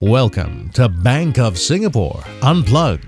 Welcome 0.00 0.70
to 0.74 0.88
Bank 0.88 1.40
of 1.40 1.58
Singapore 1.58 2.22
Unplugged. 2.42 3.04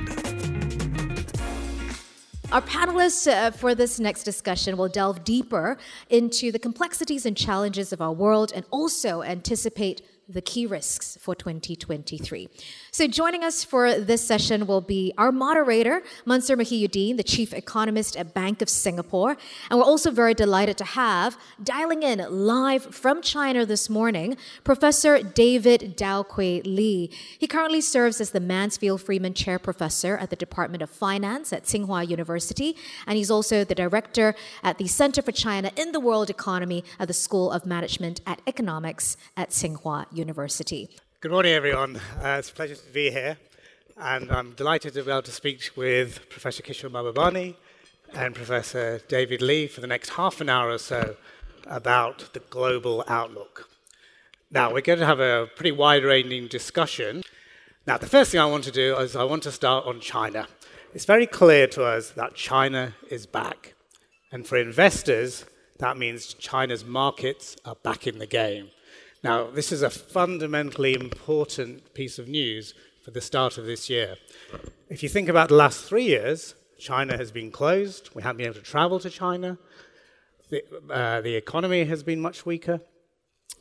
Our 2.50 2.62
panelists 2.62 3.32
uh, 3.32 3.52
for 3.52 3.76
this 3.76 4.00
next 4.00 4.24
discussion 4.24 4.76
will 4.76 4.88
delve 4.88 5.22
deeper 5.22 5.78
into 6.08 6.50
the 6.50 6.58
complexities 6.58 7.26
and 7.26 7.36
challenges 7.36 7.92
of 7.92 8.00
our 8.00 8.12
world 8.12 8.50
and 8.52 8.66
also 8.72 9.22
anticipate 9.22 10.02
the 10.32 10.40
key 10.40 10.66
risks 10.66 11.18
for 11.20 11.34
2023. 11.34 12.48
So, 12.92 13.06
joining 13.08 13.42
us 13.42 13.64
for 13.64 13.98
this 13.98 14.24
session 14.24 14.66
will 14.66 14.80
be 14.80 15.12
our 15.18 15.32
moderator, 15.32 16.02
Mansoor 16.24 16.56
Mohi-uddin, 16.56 17.16
the 17.16 17.22
chief 17.22 17.52
economist 17.52 18.16
at 18.16 18.32
Bank 18.32 18.62
of 18.62 18.68
Singapore. 18.68 19.36
And 19.70 19.78
we're 19.78 19.84
also 19.84 20.10
very 20.10 20.34
delighted 20.34 20.78
to 20.78 20.84
have, 20.84 21.36
dialing 21.62 22.02
in 22.02 22.24
live 22.30 22.94
from 22.94 23.22
China 23.22 23.66
this 23.66 23.90
morning, 23.90 24.36
Professor 24.62 25.22
David 25.22 25.96
Daokui 25.96 26.62
Li. 26.64 27.10
He 27.38 27.46
currently 27.46 27.80
serves 27.80 28.20
as 28.20 28.30
the 28.30 28.40
Mansfield 28.40 29.02
Freeman 29.02 29.34
Chair 29.34 29.58
Professor 29.58 30.16
at 30.16 30.30
the 30.30 30.36
Department 30.36 30.82
of 30.82 30.90
Finance 30.90 31.52
at 31.52 31.64
Tsinghua 31.64 32.08
University. 32.08 32.76
And 33.06 33.16
he's 33.16 33.30
also 33.30 33.64
the 33.64 33.74
director 33.74 34.34
at 34.62 34.78
the 34.78 34.86
Center 34.86 35.22
for 35.22 35.32
China 35.32 35.70
in 35.76 35.92
the 35.92 36.00
World 36.00 36.30
Economy 36.30 36.84
at 36.98 37.08
the 37.08 37.14
School 37.14 37.50
of 37.50 37.66
Management 37.66 38.20
at 38.26 38.40
Economics 38.46 39.16
at 39.36 39.50
Tsinghua 39.50 40.06
University. 40.12 40.19
Good 41.20 41.32
morning, 41.32 41.52
everyone. 41.52 41.96
Uh, 41.96 42.36
it's 42.38 42.50
a 42.50 42.52
pleasure 42.52 42.74
to 42.74 42.92
be 42.92 43.10
here, 43.10 43.38
and 43.96 44.30
I'm 44.30 44.52
delighted 44.52 44.92
to 44.92 45.02
be 45.02 45.10
able 45.10 45.22
to 45.22 45.32
speak 45.32 45.70
with 45.76 46.28
Professor 46.28 46.62
Kishore 46.62 46.90
Mahbubani 46.90 47.54
and 48.12 48.34
Professor 48.34 49.00
David 49.08 49.40
Li 49.40 49.66
for 49.66 49.80
the 49.80 49.86
next 49.86 50.10
half 50.10 50.42
an 50.42 50.50
hour 50.50 50.68
or 50.68 50.78
so 50.78 51.16
about 51.66 52.34
the 52.34 52.40
global 52.40 53.02
outlook. 53.08 53.70
Now, 54.50 54.72
we're 54.72 54.82
going 54.82 54.98
to 54.98 55.06
have 55.06 55.20
a 55.20 55.48
pretty 55.56 55.72
wide 55.72 56.04
ranging 56.04 56.48
discussion. 56.48 57.22
Now, 57.86 57.96
the 57.96 58.06
first 58.06 58.30
thing 58.30 58.40
I 58.40 58.46
want 58.46 58.64
to 58.64 58.70
do 58.70 58.96
is 58.98 59.16
I 59.16 59.24
want 59.24 59.42
to 59.44 59.52
start 59.52 59.86
on 59.86 60.00
China. 60.00 60.48
It's 60.92 61.06
very 61.06 61.26
clear 61.26 61.66
to 61.68 61.84
us 61.84 62.10
that 62.10 62.34
China 62.34 62.94
is 63.08 63.24
back. 63.24 63.74
And 64.30 64.46
for 64.46 64.58
investors, 64.58 65.46
that 65.78 65.96
means 65.96 66.34
China's 66.34 66.84
markets 66.84 67.56
are 67.64 67.76
back 67.76 68.06
in 68.06 68.18
the 68.18 68.26
game. 68.26 68.68
Now, 69.22 69.50
this 69.50 69.70
is 69.70 69.82
a 69.82 69.90
fundamentally 69.90 70.94
important 70.94 71.92
piece 71.92 72.18
of 72.18 72.26
news 72.26 72.72
for 73.04 73.10
the 73.10 73.20
start 73.20 73.58
of 73.58 73.66
this 73.66 73.90
year. 73.90 74.16
If 74.88 75.02
you 75.02 75.10
think 75.10 75.28
about 75.28 75.50
the 75.50 75.56
last 75.56 75.84
three 75.84 76.04
years, 76.04 76.54
China 76.78 77.18
has 77.18 77.30
been 77.30 77.50
closed. 77.50 78.08
We 78.14 78.22
haven't 78.22 78.38
been 78.38 78.46
able 78.46 78.54
to 78.56 78.62
travel 78.62 78.98
to 79.00 79.10
China. 79.10 79.58
The, 80.48 80.64
uh, 80.90 81.20
the 81.20 81.34
economy 81.34 81.84
has 81.84 82.02
been 82.02 82.20
much 82.22 82.46
weaker. 82.46 82.80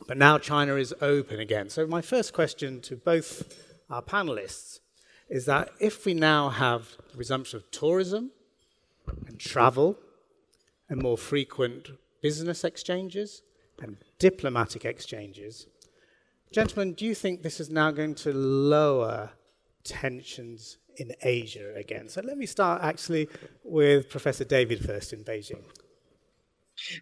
But 0.08 0.16
now 0.16 0.38
China 0.38 0.76
is 0.76 0.94
open 1.02 1.40
again. 1.40 1.68
So, 1.68 1.86
my 1.86 2.00
first 2.00 2.32
question 2.32 2.80
to 2.80 2.96
both 2.96 3.54
our 3.90 4.00
panelists 4.00 4.80
is 5.28 5.44
that 5.44 5.70
if 5.78 6.06
we 6.06 6.14
now 6.14 6.48
have 6.48 6.96
the 7.12 7.18
resumption 7.18 7.58
of 7.58 7.70
tourism 7.70 8.30
and 9.26 9.38
travel 9.38 9.98
and 10.88 11.02
more 11.02 11.18
frequent 11.18 11.90
business 12.22 12.64
exchanges, 12.64 13.42
and 13.80 13.96
diplomatic 14.18 14.84
exchanges. 14.84 15.66
Gentlemen, 16.52 16.94
do 16.94 17.04
you 17.04 17.14
think 17.14 17.42
this 17.42 17.60
is 17.60 17.70
now 17.70 17.90
going 17.90 18.14
to 18.16 18.32
lower 18.32 19.30
tensions 19.84 20.78
in 20.96 21.12
Asia 21.22 21.74
again? 21.76 22.08
So 22.08 22.20
let 22.22 22.36
me 22.36 22.46
start 22.46 22.82
actually 22.82 23.28
with 23.64 24.10
Professor 24.10 24.44
David 24.44 24.84
first 24.84 25.12
in 25.12 25.24
Beijing. 25.24 25.62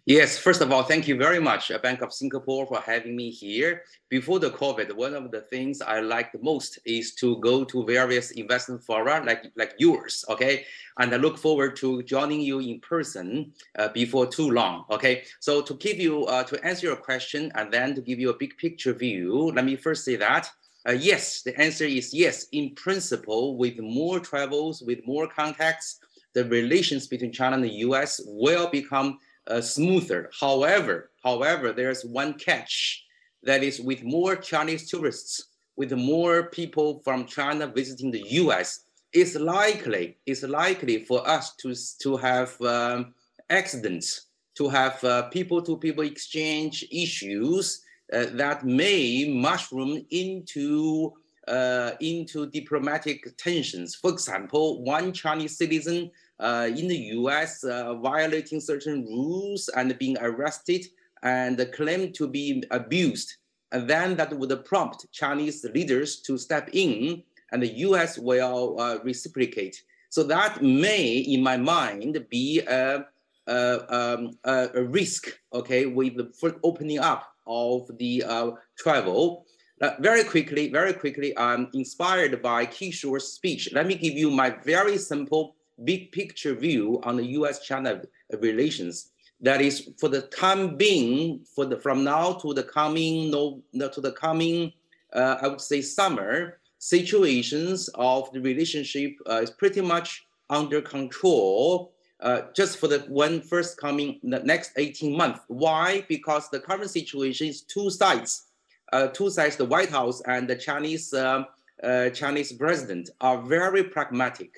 Yes, 0.05 0.37
first 0.37 0.61
of 0.61 0.71
all, 0.71 0.83
thank 0.83 1.07
you 1.07 1.15
very 1.15 1.39
much, 1.39 1.71
uh, 1.71 1.77
Bank 1.79 2.01
of 2.01 2.13
Singapore, 2.13 2.65
for 2.67 2.79
having 2.79 3.15
me 3.15 3.29
here. 3.29 3.83
Before 4.09 4.39
the 4.39 4.51
COVID, 4.51 4.93
one 4.93 5.13
of 5.13 5.31
the 5.31 5.41
things 5.41 5.81
I 5.81 5.99
liked 6.01 6.35
most 6.41 6.79
is 6.85 7.15
to 7.15 7.37
go 7.39 7.63
to 7.63 7.85
various 7.85 8.31
investment 8.31 8.83
fora 8.83 9.23
like, 9.25 9.51
like 9.55 9.73
yours, 9.77 10.25
okay? 10.29 10.65
And 10.99 11.13
I 11.13 11.17
look 11.17 11.37
forward 11.37 11.75
to 11.77 12.03
joining 12.03 12.41
you 12.41 12.59
in 12.59 12.79
person 12.81 13.53
uh, 13.77 13.89
before 13.89 14.27
too 14.27 14.51
long, 14.51 14.85
okay? 14.91 15.23
So 15.39 15.61
to 15.61 15.73
give 15.75 15.99
you, 15.99 16.25
uh, 16.25 16.43
to 16.43 16.65
answer 16.65 16.87
your 16.87 16.97
question 16.97 17.51
and 17.55 17.71
then 17.71 17.95
to 17.95 18.01
give 18.01 18.19
you 18.19 18.29
a 18.29 18.37
big 18.37 18.57
picture 18.57 18.93
view, 18.93 19.51
let 19.51 19.65
me 19.65 19.75
first 19.75 20.03
say 20.03 20.15
that 20.17 20.51
uh, 20.87 20.93
yes, 20.93 21.41
the 21.41 21.59
answer 21.59 21.83
is 21.83 22.13
yes. 22.13 22.47
In 22.53 22.73
principle, 22.73 23.57
with 23.57 23.77
more 23.79 24.19
travels, 24.19 24.81
with 24.81 25.05
more 25.05 25.27
contacts, 25.27 25.99
the 26.33 26.45
relations 26.45 27.07
between 27.07 27.31
China 27.31 27.55
and 27.55 27.63
the 27.63 27.79
US 27.87 28.21
will 28.25 28.69
become 28.69 29.19
uh, 29.49 29.61
smoother. 29.61 30.29
However, 30.39 31.11
however, 31.23 31.73
there's 31.73 32.03
one 32.03 32.33
catch 32.35 33.03
that 33.43 33.63
is 33.63 33.79
with 33.79 34.03
more 34.03 34.35
Chinese 34.35 34.89
tourists, 34.89 35.47
with 35.75 35.91
more 35.93 36.49
people 36.49 37.01
from 37.03 37.25
China 37.25 37.67
visiting 37.67 38.11
the 38.11 38.23
U.S., 38.43 38.85
it's 39.11 39.35
likely 39.35 40.17
it's 40.27 40.43
likely 40.43 41.03
for 41.03 41.27
us 41.27 41.55
to 41.55 41.73
to 42.03 42.15
have 42.15 42.61
um, 42.61 43.15
accidents, 43.49 44.27
to 44.55 44.69
have 44.69 45.31
people 45.31 45.63
to 45.63 45.77
people 45.77 46.03
exchange 46.03 46.85
issues 46.91 47.81
uh, 48.13 48.25
that 48.33 48.65
may 48.65 49.27
mushroom 49.27 50.05
into 50.11 51.13
uh, 51.47 51.91
into 51.99 52.47
diplomatic 52.47 53.25
tensions. 53.37 53.95
For 53.95 54.11
example, 54.11 54.83
one 54.83 55.11
Chinese 55.13 55.57
citizen 55.57 56.05
uh, 56.05 56.09
in 56.39 56.87
the 56.87 56.97
US 57.17 57.63
uh, 57.63 57.95
violating 57.95 58.59
certain 58.59 59.05
rules 59.05 59.69
and 59.69 59.97
being 59.97 60.17
arrested 60.19 60.85
and 61.23 61.67
claimed 61.73 62.15
to 62.15 62.27
be 62.27 62.63
abused. 62.71 63.35
And 63.71 63.87
then 63.87 64.15
that 64.15 64.33
would 64.33 64.65
prompt 64.65 65.05
Chinese 65.11 65.63
leaders 65.73 66.21
to 66.21 66.37
step 66.37 66.69
in 66.73 67.23
and 67.51 67.61
the 67.61 67.73
US 67.87 68.17
will 68.17 68.79
uh, 68.79 68.99
reciprocate. 69.03 69.83
So 70.09 70.23
that 70.23 70.61
may, 70.63 71.17
in 71.17 71.43
my 71.43 71.57
mind, 71.57 72.25
be 72.29 72.61
a, 72.61 73.05
a, 73.47 73.95
um, 73.95 74.37
a 74.43 74.83
risk, 74.83 75.37
okay, 75.53 75.85
with 75.85 76.17
the 76.17 76.57
opening 76.63 76.99
up 76.99 77.31
of 77.45 77.89
the 77.97 78.23
uh, 78.23 78.51
travel. 78.77 79.45
Uh, 79.81 79.91
very 79.99 80.23
quickly, 80.23 80.69
very 80.69 80.93
quickly, 80.93 81.37
I'm 81.37 81.69
inspired 81.73 82.41
by 82.41 82.65
Kishore's 82.65 83.33
speech. 83.33 83.69
Let 83.71 83.87
me 83.87 83.95
give 83.95 84.13
you 84.13 84.29
my 84.29 84.49
very 84.49 84.97
simple 84.97 85.55
big 85.83 86.11
picture 86.11 86.53
view 86.53 86.99
on 87.03 87.17
the 87.17 87.25
U.S.-China 87.25 88.05
relations. 88.39 89.11
That 89.41 89.61
is, 89.61 89.91
for 89.99 90.09
the 90.09 90.23
time 90.23 90.75
being, 90.75 91.45
for 91.55 91.65
the 91.65 91.77
from 91.77 92.03
now 92.03 92.33
to 92.33 92.53
the 92.53 92.63
coming 92.63 93.31
no, 93.31 93.61
to 93.73 94.01
the 94.01 94.11
coming, 94.11 94.73
uh, 95.13 95.37
I 95.41 95.47
would 95.47 95.61
say 95.61 95.81
summer 95.81 96.59
situations 96.77 97.89
of 97.95 98.31
the 98.31 98.41
relationship 98.41 99.11
uh, 99.29 99.41
is 99.41 99.49
pretty 99.49 99.81
much 99.81 100.27
under 100.49 100.81
control. 100.81 101.93
Uh, 102.21 102.41
just 102.53 102.79
for 102.79 102.89
the 102.89 102.99
one 103.07 103.39
first 103.39 103.79
coming 103.79 104.19
the 104.23 104.39
next 104.39 104.73
18 104.75 105.15
months. 105.15 105.39
Why? 105.47 106.03
Because 106.09 106.49
the 106.49 106.59
current 106.59 106.89
situation 106.89 107.47
is 107.47 107.61
two 107.61 107.89
sides. 107.89 108.47
Uh, 108.91 109.07
two 109.07 109.29
sides, 109.29 109.55
the 109.55 109.63
White 109.63 109.89
House 109.89 110.21
and 110.25 110.45
the 110.45 110.57
Chinese 110.57 111.13
um, 111.13 111.45
uh, 111.81 112.09
Chinese 112.09 112.51
president 112.51 113.09
are 113.21 113.41
very 113.41 113.83
pragmatic 113.83 114.53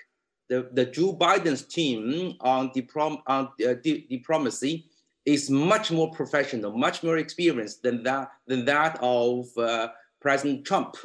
the, 0.51 0.67
the 0.73 0.85
Joe 0.85 1.15
Biden's 1.15 1.61
team 1.63 2.35
on, 2.41 2.71
diplom, 2.71 3.21
on 3.25 3.47
uh, 3.65 3.75
di- 3.81 4.05
diplomacy 4.09 4.85
is 5.25 5.49
much 5.49 5.91
more 5.91 6.11
professional, 6.11 6.77
much 6.77 7.03
more 7.03 7.17
experienced 7.19 7.83
than 7.83 8.03
that, 8.03 8.31
than 8.47 8.65
that 8.65 8.99
of 9.01 9.47
uh, 9.57 9.87
President 10.19 10.65
Trump. 10.65 10.97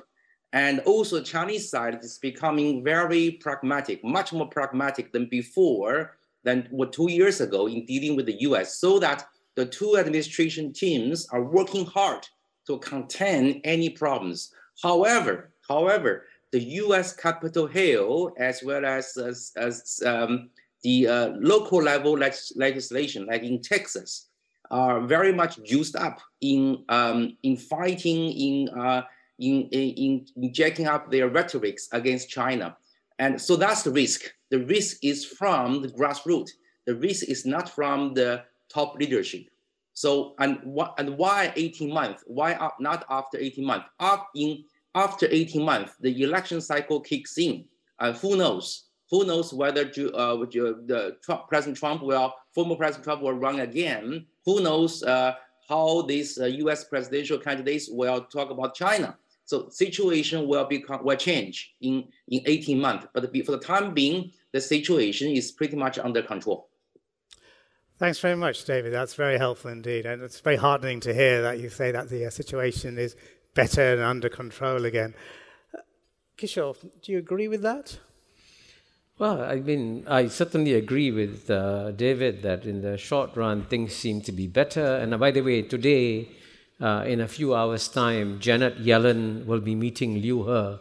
And 0.52 0.80
also 0.80 1.22
Chinese 1.22 1.70
side 1.70 2.00
is 2.02 2.18
becoming 2.18 2.82
very 2.82 3.38
pragmatic, 3.40 4.02
much 4.02 4.32
more 4.32 4.48
pragmatic 4.48 5.12
than 5.12 5.26
before, 5.26 6.16
than 6.42 6.66
what 6.72 6.92
two 6.92 7.08
years 7.08 7.40
ago 7.40 7.68
in 7.68 7.86
dealing 7.86 8.16
with 8.16 8.26
the 8.26 8.40
US, 8.40 8.80
so 8.80 8.98
that 8.98 9.28
the 9.54 9.66
two 9.66 9.96
administration 9.96 10.72
teams 10.72 11.28
are 11.28 11.44
working 11.44 11.86
hard 11.86 12.26
to 12.66 12.78
contain 12.78 13.60
any 13.62 13.90
problems. 13.90 14.52
However, 14.82 15.52
however, 15.68 16.24
the 16.56 16.64
U.S. 16.86 17.12
Capitol 17.12 17.66
Hill, 17.66 18.32
as 18.38 18.62
well 18.62 18.86
as 18.86 19.14
as, 19.18 19.52
as 19.58 20.02
um, 20.06 20.48
the 20.82 21.06
uh, 21.06 21.28
local 21.52 21.82
level 21.82 22.14
legislation, 22.56 23.26
like 23.26 23.42
in 23.42 23.60
Texas, 23.60 24.28
are 24.70 25.02
very 25.02 25.34
much 25.34 25.58
used 25.58 25.96
up 25.96 26.18
in 26.40 26.82
um, 26.88 27.36
in 27.42 27.58
fighting, 27.58 28.32
in, 28.32 28.70
uh, 28.70 29.02
in, 29.38 29.68
in 29.70 30.26
in 30.34 30.54
jacking 30.54 30.86
up 30.86 31.10
their 31.10 31.28
rhetorics 31.28 31.90
against 31.92 32.30
China, 32.30 32.74
and 33.18 33.38
so 33.38 33.54
that's 33.56 33.82
the 33.82 33.90
risk. 33.90 34.22
The 34.48 34.64
risk 34.64 34.96
is 35.02 35.26
from 35.26 35.82
the 35.82 35.88
grassroots. 35.88 36.52
The 36.86 36.94
risk 36.94 37.28
is 37.28 37.44
not 37.44 37.68
from 37.68 38.14
the 38.14 38.44
top 38.70 38.96
leadership. 38.98 39.44
So 39.92 40.34
and 40.38 40.58
what 40.64 40.94
and 40.96 41.18
why 41.18 41.52
18 41.54 41.92
months? 41.92 42.24
Why 42.26 42.56
not 42.80 43.04
after 43.10 43.36
18 43.36 43.62
months? 43.62 43.88
Up 44.00 44.30
in 44.34 44.64
after 44.96 45.28
18 45.30 45.62
months, 45.62 45.92
the 46.00 46.22
election 46.22 46.60
cycle 46.60 47.00
kicks 47.00 47.38
in. 47.38 47.66
Uh, 47.98 48.12
who 48.14 48.36
knows? 48.36 48.84
Who 49.10 49.24
knows 49.24 49.52
whether 49.52 49.82
uh, 49.82 50.36
the 50.36 51.16
Trump, 51.22 51.48
President 51.48 51.76
Trump 51.76 52.02
will, 52.02 52.34
former 52.52 52.74
President 52.74 53.04
Trump 53.04 53.22
will 53.22 53.34
run 53.34 53.60
again? 53.60 54.26
Who 54.44 54.60
knows 54.60 55.02
uh, 55.04 55.34
how 55.68 56.02
these 56.02 56.38
uh, 56.40 56.46
U.S. 56.46 56.84
presidential 56.84 57.38
candidates 57.38 57.88
will 57.88 58.22
talk 58.22 58.50
about 58.50 58.74
China? 58.74 59.16
So 59.44 59.68
situation 59.68 60.48
will 60.48 60.64
become 60.64 61.04
will 61.04 61.16
change 61.16 61.74
in, 61.80 62.08
in 62.26 62.40
18 62.46 62.80
months. 62.80 63.06
But 63.14 63.30
for 63.44 63.52
the 63.52 63.60
time 63.60 63.94
being, 63.94 64.32
the 64.52 64.60
situation 64.60 65.30
is 65.30 65.52
pretty 65.52 65.76
much 65.76 65.98
under 65.98 66.22
control. 66.22 66.68
Thanks 67.98 68.18
very 68.18 68.36
much, 68.36 68.64
David. 68.64 68.92
That's 68.92 69.14
very 69.14 69.38
helpful 69.38 69.70
indeed. 69.70 70.04
And 70.04 70.20
it's 70.22 70.40
very 70.40 70.56
heartening 70.56 71.00
to 71.00 71.14
hear 71.14 71.42
that 71.42 71.60
you 71.60 71.70
say 71.70 71.92
that 71.92 72.10
the 72.10 72.26
uh, 72.26 72.30
situation 72.30 72.98
is 72.98 73.16
better 73.56 73.94
and 73.94 74.02
under 74.02 74.28
control 74.28 74.84
again. 74.84 75.14
Kishore, 76.38 76.76
do 77.02 77.12
you 77.12 77.18
agree 77.18 77.48
with 77.48 77.62
that? 77.62 77.98
Well, 79.18 79.42
I 79.42 79.56
mean, 79.56 80.04
I 80.06 80.28
certainly 80.28 80.74
agree 80.74 81.10
with 81.10 81.50
uh, 81.50 81.92
David 81.92 82.42
that 82.42 82.66
in 82.66 82.82
the 82.82 82.98
short 82.98 83.34
run 83.34 83.64
things 83.64 83.94
seem 83.94 84.20
to 84.20 84.32
be 84.32 84.46
better. 84.46 84.96
And 84.96 85.14
uh, 85.14 85.16
by 85.16 85.30
the 85.30 85.40
way, 85.40 85.62
today, 85.62 86.28
uh, 86.82 87.04
in 87.06 87.22
a 87.22 87.28
few 87.28 87.54
hours' 87.54 87.88
time, 87.88 88.38
Janet 88.38 88.84
Yellen 88.84 89.46
will 89.46 89.60
be 89.60 89.74
meeting 89.74 90.20
Liu 90.20 90.44
He, 90.44 90.78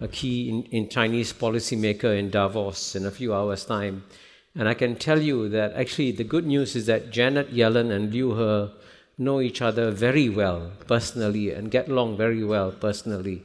a 0.00 0.08
key 0.08 0.48
in, 0.48 0.62
in 0.72 0.88
Chinese 0.88 1.34
policymaker 1.34 2.18
in 2.18 2.30
Davos, 2.30 2.96
in 2.96 3.04
a 3.04 3.10
few 3.10 3.34
hours' 3.34 3.66
time. 3.66 4.04
And 4.54 4.66
I 4.66 4.72
can 4.72 4.96
tell 4.96 5.20
you 5.20 5.50
that 5.50 5.74
actually 5.74 6.12
the 6.12 6.24
good 6.24 6.46
news 6.46 6.74
is 6.76 6.86
that 6.86 7.10
Janet 7.10 7.54
Yellen 7.54 7.90
and 7.90 8.10
Liu 8.10 8.34
He 8.34 8.85
know 9.18 9.40
each 9.40 9.62
other 9.62 9.90
very 9.90 10.28
well 10.28 10.72
personally 10.86 11.50
and 11.50 11.70
get 11.70 11.88
along 11.88 12.16
very 12.16 12.44
well 12.44 12.70
personally. 12.72 13.42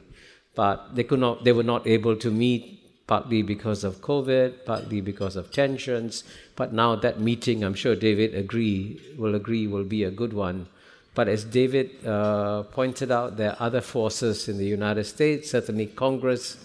But 0.54 0.94
they 0.94 1.04
could 1.04 1.20
not 1.20 1.44
they 1.44 1.52
were 1.52 1.62
not 1.62 1.86
able 1.86 2.16
to 2.16 2.30
meet 2.30 3.06
partly 3.06 3.42
because 3.42 3.84
of 3.84 4.00
COVID, 4.00 4.64
partly 4.64 5.00
because 5.00 5.36
of 5.36 5.50
tensions. 5.50 6.24
But 6.56 6.72
now 6.72 6.96
that 6.96 7.20
meeting, 7.20 7.64
I'm 7.64 7.74
sure 7.74 7.96
David 7.96 8.34
agree 8.34 9.00
will 9.18 9.34
agree 9.34 9.66
will 9.66 9.84
be 9.84 10.04
a 10.04 10.10
good 10.10 10.32
one. 10.32 10.68
But 11.14 11.28
as 11.28 11.44
David 11.44 12.06
uh, 12.06 12.62
pointed 12.64 13.10
out, 13.10 13.36
there 13.36 13.50
are 13.50 13.66
other 13.66 13.82
forces 13.82 14.48
in 14.48 14.56
the 14.56 14.64
United 14.64 15.04
States. 15.04 15.50
Certainly, 15.50 15.86
Congress 15.88 16.56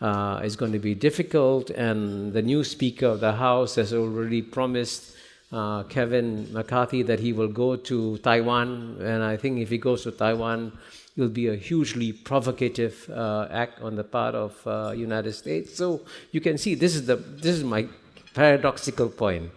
uh, 0.00 0.40
is 0.44 0.56
going 0.56 0.72
to 0.72 0.78
be 0.78 0.94
difficult, 0.94 1.70
and 1.70 2.32
the 2.32 2.42
new 2.42 2.64
Speaker 2.64 3.06
of 3.06 3.20
the 3.20 3.32
House 3.32 3.76
has 3.76 3.94
already 3.94 4.42
promised 4.42 5.13
uh, 5.54 5.84
Kevin 5.84 6.52
McCarthy 6.52 7.02
that 7.02 7.20
he 7.20 7.32
will 7.32 7.48
go 7.48 7.76
to 7.76 8.18
Taiwan. 8.18 8.98
And 9.00 9.22
I 9.22 9.36
think 9.36 9.60
if 9.60 9.70
he 9.70 9.78
goes 9.78 10.02
to 10.02 10.10
Taiwan, 10.10 10.72
it 11.16 11.20
will 11.20 11.28
be 11.28 11.46
a 11.46 11.54
hugely 11.54 12.12
provocative 12.12 13.08
uh, 13.08 13.46
act 13.50 13.80
on 13.80 13.94
the 13.94 14.02
part 14.02 14.34
of 14.34 14.66
uh, 14.66 14.92
United 14.96 15.32
States. 15.32 15.76
So 15.76 16.00
you 16.32 16.40
can 16.40 16.58
see 16.58 16.74
this 16.74 16.96
is 16.96 17.06
the 17.06 17.16
this 17.16 17.56
is 17.56 17.62
my 17.62 17.86
paradoxical 18.34 19.08
point. 19.08 19.52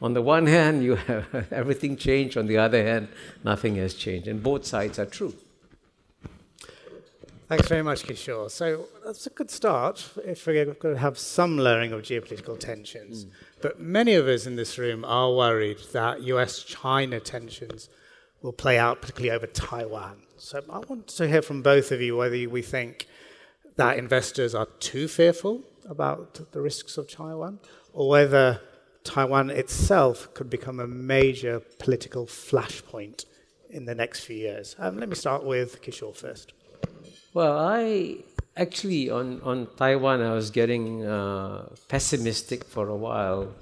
On 0.00 0.14
the 0.14 0.22
one 0.22 0.46
hand, 0.46 0.84
you 0.84 0.94
have 0.94 1.48
everything 1.50 1.96
changed. 1.96 2.36
On 2.36 2.46
the 2.46 2.56
other 2.56 2.82
hand, 2.82 3.08
nothing 3.44 3.74
has 3.76 3.94
changed, 3.94 4.28
and 4.28 4.42
both 4.42 4.64
sides 4.64 4.98
are 4.98 5.06
true. 5.06 5.34
Thanks 7.50 7.66
very 7.66 7.82
much, 7.82 8.04
Kishore. 8.04 8.48
So 8.48 8.86
that's 9.04 9.26
a 9.26 9.30
good 9.30 9.50
start 9.50 10.08
if 10.24 10.46
we're 10.46 10.66
going 10.66 10.94
to 10.94 11.00
have 11.00 11.18
some 11.18 11.58
lowering 11.58 11.92
of 11.92 12.02
geopolitical 12.02 12.56
tensions. 12.56 13.24
Mm. 13.24 13.30
But 13.60 13.80
many 13.80 14.14
of 14.14 14.28
us 14.28 14.46
in 14.46 14.54
this 14.54 14.78
room 14.78 15.04
are 15.04 15.34
worried 15.34 15.78
that 15.92 16.22
US 16.22 16.62
China 16.62 17.18
tensions 17.18 17.88
will 18.40 18.52
play 18.52 18.78
out, 18.78 19.00
particularly 19.00 19.34
over 19.36 19.48
Taiwan. 19.48 20.18
So 20.36 20.62
I 20.70 20.78
want 20.78 21.08
to 21.08 21.26
hear 21.26 21.42
from 21.42 21.60
both 21.60 21.90
of 21.90 22.00
you 22.00 22.16
whether 22.16 22.48
we 22.48 22.62
think 22.62 23.08
that 23.74 23.98
investors 23.98 24.54
are 24.54 24.68
too 24.78 25.08
fearful 25.08 25.64
about 25.88 26.52
the 26.52 26.60
risks 26.60 26.96
of 26.98 27.10
Taiwan 27.10 27.58
or 27.92 28.08
whether 28.08 28.60
Taiwan 29.02 29.50
itself 29.50 30.32
could 30.34 30.50
become 30.50 30.78
a 30.78 30.86
major 30.86 31.58
political 31.80 32.26
flashpoint 32.26 33.24
in 33.68 33.86
the 33.86 33.94
next 33.96 34.20
few 34.20 34.36
years. 34.36 34.76
Um, 34.78 35.00
let 35.00 35.08
me 35.08 35.16
start 35.16 35.42
with 35.44 35.82
Kishore 35.82 36.14
first. 36.14 36.52
Well, 37.32 37.58
I 37.58 38.24
actually 38.56 39.08
on 39.08 39.40
on 39.42 39.68
Taiwan 39.76 40.20
I 40.20 40.34
was 40.34 40.50
getting 40.50 41.06
uh, 41.06 41.68
pessimistic 41.86 42.64
for 42.64 42.88
a 42.88 42.96
while, 42.96 43.54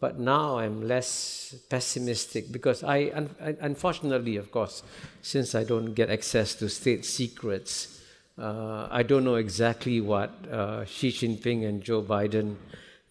but 0.00 0.18
now 0.18 0.56
I'm 0.56 0.88
less 0.88 1.54
pessimistic 1.68 2.50
because 2.50 2.82
I, 2.82 3.12
un- 3.14 3.36
unfortunately, 3.60 4.36
of 4.36 4.50
course, 4.50 4.82
since 5.20 5.54
I 5.54 5.64
don't 5.64 5.92
get 5.92 6.08
access 6.08 6.54
to 6.56 6.70
state 6.70 7.04
secrets, 7.04 8.00
uh, 8.38 8.88
I 8.90 9.02
don't 9.02 9.24
know 9.24 9.36
exactly 9.36 10.00
what 10.00 10.30
uh, 10.50 10.86
Xi 10.86 11.12
Jinping 11.12 11.68
and 11.68 11.84
Joe 11.84 12.02
Biden 12.02 12.56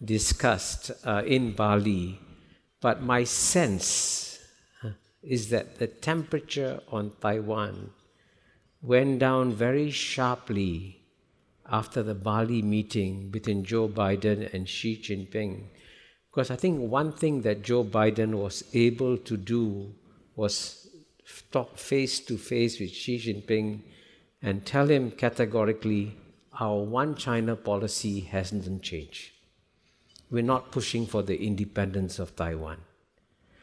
discussed 0.04 0.90
uh, 1.04 1.22
in 1.24 1.52
Bali, 1.52 2.18
but 2.80 3.00
my 3.00 3.22
sense 3.22 4.40
is 5.22 5.50
that 5.50 5.78
the 5.78 5.86
temperature 5.86 6.80
on 6.90 7.12
Taiwan 7.20 7.90
went 8.84 9.18
down 9.18 9.50
very 9.50 9.90
sharply 9.90 11.00
after 11.64 12.02
the 12.02 12.14
Bali 12.14 12.60
meeting 12.60 13.30
between 13.30 13.64
Joe 13.64 13.88
Biden 13.88 14.52
and 14.52 14.68
Xi 14.68 14.96
Jinping. 14.96 15.62
Because 16.30 16.50
I 16.50 16.56
think 16.56 16.90
one 16.90 17.12
thing 17.12 17.40
that 17.42 17.62
Joe 17.62 17.82
Biden 17.82 18.34
was 18.34 18.62
able 18.74 19.16
to 19.18 19.36
do 19.38 19.94
was 20.36 20.88
talk 21.50 21.78
face 21.78 22.20
to 22.20 22.36
face 22.36 22.78
with 22.78 22.90
Xi 22.90 23.18
Jinping 23.18 23.80
and 24.42 24.66
tell 24.66 24.88
him 24.88 25.10
categorically 25.12 26.16
our 26.60 26.82
one 26.82 27.14
China 27.14 27.56
policy 27.56 28.20
hasn't 28.20 28.82
changed. 28.82 29.30
We're 30.30 30.42
not 30.42 30.72
pushing 30.72 31.06
for 31.06 31.22
the 31.22 31.42
independence 31.42 32.18
of 32.18 32.36
Taiwan. 32.36 32.78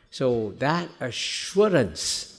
So 0.10 0.54
that 0.58 0.90
assurance 1.00 2.31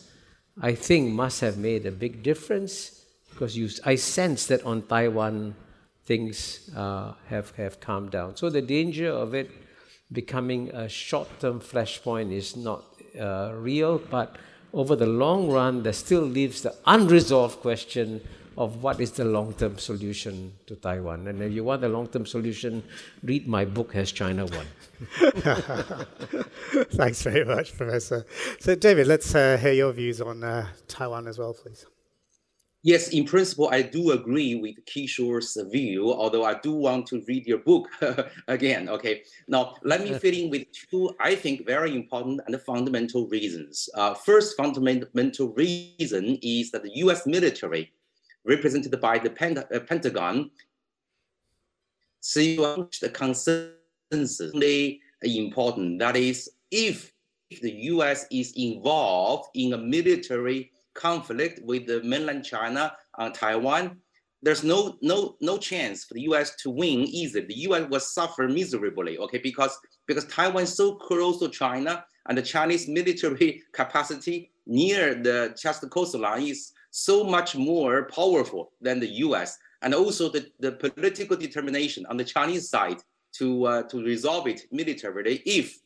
I 0.61 0.75
think 0.75 1.13
must 1.13 1.41
have 1.41 1.57
made 1.57 1.87
a 1.87 1.91
big 1.91 2.23
difference 2.23 3.05
because 3.31 3.57
you, 3.57 3.69
I 3.85 3.95
sense 3.95 4.47
that 4.47 4.63
on 4.65 4.83
Taiwan 4.83 5.55
things 6.05 6.71
uh, 6.77 7.15
have, 7.29 7.51
have 7.57 7.81
calmed 7.81 8.11
down. 8.11 8.37
So 8.37 8.51
the 8.51 8.61
danger 8.61 9.09
of 9.09 9.35
it 9.35 9.51
becoming 10.11 10.69
a 10.71 10.89
short 10.89 11.29
term 11.41 11.61
flashpoint 11.61 12.33
is 12.33 12.57
not 12.57 12.85
uh, 13.19 13.53
real, 13.55 13.99
but 13.99 14.37
over 14.75 14.97
the 14.97 15.07
long 15.07 15.49
run, 15.51 15.83
there 15.83 15.93
still 15.93 16.23
leaves 16.23 16.63
the 16.63 16.75
unresolved 16.87 17.61
question 17.61 18.21
of 18.57 18.83
what 18.83 19.01
is 19.01 19.13
the 19.13 19.25
long 19.25 19.55
term 19.55 19.79
solution 19.79 20.53
to 20.67 20.77
Taiwan. 20.77 21.29
And 21.29 21.43
if 21.43 21.53
you 21.53 21.65
want 21.65 21.81
the 21.81 21.89
long 21.89 22.09
term 22.09 22.27
solution, 22.27 22.83
read 23.23 23.49
my 23.49 23.65
book, 23.65 23.93
Has 23.95 24.13
China 24.13 24.47
Won? 24.47 24.67
Thanks 26.93 27.23
very 27.23 27.45
much, 27.45 27.77
Professor. 27.77 28.27
So, 28.61 28.75
David, 28.75 29.07
let's 29.07 29.35
uh, 29.35 29.57
hear 29.61 29.73
your 29.73 29.93
views 29.93 30.21
on 30.21 30.45
uh, 30.45 30.67
Taiwan 30.89 31.27
as 31.29 31.39
well, 31.39 31.55
please. 31.55 31.87
Yes, 32.85 33.11
in 33.11 33.25
principle, 33.25 33.69
I 33.71 33.83
do 33.83 34.11
agree 34.11 34.57
with 34.57 34.75
Kishore's 34.87 35.57
view, 35.71 36.13
although 36.13 36.45
I 36.45 36.55
do 36.59 36.73
want 36.73 37.07
to 37.09 37.23
read 37.29 37.47
your 37.47 37.59
book 37.59 37.89
again. 38.49 38.89
Okay, 38.89 39.23
now 39.47 39.77
let 39.85 40.03
me 40.03 40.19
fill 40.19 40.35
in 40.35 40.51
with 40.51 40.67
two, 40.91 41.15
I 41.21 41.37
think, 41.37 41.65
very 41.65 41.95
important 41.95 42.41
and 42.45 42.61
fundamental 42.61 43.29
reasons. 43.29 43.89
Uh, 43.95 44.15
first 44.15 44.57
fundamental 44.57 45.53
reason 45.53 46.39
is 46.43 46.73
that 46.73 46.83
the 46.83 46.91
US 47.07 47.25
military 47.25 47.93
represented 48.45 49.01
by 49.01 49.19
the 49.19 49.31
Pent 49.31 49.59
uh, 49.59 49.81
Pentagon, 49.81 50.51
see 52.21 52.57
the 52.57 53.11
consensus 53.13 54.53
important. 55.23 55.99
That 55.99 56.17
is, 56.17 56.51
if, 56.71 57.13
the 57.61 57.71
U.S. 57.71 58.27
is 58.31 58.53
involved 58.57 59.51
in 59.55 59.75
a 59.75 59.79
military 59.79 60.73
conflict 60.95 61.61
with 61.65 61.87
the 61.87 62.03
mainland 62.03 62.45
China 62.45 62.97
on 63.17 63.33
Taiwan, 63.33 63.99
there's 64.43 64.65
no 64.65 64.97
no 65.03 65.37
no 65.41 65.57
chance 65.57 66.05
for 66.05 66.15
the 66.15 66.23
U.S. 66.23 66.57
to 66.57 66.71
win 66.71 67.01
either. 67.07 67.43
The 67.43 67.59
U.S. 67.69 67.89
will 67.89 68.01
suffer 68.01 68.49
miserably, 68.49 69.19
okay, 69.19 69.39
because 69.39 69.79
because 70.07 70.25
Taiwan 70.27 70.65
is 70.65 70.75
so 70.75 70.97
close 70.97 71.39
to 71.39 71.49
China 71.49 72.05
and 72.29 72.37
the 72.37 72.43
Chinese 72.43 72.89
military 72.89 73.63
capacity 73.73 74.51
near 74.67 75.15
the 75.15 75.57
just 75.61 75.89
coastline 75.91 76.43
is 76.43 76.73
so 76.93 77.25
much 77.25 77.57
more 77.57 78.05
powerful 78.05 78.71
than 78.81 79.01
the 79.01 79.09
US, 79.27 79.59
and 79.81 79.95
also 79.95 80.29
the, 80.29 80.47
the 80.61 80.73
political 80.73 81.37
determination 81.37 82.07
on 82.07 82.17
the 82.17 82.25
Chinese 82.25 82.69
side 82.69 82.99
to, 83.33 83.67
uh, 83.67 83.83
to 83.85 84.05
resolve 84.05 84.47
it 84.47 84.61
militarily 84.71 85.43
if, 85.47 85.79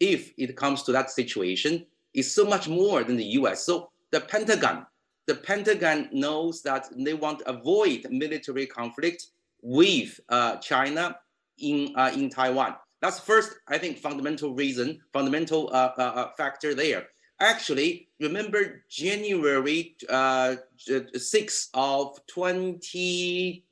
if 0.00 0.32
it 0.38 0.56
comes 0.56 0.82
to 0.82 0.92
that 0.92 1.10
situation 1.10 1.86
is 2.14 2.34
so 2.34 2.44
much 2.44 2.66
more 2.66 3.04
than 3.04 3.16
the 3.16 3.36
US. 3.40 3.64
So 3.64 3.90
the 4.10 4.20
Pentagon, 4.20 4.86
the 5.26 5.34
Pentagon 5.34 6.08
knows 6.12 6.62
that 6.62 6.88
they 6.96 7.14
want 7.14 7.40
to 7.40 7.50
avoid 7.50 8.06
military 8.10 8.66
conflict 8.66 9.26
with 9.62 10.18
uh, 10.30 10.56
China 10.56 11.18
in, 11.58 11.92
uh, 11.94 12.10
in 12.14 12.30
Taiwan. 12.30 12.76
That's 13.02 13.20
first, 13.20 13.56
I 13.68 13.76
think, 13.76 13.98
fundamental 13.98 14.54
reason, 14.54 15.00
fundamental 15.12 15.68
uh, 15.74 15.92
uh, 15.98 16.00
uh 16.00 16.28
factor 16.38 16.74
there. 16.74 17.08
Actually, 17.44 18.08
remember 18.20 18.82
January 18.88 19.96
uh, 20.08 20.56
6th 20.88 21.68
of 21.74 22.18
20, 22.26 23.62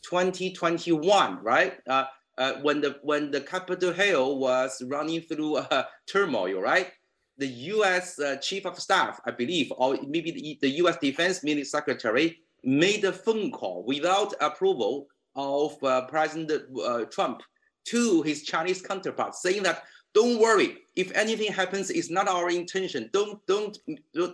2021, 0.00 1.44
right? 1.44 1.74
Uh, 1.86 2.04
uh, 2.38 2.52
when 2.62 2.80
the 2.80 2.96
when 3.02 3.30
the 3.30 3.42
Capitol 3.42 3.92
Hill 3.92 4.38
was 4.38 4.82
running 4.86 5.20
through 5.20 5.56
uh, 5.56 5.82
turmoil, 6.06 6.62
right? 6.62 6.90
The 7.36 7.48
U.S. 7.76 8.18
Uh, 8.18 8.36
Chief 8.36 8.64
of 8.64 8.78
Staff, 8.78 9.20
I 9.26 9.32
believe, 9.32 9.70
or 9.76 9.98
maybe 10.06 10.30
the, 10.30 10.58
the 10.62 10.70
U.S. 10.82 10.96
Defense 10.96 11.44
Minister 11.44 11.76
Secretary 11.76 12.38
made 12.64 13.04
a 13.04 13.12
phone 13.12 13.52
call 13.52 13.84
without 13.86 14.32
approval 14.40 15.06
of 15.36 15.76
uh, 15.84 16.06
President 16.06 16.50
uh, 16.82 17.04
Trump 17.12 17.42
to 17.88 18.22
his 18.22 18.44
Chinese 18.44 18.80
counterpart, 18.80 19.34
saying 19.34 19.64
that 19.64 19.82
don't 20.14 20.40
worry, 20.40 20.78
if 20.96 21.12
anything 21.14 21.52
happens, 21.52 21.90
it's 21.90 22.10
not 22.10 22.28
our 22.28 22.50
intention. 22.50 23.10
Don't 23.12 23.44
don't 23.46 23.78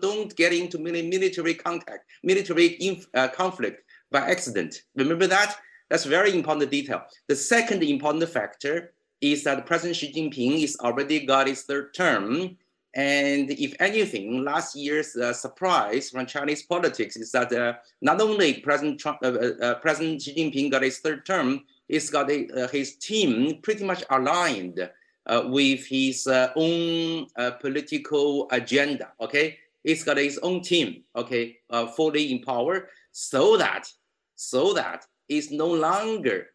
don't 0.00 0.34
get 0.36 0.52
into 0.52 0.78
military 0.78 1.54
contact, 1.54 2.08
military 2.22 2.66
inf- 2.80 3.06
uh, 3.14 3.28
conflict 3.28 3.82
by 4.10 4.20
accident. 4.20 4.82
Remember 4.96 5.26
that? 5.26 5.56
That's 5.90 6.04
very 6.04 6.32
important 6.34 6.70
detail. 6.70 7.02
The 7.28 7.36
second 7.36 7.82
important 7.82 8.28
factor 8.30 8.94
is 9.20 9.44
that 9.44 9.66
President 9.66 9.96
Xi 9.96 10.12
Jinping 10.12 10.62
is 10.62 10.76
already 10.80 11.26
got 11.26 11.46
his 11.46 11.62
third 11.62 11.94
term. 11.94 12.56
And 12.96 13.50
if 13.50 13.74
anything, 13.80 14.44
last 14.44 14.76
year's 14.76 15.16
uh, 15.16 15.32
surprise 15.32 16.10
from 16.10 16.26
Chinese 16.26 16.62
politics 16.62 17.16
is 17.16 17.32
that 17.32 17.52
uh, 17.52 17.74
not 18.00 18.20
only 18.20 18.60
President, 18.60 19.00
Trump, 19.00 19.18
uh, 19.22 19.32
uh, 19.32 19.50
uh 19.60 19.74
President 19.80 20.22
Xi 20.22 20.34
Jinping 20.34 20.70
got 20.70 20.82
his 20.82 20.98
third 20.98 21.26
term, 21.26 21.64
he's 21.88 22.08
got 22.08 22.30
a, 22.30 22.48
uh, 22.50 22.68
his 22.68 22.96
team 22.96 23.58
pretty 23.62 23.84
much 23.84 24.04
aligned 24.10 24.88
Uh, 25.26 25.44
with 25.46 25.86
his 25.86 26.26
uh, 26.26 26.52
own 26.54 27.26
uh, 27.38 27.52
political 27.52 28.46
agenda. 28.50 29.10
Okay, 29.22 29.56
he's 29.82 30.04
got 30.04 30.18
his 30.18 30.36
own 30.42 30.60
team. 30.60 31.02
Okay, 31.16 31.56
fully 31.96 32.30
in 32.30 32.42
power, 32.42 32.90
so 33.10 33.56
that 33.56 33.88
so 34.34 34.74
that 34.74 35.06
he's 35.26 35.50
no 35.50 35.66
longer 35.66 36.48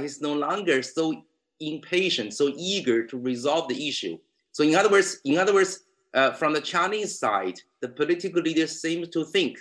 he's 0.00 0.22
no 0.22 0.32
longer 0.32 0.82
so 0.82 1.22
impatient, 1.60 2.32
so 2.32 2.50
eager 2.56 3.04
to 3.04 3.18
resolve 3.18 3.68
the 3.68 3.88
issue. 3.88 4.16
So 4.52 4.64
in 4.64 4.74
other 4.74 4.88
words, 4.88 5.20
in 5.26 5.36
other 5.36 5.52
words, 5.52 5.84
uh, 6.14 6.32
from 6.32 6.54
the 6.54 6.62
Chinese 6.62 7.18
side, 7.18 7.60
the 7.80 7.88
political 7.88 8.40
leaders 8.40 8.80
seem 8.80 9.06
to 9.10 9.24
think 9.26 9.58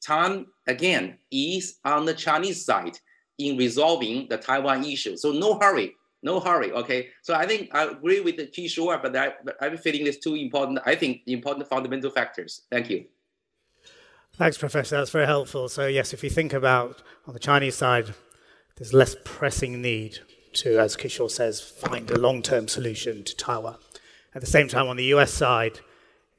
time 0.00 0.46
again 0.66 1.18
is 1.30 1.80
on 1.84 2.06
the 2.06 2.14
Chinese 2.14 2.64
side 2.64 2.98
in 3.38 3.58
resolving 3.58 4.26
the 4.28 4.38
Taiwan 4.38 4.84
issue. 4.84 5.16
So 5.16 5.32
no 5.32 5.58
hurry, 5.58 5.94
no 6.22 6.40
hurry. 6.40 6.72
Okay. 6.72 7.08
So 7.22 7.34
I 7.34 7.46
think 7.46 7.74
I 7.74 7.84
agree 7.84 8.20
with 8.20 8.36
the 8.36 8.46
Kishore, 8.46 9.00
but, 9.02 9.16
I, 9.16 9.34
but 9.44 9.56
I'm 9.60 9.76
feeling 9.76 10.04
these 10.04 10.18
two 10.18 10.34
important, 10.34 10.80
I 10.84 10.94
think, 10.94 11.22
important 11.26 11.68
fundamental 11.68 12.10
factors. 12.10 12.62
Thank 12.70 12.90
you. 12.90 13.06
Thanks, 14.34 14.56
Professor. 14.58 14.96
That's 14.96 15.10
very 15.10 15.26
helpful. 15.26 15.68
So 15.68 15.86
yes, 15.86 16.12
if 16.12 16.22
you 16.22 16.30
think 16.30 16.52
about 16.52 17.02
on 17.26 17.34
the 17.34 17.40
Chinese 17.40 17.76
side, 17.76 18.14
there's 18.76 18.94
less 18.94 19.16
pressing 19.24 19.82
need 19.82 20.18
to, 20.54 20.78
as 20.78 20.96
Kishore 20.96 21.30
says, 21.30 21.60
find 21.60 22.10
a 22.10 22.18
long-term 22.18 22.68
solution 22.68 23.22
to 23.24 23.36
Taiwan. 23.36 23.76
At 24.34 24.40
the 24.40 24.46
same 24.46 24.68
time, 24.68 24.88
on 24.88 24.96
the 24.96 25.04
US 25.04 25.32
side, 25.32 25.80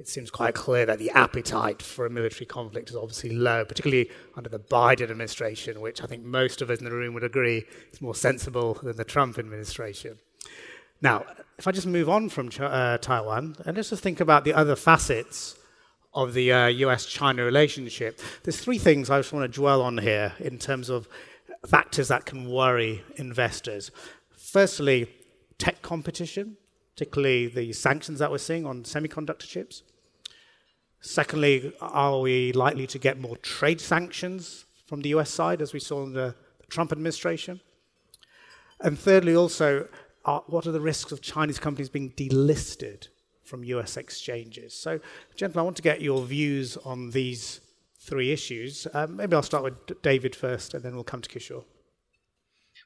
it 0.01 0.07
seems 0.07 0.31
quite 0.31 0.55
clear 0.55 0.83
that 0.87 0.97
the 0.97 1.11
appetite 1.11 1.79
for 1.79 2.07
a 2.07 2.09
military 2.09 2.47
conflict 2.47 2.89
is 2.89 2.95
obviously 2.95 3.29
low, 3.29 3.63
particularly 3.63 4.09
under 4.35 4.49
the 4.49 4.57
Biden 4.57 5.11
administration, 5.11 5.79
which 5.79 6.01
I 6.01 6.07
think 6.07 6.23
most 6.23 6.59
of 6.63 6.71
us 6.71 6.79
in 6.79 6.85
the 6.85 6.91
room 6.91 7.13
would 7.13 7.23
agree 7.23 7.65
is 7.93 8.01
more 8.01 8.15
sensible 8.15 8.79
than 8.81 8.97
the 8.97 9.03
Trump 9.03 9.37
administration. 9.37 10.17
Now, 11.03 11.25
if 11.59 11.67
I 11.67 11.71
just 11.71 11.85
move 11.85 12.09
on 12.09 12.29
from 12.29 12.49
uh, 12.59 12.97
Taiwan, 12.97 13.57
and 13.63 13.77
let's 13.77 13.91
just 13.91 14.01
think 14.01 14.19
about 14.19 14.43
the 14.43 14.55
other 14.55 14.75
facets 14.75 15.55
of 16.15 16.33
the 16.33 16.51
uh, 16.51 16.65
US 16.65 17.05
China 17.05 17.43
relationship, 17.43 18.19
there's 18.41 18.59
three 18.59 18.79
things 18.79 19.11
I 19.11 19.19
just 19.19 19.31
want 19.31 19.53
to 19.53 19.55
dwell 19.55 19.83
on 19.83 19.99
here 19.99 20.33
in 20.39 20.57
terms 20.57 20.89
of 20.89 21.07
factors 21.67 22.07
that 22.07 22.25
can 22.25 22.49
worry 22.49 23.03
investors. 23.17 23.91
Firstly, 24.35 25.07
tech 25.59 25.83
competition, 25.83 26.57
particularly 26.95 27.45
the 27.45 27.71
sanctions 27.71 28.17
that 28.17 28.31
we're 28.31 28.39
seeing 28.39 28.65
on 28.65 28.81
semiconductor 28.81 29.47
chips. 29.47 29.83
Secondly, 31.01 31.73
are 31.81 32.19
we 32.19 32.53
likely 32.53 32.85
to 32.87 32.99
get 32.99 33.19
more 33.19 33.35
trade 33.37 33.81
sanctions 33.81 34.65
from 34.85 35.01
the 35.01 35.09
US 35.09 35.31
side, 35.31 35.61
as 35.61 35.73
we 35.73 35.79
saw 35.79 36.03
in 36.03 36.13
the, 36.13 36.35
the 36.59 36.67
Trump 36.67 36.91
administration? 36.91 37.59
And 38.79 38.97
thirdly, 38.97 39.35
also, 39.35 39.87
are, 40.25 40.43
what 40.45 40.67
are 40.67 40.71
the 40.71 40.79
risks 40.79 41.11
of 41.11 41.21
Chinese 41.21 41.57
companies 41.57 41.89
being 41.89 42.11
delisted 42.11 43.07
from 43.43 43.63
US 43.63 43.97
exchanges? 43.97 44.75
So, 44.75 44.99
gentlemen, 45.35 45.61
I 45.61 45.63
want 45.63 45.77
to 45.77 45.81
get 45.81 46.01
your 46.01 46.23
views 46.23 46.77
on 46.77 47.09
these 47.09 47.61
three 47.99 48.31
issues. 48.31 48.87
Um, 48.93 49.15
maybe 49.15 49.35
I'll 49.35 49.43
start 49.43 49.63
with 49.63 50.01
David 50.03 50.35
first, 50.35 50.75
and 50.75 50.83
then 50.83 50.93
we'll 50.93 51.03
come 51.03 51.21
to 51.21 51.29
Kishore. 51.29 51.63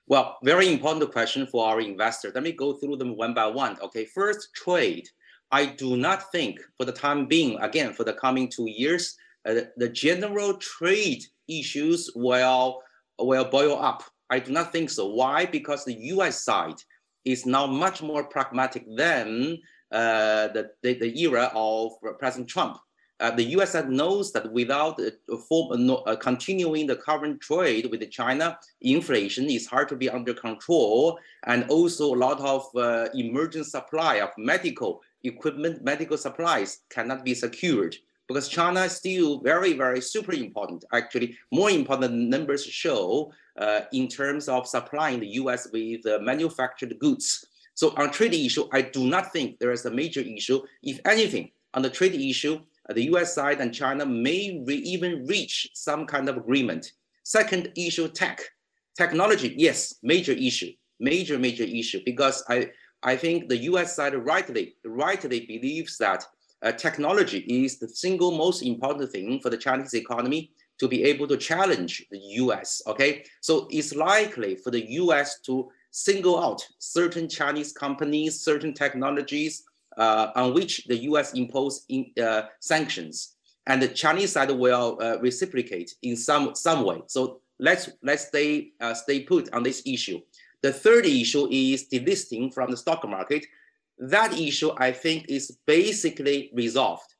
Well, 0.07 0.38
very 0.43 0.72
important 0.72 1.12
question 1.12 1.48
for 1.48 1.67
our 1.67 1.81
investors. 1.81 2.34
Let 2.34 2.43
me 2.43 2.53
go 2.53 2.74
through 2.74 2.98
them 2.98 3.17
one 3.17 3.34
by 3.34 3.48
one. 3.48 3.77
Okay, 3.81 4.05
first, 4.05 4.53
trade. 4.53 5.10
I 5.55 5.67
do 5.67 5.95
not 5.95 6.33
think 6.33 6.59
for 6.77 6.85
the 6.85 6.91
time 6.91 7.27
being, 7.27 7.57
again, 7.62 7.93
for 7.93 8.03
the 8.03 8.12
coming 8.25 8.50
two 8.50 8.69
years, 8.69 9.15
uh, 9.47 9.62
the 9.77 9.88
general 9.88 10.55
trade 10.55 11.24
issues 11.47 12.12
will, 12.13 12.81
will 13.19 13.45
boil 13.45 13.77
up. 13.81 14.03
I 14.29 14.39
do 14.39 14.51
not 14.51 14.74
think 14.74 14.89
so. 14.89 15.03
Why? 15.07 15.45
Because 15.45 15.85
the 15.85 15.97
US 16.15 16.43
side 16.43 16.79
is 17.24 17.45
now 17.45 17.65
much 17.67 18.01
more 18.01 18.25
pragmatic 18.25 18.83
than 18.97 19.59
uh, 19.93 20.50
the, 20.55 20.71
the, 20.83 20.91
the 21.00 21.21
era 21.21 21.50
of 21.55 21.93
President 22.19 22.50
Trump. 22.50 22.77
Uh, 23.21 23.31
the 23.31 23.45
US 23.55 23.71
side 23.71 23.89
knows 23.89 24.33
that 24.33 24.51
without 24.51 25.00
uh, 25.00 25.38
form, 25.47 25.89
uh, 25.89 26.17
continuing 26.17 26.85
the 26.85 26.97
current 26.97 27.39
trade 27.39 27.88
with 27.89 28.12
China, 28.12 28.59
inflation 28.81 29.45
is 29.50 29.67
hard 29.67 29.88
to 29.88 29.95
be 29.95 30.09
under 30.09 30.33
control, 30.33 31.17
and 31.45 31.63
also 31.69 32.13
a 32.13 32.21
lot 32.27 32.41
of 32.41 32.67
uh, 32.75 33.07
emergent 33.13 33.65
supply 33.67 34.15
of 34.15 34.31
medical 34.38 35.01
equipment, 35.27 35.84
medical 35.84 36.17
supplies 36.17 36.79
cannot 36.89 37.24
be 37.24 37.34
secured 37.34 37.96
because 38.27 38.48
China 38.48 38.82
is 38.82 38.94
still 38.94 39.39
very, 39.41 39.74
very 39.74 40.01
super 40.01 40.34
important. 40.34 40.84
Actually, 40.94 41.38
more 41.51 41.70
important 41.70 42.13
numbers 42.13 42.65
show 42.65 43.32
uh, 43.58 43.82
in 43.94 44.08
terms 44.08 44.50
of 44.50 44.67
supplying 44.67 45.20
the 45.20 45.27
US 45.41 45.67
with 45.72 46.05
uh, 46.05 46.20
manufactured 46.22 46.98
goods. 47.00 47.46
So 47.75 47.94
on 47.98 48.12
trade 48.12 48.34
issue, 48.34 48.67
I 48.72 48.82
do 48.82 49.05
not 49.05 49.32
think 49.32 49.60
there 49.60 49.72
is 49.72 49.86
a 49.86 49.91
major 49.91 50.22
issue. 50.22 50.62
If 50.82 51.00
anything, 51.05 51.51
on 51.74 51.82
the 51.82 51.89
trade 51.89 52.15
issue, 52.15 52.60
uh, 52.89 52.94
the 52.94 53.03
US 53.13 53.36
side 53.36 53.60
and 53.62 53.74
China 53.74 54.05
may 54.05 54.63
re 54.65 54.75
even 54.75 55.25
reach 55.27 55.70
some 55.74 56.05
kind 56.05 56.29
of 56.29 56.38
agreement. 56.38 56.91
Second 57.24 57.72
issue, 57.75 58.08
tech. 58.08 58.41
Technology, 58.98 59.53
yes, 59.58 59.96
major 60.03 60.32
issue, 60.32 60.72
major, 61.00 61.38
major 61.38 61.65
issue, 61.65 62.00
because 62.05 62.44
I, 62.48 62.72
I 63.05 63.15
think 63.15 63.47
the 63.47 63.57
US 63.69 63.95
side 63.95 64.15
rightly, 64.15 64.75
rightly 64.83 65.45
believes 65.45 65.97
that 66.00 66.25
uh, 66.62 66.71
technology 66.74 67.39
is 67.39 67.79
the 67.79 67.88
single 67.88 68.31
most 68.31 68.63
important 68.63 69.12
thing 69.12 69.39
for 69.39 69.50
the 69.50 69.57
Chinese 69.57 69.93
economy 69.93 70.51
to 70.79 70.88
be 70.88 71.03
able 71.03 71.27
to 71.27 71.38
challenge 71.38 72.05
the 72.12 72.19
US, 72.43 72.81
okay? 72.88 73.24
So 73.39 73.67
it's 73.69 73.95
likely 73.95 74.55
for 74.55 74.71
the 74.71 74.83
US 75.03 75.39
to 75.41 75.69
single 75.91 76.43
out 76.43 76.62
certain 76.79 77.29
Chinese 77.29 77.71
companies, 77.71 78.43
certain 78.43 78.74
technologies, 78.74 79.63
uh, 79.97 80.31
on 80.35 80.53
which 80.53 80.83
the 80.88 80.97
U.S. 81.09 81.33
impose 81.33 81.85
in, 81.88 82.12
uh, 82.21 82.43
sanctions, 82.59 83.35
and 83.67 83.81
the 83.81 83.88
Chinese 83.88 84.33
side 84.33 84.51
will 84.51 84.97
uh, 85.01 85.17
reciprocate 85.19 85.95
in 86.01 86.17
some 86.17 86.53
some 86.53 86.83
way. 86.83 87.01
So 87.07 87.39
let's 87.59 87.89
let's 88.03 88.27
stay 88.27 88.71
uh, 88.81 88.93
stay 88.93 89.21
put 89.21 89.53
on 89.53 89.63
this 89.63 89.81
issue. 89.85 90.19
The 90.65 90.74
third 90.74 91.05
issue 91.05 91.48
is 91.51 91.88
delisting 91.93 92.51
from 92.51 92.72
the 92.72 92.77
stock 92.77 93.07
market. 93.07 93.45
That 94.00 94.34
issue, 94.34 94.72
I 94.77 94.93
think, 94.93 95.27
is 95.29 95.60
basically 95.67 96.50
resolved. 96.55 97.13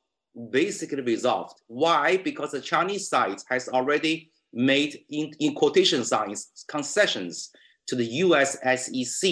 Basically 0.50 1.02
resolved. 1.02 1.62
Why? 1.68 2.16
Because 2.16 2.50
the 2.50 2.60
Chinese 2.60 3.08
side 3.08 3.38
has 3.48 3.68
already 3.68 4.32
made, 4.52 4.98
in, 5.10 5.30
in 5.38 5.54
quotation 5.54 6.02
signs, 6.02 6.50
concessions 6.66 7.52
to 7.86 7.94
the 7.94 8.06
US 8.24 8.58
SEC 8.80 9.30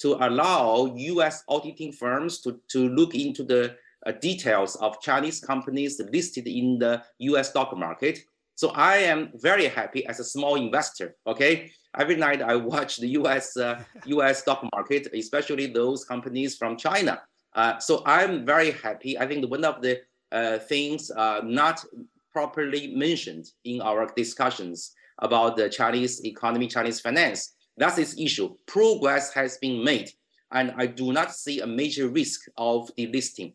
to 0.00 0.18
allow 0.20 0.94
US 0.94 1.42
auditing 1.48 1.92
firms 1.92 2.42
to, 2.42 2.60
to 2.68 2.90
look 2.90 3.14
into 3.14 3.44
the 3.44 3.76
uh, 4.04 4.12
details 4.12 4.76
of 4.76 5.00
Chinese 5.00 5.40
companies 5.40 5.98
listed 6.12 6.46
in 6.46 6.78
the 6.78 7.02
US 7.30 7.48
stock 7.48 7.74
market. 7.78 8.18
So 8.56 8.72
I 8.72 8.96
am 8.96 9.30
very 9.36 9.68
happy 9.68 10.04
as 10.04 10.20
a 10.20 10.24
small 10.24 10.56
investor. 10.56 11.14
Okay, 11.26 11.70
every 11.98 12.16
night 12.16 12.40
I 12.40 12.56
watch 12.56 12.96
the 12.96 13.08
US 13.20 13.56
uh, 13.56 13.82
US 14.06 14.40
stock 14.40 14.64
market, 14.72 15.08
especially 15.12 15.66
those 15.66 16.04
companies 16.04 16.56
from 16.56 16.76
China. 16.76 17.20
Uh, 17.54 17.78
so 17.78 18.02
I'm 18.06 18.46
very 18.46 18.70
happy. 18.70 19.18
I 19.18 19.26
think 19.26 19.50
one 19.50 19.64
of 19.64 19.82
the 19.82 20.00
uh, 20.30 20.58
things 20.58 21.10
uh, 21.10 21.40
not 21.44 21.84
properly 22.32 22.94
mentioned 22.94 23.46
in 23.64 23.80
our 23.80 24.06
discussions 24.14 24.92
about 25.18 25.56
the 25.56 25.68
Chinese 25.68 26.24
economy, 26.24 26.68
Chinese 26.68 27.00
finance, 27.00 27.54
that's 27.76 27.98
its 27.98 28.18
issue. 28.18 28.54
Progress 28.66 29.32
has 29.32 29.56
been 29.58 29.82
made, 29.82 30.10
and 30.52 30.72
I 30.76 30.86
do 30.86 31.12
not 31.12 31.34
see 31.34 31.60
a 31.60 31.66
major 31.66 32.08
risk 32.08 32.42
of 32.56 32.90
delisting. 32.96 33.54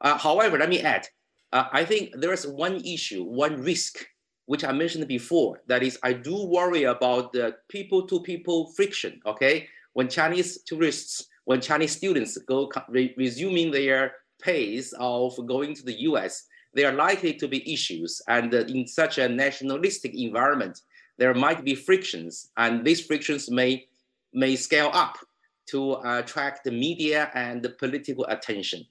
Uh, 0.00 0.18
however, 0.18 0.58
let 0.58 0.68
me 0.68 0.80
add, 0.80 1.06
uh, 1.52 1.64
I 1.72 1.84
think 1.84 2.10
there 2.14 2.32
is 2.32 2.46
one 2.46 2.76
issue, 2.84 3.24
one 3.24 3.60
risk, 3.62 4.06
which 4.46 4.64
I 4.64 4.72
mentioned 4.72 5.06
before. 5.06 5.62
That 5.66 5.82
is, 5.82 5.98
I 6.02 6.12
do 6.12 6.46
worry 6.46 6.84
about 6.84 7.32
the 7.32 7.56
people-to-people 7.68 8.72
friction. 8.72 9.20
Okay, 9.26 9.68
when 9.92 10.08
Chinese 10.08 10.62
tourists, 10.62 11.26
when 11.44 11.60
Chinese 11.60 11.92
students 11.92 12.36
go 12.38 12.70
re 12.88 13.14
resuming 13.16 13.70
their 13.70 14.14
pace 14.42 14.92
of 14.98 15.34
going 15.46 15.74
to 15.74 15.84
the 15.84 16.00
U.S., 16.02 16.46
there 16.74 16.88
are 16.88 16.94
likely 16.94 17.34
to 17.34 17.48
be 17.48 17.72
issues. 17.72 18.22
And 18.28 18.54
uh, 18.54 18.58
in 18.60 18.86
such 18.86 19.18
a 19.18 19.28
nationalistic 19.28 20.14
environment, 20.14 20.80
there 21.18 21.34
might 21.34 21.64
be 21.64 21.74
frictions, 21.74 22.50
and 22.56 22.84
these 22.84 23.04
frictions 23.04 23.50
may, 23.50 23.86
may 24.32 24.56
scale 24.56 24.90
up 24.92 25.18
to 25.66 25.96
attract 26.02 26.64
the 26.64 26.70
media 26.70 27.30
and 27.34 27.62
the 27.62 27.70
political 27.70 28.24
attention. 28.26 28.86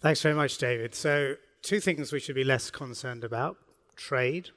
Thanks 0.00 0.22
very 0.22 0.34
much, 0.34 0.56
David. 0.58 0.94
So, 0.94 1.34
two 1.62 1.80
things 1.80 2.12
we 2.12 2.20
should 2.20 2.36
be 2.36 2.44
less 2.44 2.70
concerned 2.70 3.24
about 3.24 3.58
trade 4.00 4.50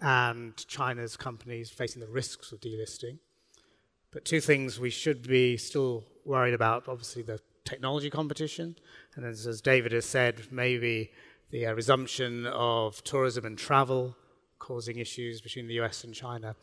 and 0.00 0.54
China's 0.68 1.16
companies 1.16 1.70
facing 1.70 2.00
the 2.00 2.08
risks 2.08 2.52
of 2.52 2.60
delisting. 2.60 3.18
But 4.12 4.24
two 4.24 4.40
things 4.40 4.78
we 4.78 4.90
should 4.90 5.26
be 5.26 5.56
still 5.56 6.04
worried 6.24 6.54
about 6.54 6.88
obviously, 6.88 7.22
the 7.22 7.40
technology 7.64 8.10
competition, 8.10 8.76
and 9.14 9.24
as, 9.24 9.46
as 9.46 9.60
David 9.60 9.92
has 9.92 10.04
said, 10.04 10.46
maybe 10.50 11.10
the 11.50 11.66
uh, 11.66 11.72
resumption 11.74 12.46
of 12.46 13.02
tourism 13.02 13.44
and 13.44 13.56
travel 13.58 14.16
causing 14.58 14.98
issues 14.98 15.40
between 15.40 15.66
the 15.66 15.74
US 15.80 16.04
and 16.04 16.14
China. 16.14 16.54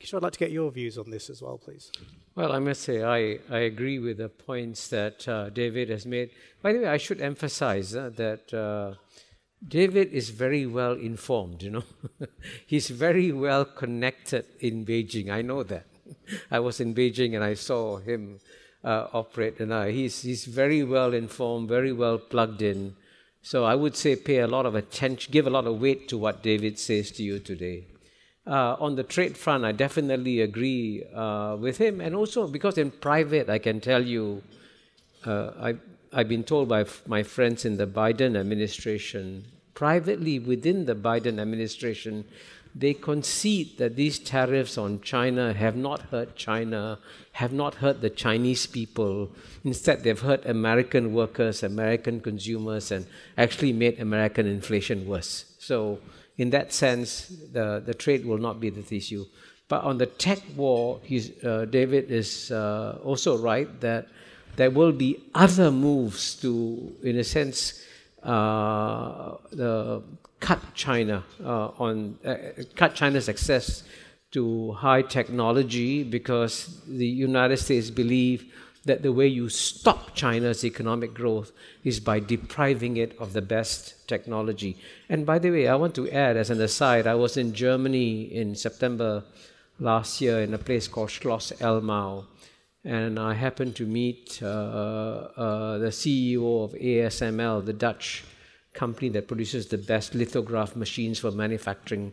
Kishore, 0.00 0.16
I'd 0.16 0.22
like 0.22 0.32
to 0.32 0.38
get 0.38 0.50
your 0.50 0.70
views 0.72 0.98
on 0.98 1.10
this 1.10 1.30
as 1.30 1.42
well, 1.42 1.58
please. 1.58 1.92
Well, 2.34 2.52
I 2.52 2.58
must 2.58 2.82
say, 2.82 3.04
I, 3.04 3.38
I 3.54 3.60
agree 3.60 4.00
with 4.00 4.18
the 4.18 4.28
points 4.28 4.88
that 4.88 5.28
uh, 5.28 5.50
David 5.50 5.90
has 5.90 6.06
made. 6.06 6.30
By 6.60 6.72
the 6.72 6.80
way, 6.80 6.88
I 6.88 6.96
should 6.96 7.20
emphasize 7.20 7.94
uh, 7.94 8.10
that 8.16 8.52
uh, 8.52 8.94
David 9.66 10.12
is 10.12 10.30
very 10.30 10.66
well 10.66 10.92
informed, 10.92 11.62
you 11.62 11.70
know. 11.70 11.84
He's 12.66 12.88
very 12.88 13.32
well 13.32 13.64
connected 13.64 14.44
in 14.60 14.84
Beijing. 14.84 15.30
I 15.30 15.42
know 15.42 15.62
that. 15.62 15.86
I 16.50 16.58
was 16.58 16.80
in 16.80 16.94
Beijing 16.94 17.34
and 17.34 17.44
I 17.44 17.54
saw 17.54 17.98
him 17.98 18.40
uh, 18.84 19.06
operate, 19.12 19.60
and 19.60 19.72
uh, 19.72 19.84
he's, 19.84 20.22
he's 20.22 20.44
very 20.44 20.82
well 20.82 21.14
informed, 21.14 21.68
very 21.68 21.92
well 21.92 22.18
plugged 22.18 22.62
in. 22.62 22.96
So 23.40 23.64
I 23.64 23.74
would 23.74 23.96
say 23.96 24.16
pay 24.16 24.38
a 24.38 24.46
lot 24.46 24.66
of 24.66 24.74
attention, 24.74 25.32
give 25.32 25.46
a 25.46 25.50
lot 25.50 25.66
of 25.66 25.80
weight 25.80 26.08
to 26.08 26.18
what 26.18 26.42
David 26.42 26.78
says 26.78 27.10
to 27.12 27.22
you 27.22 27.38
today. 27.38 27.86
Uh, 28.46 28.76
on 28.80 28.96
the 28.96 29.04
trade 29.04 29.36
front, 29.36 29.64
I 29.64 29.72
definitely 29.72 30.40
agree 30.40 31.04
uh, 31.14 31.56
with 31.58 31.78
him, 31.78 32.00
and 32.00 32.14
also 32.14 32.48
because 32.48 32.76
in 32.76 32.90
private, 32.90 33.48
I 33.48 33.58
can 33.58 33.80
tell 33.80 34.04
you, 34.04 34.42
uh, 35.24 35.50
I, 35.60 35.74
I've 36.12 36.28
been 36.28 36.42
told 36.42 36.68
by 36.68 36.80
f- 36.80 37.02
my 37.06 37.22
friends 37.22 37.64
in 37.64 37.76
the 37.76 37.86
Biden 37.86 38.36
administration, 38.36 39.46
privately 39.74 40.38
within 40.38 40.86
the 40.86 40.94
Biden 40.94 41.40
administration, 41.40 42.24
they 42.74 42.94
concede 42.94 43.76
that 43.78 43.96
these 43.96 44.18
tariffs 44.18 44.78
on 44.78 45.00
China 45.02 45.52
have 45.52 45.76
not 45.76 46.00
hurt 46.10 46.36
China, 46.36 46.98
have 47.32 47.52
not 47.52 47.76
hurt 47.76 48.00
the 48.00 48.08
Chinese 48.08 48.66
people. 48.66 49.30
Instead, 49.62 50.02
they've 50.02 50.20
hurt 50.20 50.44
American 50.46 51.12
workers, 51.12 51.62
American 51.62 52.20
consumers, 52.20 52.90
and 52.90 53.06
actually 53.36 53.72
made 53.72 54.00
American 54.00 54.46
inflation 54.46 55.06
worse. 55.06 55.44
So, 55.58 55.98
in 56.38 56.50
that 56.50 56.72
sense, 56.72 57.28
the, 57.52 57.82
the 57.84 57.92
trade 57.92 58.24
will 58.24 58.38
not 58.38 58.58
be 58.58 58.70
the 58.70 58.96
issue. 58.96 59.26
But 59.68 59.84
on 59.84 59.98
the 59.98 60.06
tech 60.06 60.40
war, 60.56 61.00
uh, 61.44 61.66
David 61.66 62.10
is 62.10 62.50
uh, 62.50 62.98
also 63.04 63.36
right 63.36 63.68
that 63.80 64.08
there 64.56 64.70
will 64.70 64.92
be 64.92 65.18
other 65.34 65.70
moves 65.70 66.34
to, 66.36 66.92
in 67.02 67.16
a 67.16 67.24
sense, 67.24 67.82
cut 70.40 70.60
China 70.74 71.24
uh, 71.44 71.68
on 71.78 72.18
uh, 72.24 72.36
cut 72.74 72.94
China's 72.94 73.28
access 73.28 73.84
to 74.32 74.72
high 74.72 75.02
technology 75.02 76.02
because 76.02 76.80
the 76.86 77.06
United 77.06 77.58
States 77.58 77.90
believe 77.90 78.52
that 78.84 79.02
the 79.02 79.12
way 79.12 79.26
you 79.26 79.48
stop 79.48 80.14
China's 80.14 80.64
economic 80.64 81.14
growth 81.14 81.52
is 81.84 82.00
by 82.00 82.18
depriving 82.18 82.96
it 82.96 83.16
of 83.18 83.32
the 83.32 83.42
best 83.42 84.08
technology. 84.08 84.76
And 85.08 85.24
by 85.24 85.38
the 85.38 85.50
way, 85.50 85.68
I 85.68 85.76
want 85.76 85.94
to 85.94 86.10
add 86.10 86.36
as 86.36 86.50
an 86.50 86.60
aside, 86.60 87.06
I 87.06 87.14
was 87.14 87.36
in 87.36 87.52
Germany 87.52 88.22
in 88.22 88.56
September 88.56 89.22
last 89.78 90.20
year 90.20 90.40
in 90.40 90.52
a 90.54 90.58
place 90.58 90.88
called 90.88 91.10
Schloss 91.10 91.52
Elmau, 91.60 92.24
and 92.84 93.18
I 93.18 93.34
happened 93.34 93.76
to 93.76 93.86
meet 93.86 94.40
uh, 94.42 94.46
uh, 94.46 95.78
the 95.78 95.88
CEO 95.88 96.64
of 96.64 96.72
ASML, 96.72 97.64
the 97.64 97.72
Dutch 97.72 98.24
company 98.74 99.08
that 99.10 99.28
produces 99.28 99.66
the 99.66 99.78
best 99.78 100.14
lithograph 100.14 100.74
machines 100.74 101.18
for 101.20 101.30
manufacturing 101.30 102.12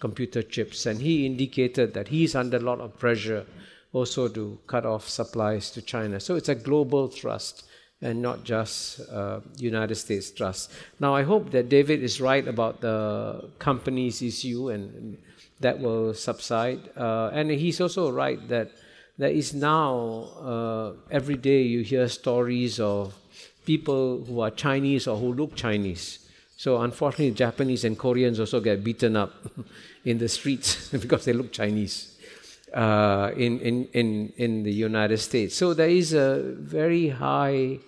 computer 0.00 0.42
chips. 0.42 0.86
And 0.86 1.00
he 1.00 1.24
indicated 1.24 1.94
that 1.94 2.08
he's 2.08 2.34
under 2.34 2.56
a 2.56 2.60
lot 2.60 2.80
of 2.80 2.98
pressure 2.98 3.46
also 3.92 4.28
to 4.28 4.58
cut 4.66 4.84
off 4.84 5.08
supplies 5.08 5.70
to 5.70 5.82
China. 5.82 6.20
So 6.20 6.36
it's 6.36 6.48
a 6.48 6.54
global 6.54 7.08
thrust 7.08 7.64
and 8.02 8.22
not 8.22 8.44
just 8.44 9.00
uh, 9.10 9.40
United 9.58 9.94
States 9.94 10.30
thrust. 10.30 10.72
Now 11.00 11.14
I 11.14 11.22
hope 11.22 11.50
that 11.50 11.68
David 11.68 12.02
is 12.02 12.20
right 12.20 12.46
about 12.46 12.80
the 12.80 13.50
company's 13.58 14.22
issue 14.22 14.70
and 14.70 15.18
that 15.60 15.78
will 15.78 16.14
subside. 16.14 16.90
Uh, 16.96 17.30
and 17.32 17.50
he's 17.50 17.80
also 17.80 18.10
right 18.10 18.48
that 18.48 18.70
there 19.20 19.30
is 19.30 19.52
now 19.52 20.28
uh, 20.40 20.92
every 21.10 21.36
day 21.36 21.60
you 21.60 21.82
hear 21.82 22.08
stories 22.08 22.80
of 22.80 23.14
people 23.66 24.24
who 24.24 24.40
are 24.40 24.50
Chinese 24.50 25.06
or 25.06 25.18
who 25.18 25.34
look 25.34 25.54
Chinese. 25.54 26.26
So 26.56 26.80
unfortunately, 26.80 27.32
Japanese 27.32 27.84
and 27.84 27.98
Koreans 27.98 28.40
also 28.40 28.60
get 28.60 28.82
beaten 28.82 29.16
up 29.16 29.34
in 30.06 30.16
the 30.16 30.28
streets 30.28 30.88
because 31.04 31.26
they 31.26 31.34
look 31.34 31.52
Chinese 31.52 32.16
uh, 32.72 33.32
in, 33.36 33.60
in, 33.60 33.88
in, 33.92 34.32
in 34.38 34.62
the 34.62 34.72
United 34.72 35.18
States. 35.18 35.54
So 35.54 35.74
there 35.74 35.90
is 35.90 36.14
a 36.14 36.40
very 36.56 37.10
high 37.10 37.78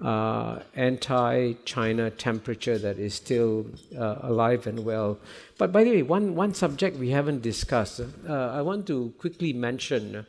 uh, 0.00 0.60
anti-China 0.74 2.10
temperature 2.10 2.78
that 2.78 2.98
is 2.98 3.12
still 3.12 3.66
uh, 3.98 4.16
alive 4.22 4.66
and 4.66 4.82
well. 4.82 5.18
But 5.58 5.72
by 5.72 5.84
the 5.84 5.90
way, 5.90 6.02
one, 6.02 6.34
one 6.34 6.54
subject 6.54 6.96
we 6.96 7.10
haven't 7.10 7.42
discussed, 7.42 8.00
uh, 8.00 8.32
I 8.32 8.62
want 8.62 8.86
to 8.86 9.12
quickly 9.18 9.52
mention 9.52 10.24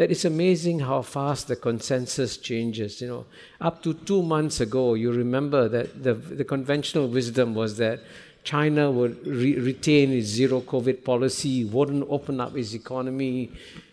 that 0.00 0.10
it's 0.10 0.24
amazing 0.24 0.80
how 0.80 1.02
fast 1.02 1.46
the 1.46 1.54
consensus 1.54 2.38
changes. 2.38 3.02
You 3.02 3.08
know, 3.08 3.26
up 3.60 3.82
to 3.82 3.92
two 3.92 4.22
months 4.22 4.58
ago, 4.58 4.94
you 4.94 5.12
remember 5.12 5.68
that 5.68 6.02
the, 6.02 6.14
the 6.14 6.42
conventional 6.42 7.06
wisdom 7.06 7.54
was 7.54 7.76
that 7.76 8.00
China 8.42 8.90
would 8.90 9.26
re- 9.26 9.58
retain 9.58 10.10
its 10.10 10.28
zero 10.28 10.62
COVID 10.62 11.04
policy, 11.04 11.66
wouldn't 11.66 12.06
open 12.08 12.40
up 12.40 12.56
its 12.56 12.72
economy. 12.72 13.52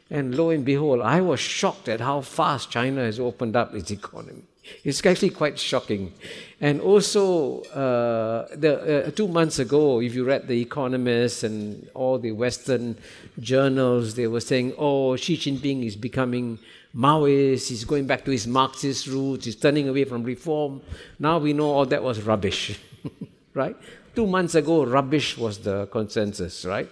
And 0.09 0.33
lo 0.33 0.49
and 0.49 0.63
behold, 0.63 1.01
I 1.01 1.19
was 1.19 1.41
shocked 1.41 1.89
at 1.89 1.99
how 1.99 2.21
fast 2.21 2.71
China 2.71 3.01
has 3.01 3.19
opened 3.19 3.57
up 3.57 3.75
its 3.75 3.91
economy. 3.91 4.43
It's 4.83 5.05
actually 5.05 5.31
quite 5.31 5.59
shocking. 5.59 6.13
And 6.59 6.81
also, 6.81 7.61
uh, 7.63 8.47
the, 8.55 9.07
uh, 9.07 9.11
two 9.11 9.27
months 9.27 9.59
ago, 9.59 10.01
if 10.01 10.15
you 10.15 10.25
read 10.25 10.47
The 10.47 10.59
Economist 10.61 11.43
and 11.43 11.87
all 11.93 12.17
the 12.17 12.31
Western 12.31 12.97
journals, 13.39 14.15
they 14.15 14.27
were 14.27 14.39
saying, 14.39 14.73
oh, 14.77 15.15
Xi 15.15 15.37
Jinping 15.37 15.85
is 15.85 15.95
becoming 15.95 16.59
Maoist, 16.95 17.69
he's 17.69 17.85
going 17.85 18.07
back 18.07 18.25
to 18.25 18.31
his 18.31 18.47
Marxist 18.47 19.07
roots, 19.07 19.45
he's 19.45 19.55
turning 19.55 19.87
away 19.87 20.03
from 20.03 20.23
reform. 20.23 20.81
Now 21.19 21.37
we 21.37 21.53
know 21.53 21.69
all 21.69 21.85
that 21.85 22.01
was 22.01 22.21
rubbish, 22.21 22.79
right? 23.53 23.75
Two 24.15 24.25
months 24.25 24.55
ago, 24.55 24.83
rubbish 24.83 25.37
was 25.37 25.59
the 25.59 25.85
consensus, 25.87 26.65
right? 26.65 26.89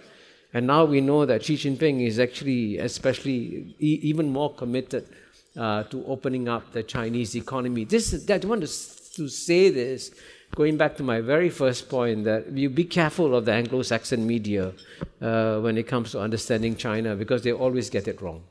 And 0.54 0.68
now 0.68 0.84
we 0.84 1.00
know 1.00 1.26
that 1.26 1.44
Xi 1.44 1.56
Jinping 1.56 2.06
is 2.06 2.20
actually, 2.20 2.78
especially, 2.78 3.74
e- 3.80 4.00
even 4.02 4.32
more 4.32 4.54
committed 4.54 5.08
uh, 5.56 5.84
to 5.84 6.04
opening 6.06 6.48
up 6.48 6.72
the 6.72 6.82
Chinese 6.82 7.34
economy. 7.36 7.84
This, 7.84 8.28
I 8.28 8.36
want 8.38 8.62
to, 8.62 9.14
to 9.14 9.28
say 9.28 9.70
this, 9.70 10.12
going 10.54 10.76
back 10.76 10.96
to 10.96 11.02
my 11.02 11.20
very 11.20 11.50
first 11.50 11.88
point, 11.88 12.24
that 12.24 12.52
you 12.52 12.70
be 12.70 12.84
careful 12.84 13.34
of 13.34 13.44
the 13.44 13.52
Anglo-Saxon 13.52 14.26
media 14.26 14.72
uh, 15.20 15.60
when 15.60 15.76
it 15.78 15.86
comes 15.86 16.12
to 16.12 16.20
understanding 16.20 16.76
China 16.76 17.14
because 17.16 17.42
they 17.42 17.52
always 17.52 17.90
get 17.90 18.08
it 18.08 18.20
wrong. 18.20 18.42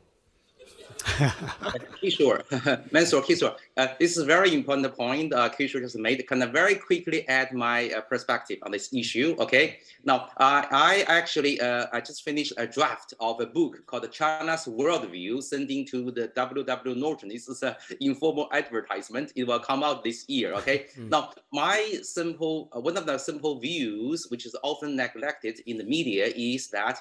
Kishore, 1.06 2.44
Mansoor, 2.92 3.22
Kishore, 3.22 3.56
uh, 3.78 3.88
this 4.00 4.12
is 4.12 4.18
a 4.18 4.26
very 4.26 4.54
important 4.54 4.96
point 4.96 5.34
uh, 5.34 5.50
Kishore 5.50 5.82
just 5.82 5.98
made. 5.98 6.26
Can 6.28 6.42
I 6.42 6.48
very 6.48 6.76
quickly 6.76 7.28
add 7.28 7.54
my 7.54 7.92
uh, 7.92 8.02
perspective 8.02 8.58
on 8.64 8.72
this 8.72 8.92
issue? 8.94 9.36
Okay. 9.40 9.80
Now, 10.04 10.30
I 10.38 11.06
actually 11.08 11.62
uh, 11.62 11.88
I 11.94 12.02
just 12.02 12.24
finished 12.24 12.54
a 12.58 12.66
draft 12.68 13.14
of 13.20 13.40
a 13.40 13.46
book 13.46 13.86
called 13.86 14.12
China's 14.12 14.66
Worldview, 14.66 15.44
sending 15.44 15.86
to 15.88 16.12
the 16.12 16.28
WW 16.30 16.98
Norton. 16.98 17.30
This 17.30 17.48
is 17.48 17.62
an 17.64 17.76
informal 18.02 18.50
advertisement. 18.52 19.32
It 19.36 19.46
will 19.46 19.60
come 19.60 19.84
out 19.84 20.04
this 20.04 20.28
year. 20.28 20.54
Okay. 20.54 20.88
Mm. 20.96 21.10
Now, 21.10 21.32
my 21.52 22.00
simple 22.04 22.70
uh, 22.74 22.80
one 22.80 22.96
of 22.96 23.06
the 23.06 23.18
simple 23.18 23.60
views, 23.60 24.28
which 24.30 24.46
is 24.46 24.56
often 24.64 24.96
neglected 24.96 25.60
in 25.66 25.78
the 25.78 25.84
media, 25.84 26.28
is 26.28 26.70
that 26.70 27.00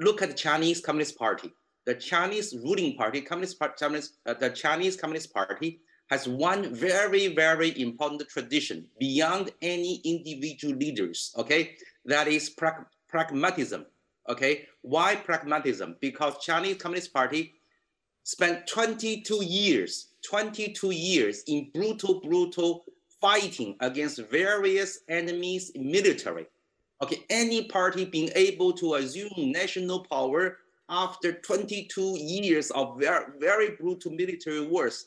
look 0.00 0.20
at 0.20 0.30
the 0.30 0.34
Chinese 0.34 0.80
Communist 0.80 1.16
Party 1.16 1.52
the 1.84 1.94
Chinese 1.94 2.54
ruling 2.62 2.96
party, 2.96 3.20
Communist 3.20 3.58
Party, 3.58 3.84
uh, 4.26 4.34
the 4.34 4.50
Chinese 4.50 4.96
Communist 4.96 5.32
Party, 5.32 5.80
has 6.10 6.28
one 6.28 6.74
very, 6.74 7.28
very 7.28 7.80
important 7.80 8.28
tradition 8.28 8.86
beyond 9.00 9.50
any 9.62 10.00
individual 10.04 10.74
leaders. 10.74 11.34
Okay, 11.38 11.76
that 12.04 12.28
is 12.28 12.50
pra- 12.50 12.86
pragmatism. 13.08 13.86
Okay, 14.28 14.66
why 14.82 15.16
pragmatism? 15.16 15.96
Because 16.00 16.38
Chinese 16.38 16.76
Communist 16.76 17.12
Party 17.12 17.54
spent 18.24 18.66
22 18.66 19.44
years, 19.44 20.08
22 20.22 20.90
years 20.90 21.42
in 21.46 21.70
brutal, 21.74 22.20
brutal 22.20 22.84
fighting 23.20 23.76
against 23.80 24.20
various 24.30 25.00
enemies 25.08 25.72
military. 25.74 26.46
Okay, 27.02 27.24
any 27.30 27.64
party 27.64 28.04
being 28.04 28.30
able 28.36 28.72
to 28.74 28.94
assume 28.94 29.32
national 29.36 30.04
power 30.04 30.58
after 30.92 31.32
22 31.32 32.18
years 32.18 32.70
of 32.72 33.00
very, 33.00 33.24
very 33.40 33.70
brutal 33.70 34.12
military 34.12 34.60
wars 34.60 35.06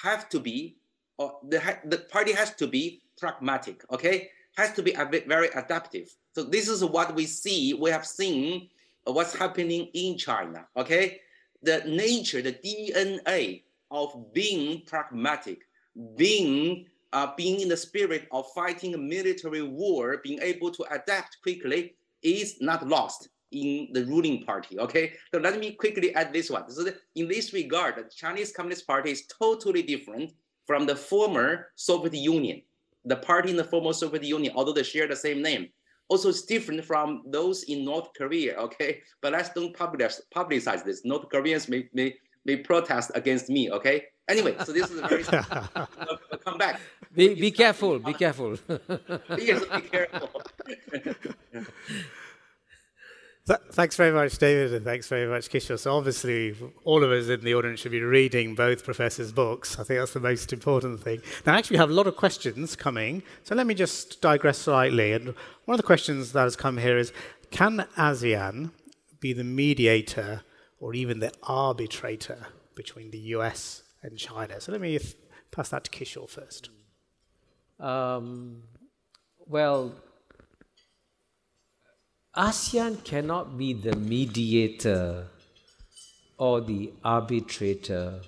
have 0.00 0.28
to 0.28 0.40
be, 0.40 0.76
or 1.18 1.38
the, 1.48 1.78
the 1.84 1.98
party 1.98 2.32
has 2.32 2.52
to 2.56 2.66
be 2.66 3.00
pragmatic, 3.16 3.84
okay? 3.92 4.28
Has 4.56 4.72
to 4.72 4.82
be 4.82 4.92
a 4.92 5.06
bit 5.06 5.28
very 5.28 5.48
adaptive. 5.54 6.12
So 6.34 6.42
this 6.42 6.68
is 6.68 6.84
what 6.84 7.14
we 7.14 7.26
see, 7.26 7.74
we 7.74 7.90
have 7.90 8.04
seen 8.04 8.68
what's 9.04 9.34
happening 9.34 9.88
in 9.94 10.18
China, 10.18 10.66
okay? 10.76 11.20
The 11.62 11.84
nature, 11.86 12.42
the 12.42 12.52
DNA 12.52 13.62
of 13.92 14.32
being 14.34 14.82
pragmatic, 14.84 15.60
being 16.16 16.86
uh, 17.14 17.32
being 17.38 17.60
in 17.60 17.68
the 17.68 17.76
spirit 17.76 18.28
of 18.32 18.44
fighting 18.54 18.94
a 18.94 18.98
military 18.98 19.62
war, 19.62 20.20
being 20.22 20.38
able 20.42 20.70
to 20.70 20.84
adapt 20.90 21.38
quickly 21.42 21.94
is 22.22 22.56
not 22.60 22.86
lost 22.86 23.30
in 23.52 23.88
the 23.92 24.04
ruling 24.04 24.44
party. 24.44 24.78
Okay, 24.78 25.12
so 25.32 25.40
let 25.40 25.58
me 25.58 25.72
quickly 25.72 26.14
add 26.14 26.32
this 26.32 26.50
one. 26.50 26.70
So 26.70 26.86
in 27.14 27.28
this 27.28 27.52
regard, 27.52 27.96
the 27.96 28.04
Chinese 28.14 28.52
Communist 28.52 28.86
Party 28.86 29.10
is 29.10 29.26
totally 29.26 29.82
different 29.82 30.32
from 30.66 30.86
the 30.86 30.96
former 30.96 31.68
Soviet 31.76 32.14
Union. 32.14 32.62
The 33.04 33.16
party 33.16 33.50
in 33.50 33.56
the 33.56 33.64
former 33.64 33.92
Soviet 33.92 34.24
Union, 34.24 34.52
although 34.54 34.72
they 34.72 34.82
share 34.82 35.08
the 35.08 35.16
same 35.16 35.40
name, 35.40 35.68
also 36.08 36.28
is 36.28 36.42
different 36.42 36.84
from 36.84 37.22
those 37.26 37.64
in 37.64 37.84
North 37.84 38.08
Korea. 38.16 38.56
Okay, 38.56 39.00
but 39.20 39.32
let's 39.32 39.50
don't 39.50 39.74
publish, 39.74 40.14
publicize 40.34 40.84
this. 40.84 41.04
North 41.04 41.28
Koreans 41.28 41.68
may, 41.68 41.88
may 41.92 42.14
may 42.48 42.56
protest 42.56 43.12
against 43.14 43.48
me. 43.50 43.70
Okay. 43.70 44.06
Anyway, 44.28 44.54
so 44.64 44.72
this 44.72 44.90
is 44.90 44.98
a 44.98 45.06
very 45.08 45.22
come 46.44 46.58
back. 46.58 46.80
Be, 47.14 47.34
be 47.34 47.50
careful. 47.50 47.98
Be 47.98 48.12
careful. 48.12 48.56
yes, 49.38 49.64
be 49.64 49.80
careful. 49.82 50.30
Th- 53.48 53.60
thanks 53.72 53.96
very 53.96 54.12
much, 54.12 54.36
David, 54.36 54.74
and 54.74 54.84
thanks 54.84 55.08
very 55.08 55.26
much, 55.26 55.48
Kishore. 55.48 55.78
So 55.78 55.96
obviously, 55.96 56.54
all 56.84 57.02
of 57.02 57.10
us 57.10 57.28
in 57.28 57.40
the 57.40 57.54
audience 57.54 57.80
should 57.80 57.92
be 57.92 58.02
reading 58.02 58.54
both 58.54 58.84
professors' 58.84 59.32
books. 59.32 59.78
I 59.78 59.84
think 59.84 60.00
that's 60.00 60.12
the 60.12 60.20
most 60.20 60.52
important 60.52 61.02
thing. 61.02 61.22
Now, 61.46 61.54
actually, 61.54 61.76
we 61.76 61.78
have 61.78 61.88
a 61.88 61.94
lot 61.94 62.06
of 62.06 62.14
questions 62.14 62.76
coming, 62.76 63.22
so 63.44 63.54
let 63.54 63.66
me 63.66 63.72
just 63.72 64.20
digress 64.20 64.58
slightly. 64.58 65.14
And 65.14 65.28
one 65.64 65.74
of 65.74 65.78
the 65.78 65.86
questions 65.86 66.32
that 66.32 66.42
has 66.42 66.56
come 66.56 66.76
here 66.76 66.98
is, 66.98 67.10
can 67.50 67.86
ASEAN 67.96 68.70
be 69.18 69.32
the 69.32 69.44
mediator 69.44 70.42
or 70.78 70.92
even 70.92 71.20
the 71.20 71.32
arbitrator 71.42 72.48
between 72.74 73.10
the 73.12 73.18
US 73.36 73.82
and 74.02 74.18
China? 74.18 74.60
So 74.60 74.72
let 74.72 74.82
me 74.82 74.98
pass 75.52 75.70
that 75.70 75.84
to 75.84 75.90
Kishore 75.90 76.28
first. 76.28 76.68
Um, 77.80 78.64
well, 79.46 79.94
ASEAN 82.38 83.02
cannot 83.02 83.58
be 83.58 83.72
the 83.72 83.96
mediator 83.96 85.26
or 86.38 86.60
the 86.60 86.92
arbitrator, 87.04 88.20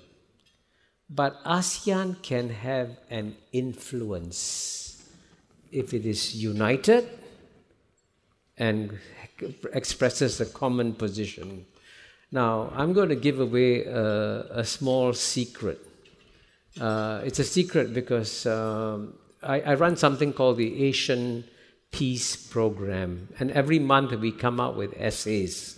but 1.09 1.41
ASEAN 1.45 2.21
can 2.21 2.49
have 2.49 2.97
an 3.09 3.37
influence 3.53 5.01
if 5.71 5.93
it 5.93 6.05
is 6.05 6.35
united 6.35 7.07
and 8.57 8.99
expresses 9.71 10.41
a 10.41 10.45
common 10.45 10.93
position. 10.93 11.65
Now, 12.33 12.69
I'm 12.75 12.91
going 12.91 13.09
to 13.09 13.15
give 13.15 13.39
away 13.39 13.85
a, 13.85 14.59
a 14.59 14.65
small 14.65 15.13
secret. 15.13 15.79
Uh, 16.79 17.21
it's 17.23 17.39
a 17.39 17.45
secret 17.45 17.93
because 17.93 18.45
um, 18.45 19.13
I, 19.41 19.61
I 19.61 19.73
run 19.75 19.95
something 19.95 20.33
called 20.33 20.57
the 20.57 20.83
Asian 20.83 21.45
peace 21.91 22.35
program. 22.35 23.27
And 23.39 23.51
every 23.51 23.79
month 23.79 24.11
we 24.13 24.31
come 24.31 24.59
out 24.59 24.75
with 24.75 24.93
essays 24.97 25.77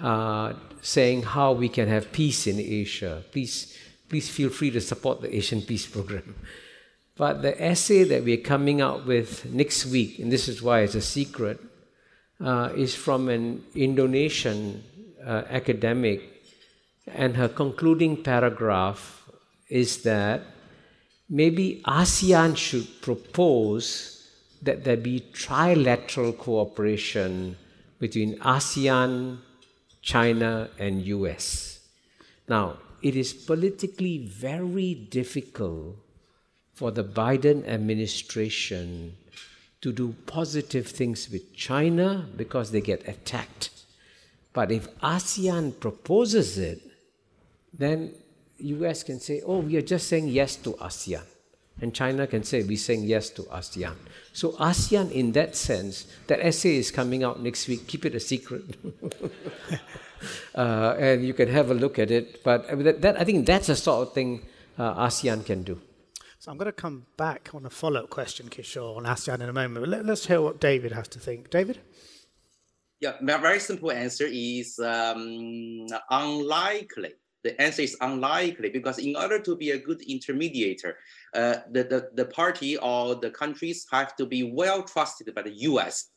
uh, 0.00 0.52
saying 0.82 1.22
how 1.22 1.52
we 1.52 1.68
can 1.68 1.88
have 1.88 2.12
peace 2.12 2.46
in 2.46 2.58
Asia. 2.58 3.22
Please, 3.32 3.76
please 4.08 4.28
feel 4.28 4.50
free 4.50 4.70
to 4.70 4.80
support 4.80 5.20
the 5.20 5.34
Asian 5.34 5.62
peace 5.62 5.86
program. 5.86 6.34
But 7.18 7.40
the 7.40 7.58
essay 7.58 8.04
that 8.04 8.24
we're 8.24 8.36
coming 8.36 8.82
out 8.82 9.06
with 9.06 9.46
next 9.46 9.86
week, 9.86 10.18
and 10.18 10.30
this 10.30 10.48
is 10.48 10.60
why 10.60 10.80
it's 10.80 10.94
a 10.94 11.00
secret, 11.00 11.58
uh, 12.44 12.72
is 12.76 12.94
from 12.94 13.30
an 13.30 13.64
Indonesian 13.74 14.84
uh, 15.24 15.44
academic. 15.48 16.20
And 17.06 17.34
her 17.38 17.48
concluding 17.48 18.22
paragraph 18.22 19.30
is 19.70 20.02
that 20.02 20.42
maybe 21.30 21.82
ASEAN 21.86 22.54
should 22.58 23.00
propose 23.00 24.15
that 24.62 24.84
there 24.84 24.96
be 24.96 25.20
trilateral 25.32 26.36
cooperation 26.36 27.56
between 27.98 28.38
ASEAN, 28.40 29.38
China, 30.02 30.70
and 30.78 31.02
US. 31.02 31.80
Now, 32.48 32.78
it 33.02 33.16
is 33.16 33.32
politically 33.32 34.18
very 34.18 34.94
difficult 34.94 35.96
for 36.74 36.90
the 36.90 37.04
Biden 37.04 37.66
administration 37.66 39.16
to 39.80 39.92
do 39.92 40.14
positive 40.26 40.86
things 40.86 41.30
with 41.30 41.54
China 41.54 42.28
because 42.36 42.70
they 42.70 42.80
get 42.80 43.06
attacked. 43.08 43.70
But 44.52 44.72
if 44.72 44.88
ASEAN 45.00 45.78
proposes 45.80 46.58
it, 46.58 46.80
then 47.72 48.14
US 48.58 49.02
can 49.02 49.20
say, 49.20 49.42
oh, 49.44 49.58
we 49.58 49.76
are 49.76 49.82
just 49.82 50.08
saying 50.08 50.28
yes 50.28 50.56
to 50.56 50.72
ASEAN. 50.72 51.22
And 51.80 51.94
China 51.94 52.26
can 52.26 52.42
say, 52.42 52.62
we're 52.62 52.78
saying 52.78 53.04
yes 53.04 53.28
to 53.30 53.42
ASEAN. 53.42 53.96
So, 54.32 54.52
ASEAN, 54.52 55.10
in 55.12 55.32
that 55.32 55.54
sense, 55.54 56.06
that 56.26 56.40
essay 56.40 56.76
is 56.76 56.90
coming 56.90 57.22
out 57.22 57.42
next 57.42 57.68
week. 57.68 57.86
Keep 57.86 58.06
it 58.06 58.14
a 58.14 58.20
secret. 58.20 58.64
uh, 60.54 60.96
and 60.98 61.26
you 61.26 61.34
can 61.34 61.48
have 61.48 61.70
a 61.70 61.74
look 61.74 61.98
at 61.98 62.10
it. 62.10 62.42
But 62.42 62.66
that, 62.82 63.02
that, 63.02 63.20
I 63.20 63.24
think 63.24 63.44
that's 63.44 63.66
the 63.66 63.76
sort 63.76 64.08
of 64.08 64.14
thing 64.14 64.46
uh, 64.78 65.06
ASEAN 65.06 65.44
can 65.44 65.64
do. 65.64 65.78
So, 66.38 66.50
I'm 66.50 66.56
going 66.56 66.66
to 66.66 66.72
come 66.72 67.06
back 67.18 67.50
on 67.52 67.66
a 67.66 67.70
follow 67.70 68.04
up 68.04 68.10
question, 68.10 68.48
Kishore, 68.48 68.96
on 68.96 69.04
ASEAN 69.04 69.40
in 69.40 69.48
a 69.50 69.52
moment. 69.52 69.84
But 69.84 69.88
let, 69.90 70.08
us 70.08 70.26
hear 70.26 70.40
what 70.40 70.58
David 70.58 70.92
has 70.92 71.08
to 71.08 71.18
think. 71.18 71.50
David? 71.50 71.80
Yeah, 73.00 73.16
my 73.20 73.36
very 73.36 73.60
simple 73.60 73.92
answer 73.92 74.26
is 74.26 74.78
um, 74.78 75.86
unlikely 76.08 77.12
the 77.42 77.60
answer 77.60 77.82
is 77.82 77.96
unlikely 78.00 78.70
because 78.70 78.98
in 78.98 79.14
order 79.16 79.38
to 79.38 79.56
be 79.56 79.70
a 79.70 79.78
good 79.78 80.00
intermediator, 80.00 80.94
uh, 81.34 81.56
the, 81.70 81.84
the, 81.84 82.10
the 82.14 82.24
party 82.26 82.76
or 82.78 83.14
the 83.14 83.30
countries 83.30 83.86
have 83.92 84.16
to 84.16 84.26
be 84.26 84.42
well 84.42 84.82
trusted 84.82 85.32
by 85.34 85.42
the 85.42 85.54
US. 85.70 86.08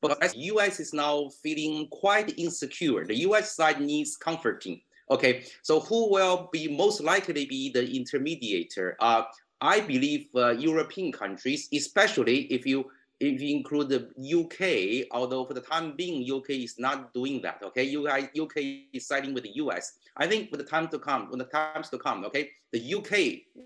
But 0.00 0.22
as 0.22 0.34
US 0.36 0.80
is 0.80 0.92
now 0.92 1.28
feeling 1.42 1.88
quite 1.88 2.38
insecure, 2.38 3.04
the 3.04 3.16
US 3.28 3.54
side 3.54 3.80
needs 3.80 4.16
comforting. 4.16 4.80
Okay, 5.10 5.44
so 5.62 5.80
who 5.80 6.10
will 6.10 6.48
be 6.52 6.68
most 6.68 7.00
likely 7.00 7.46
be 7.46 7.70
the 7.70 7.82
intermediator? 7.82 8.94
Uh, 8.98 9.22
I 9.60 9.80
believe 9.80 10.26
uh, 10.34 10.50
European 10.50 11.12
countries, 11.12 11.68
especially 11.72 12.42
if 12.52 12.66
you 12.66 12.90
if 13.18 13.40
you 13.40 13.56
include 13.56 13.88
the 13.88 14.08
UK, 14.18 15.08
although 15.10 15.44
for 15.44 15.54
the 15.54 15.60
time 15.60 15.94
being, 15.96 16.30
UK 16.30 16.50
is 16.50 16.78
not 16.78 17.14
doing 17.14 17.40
that. 17.42 17.62
Okay, 17.62 17.96
UK, 17.96 18.30
UK 18.38 18.88
is 18.92 19.06
siding 19.06 19.32
with 19.32 19.44
the 19.44 19.56
US. 19.56 19.98
I 20.16 20.26
think 20.26 20.50
for 20.50 20.56
the 20.56 20.64
time 20.64 20.88
to 20.88 20.98
come, 20.98 21.30
when 21.30 21.38
the 21.38 21.46
times 21.46 21.88
to 21.90 21.98
come, 21.98 22.24
okay, 22.26 22.50
the 22.72 22.94
UK 22.94 23.64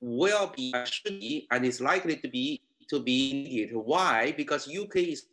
will 0.00 0.52
be 0.56 0.72
should 0.84 1.20
be 1.20 1.46
and 1.50 1.64
is 1.64 1.80
likely 1.80 2.16
to 2.16 2.28
be 2.28 2.60
to 2.88 3.00
be 3.00 3.44
mediated. 3.44 3.76
Why? 3.76 4.32
Because 4.36 4.68
UK 4.68 4.96
is 4.96 5.26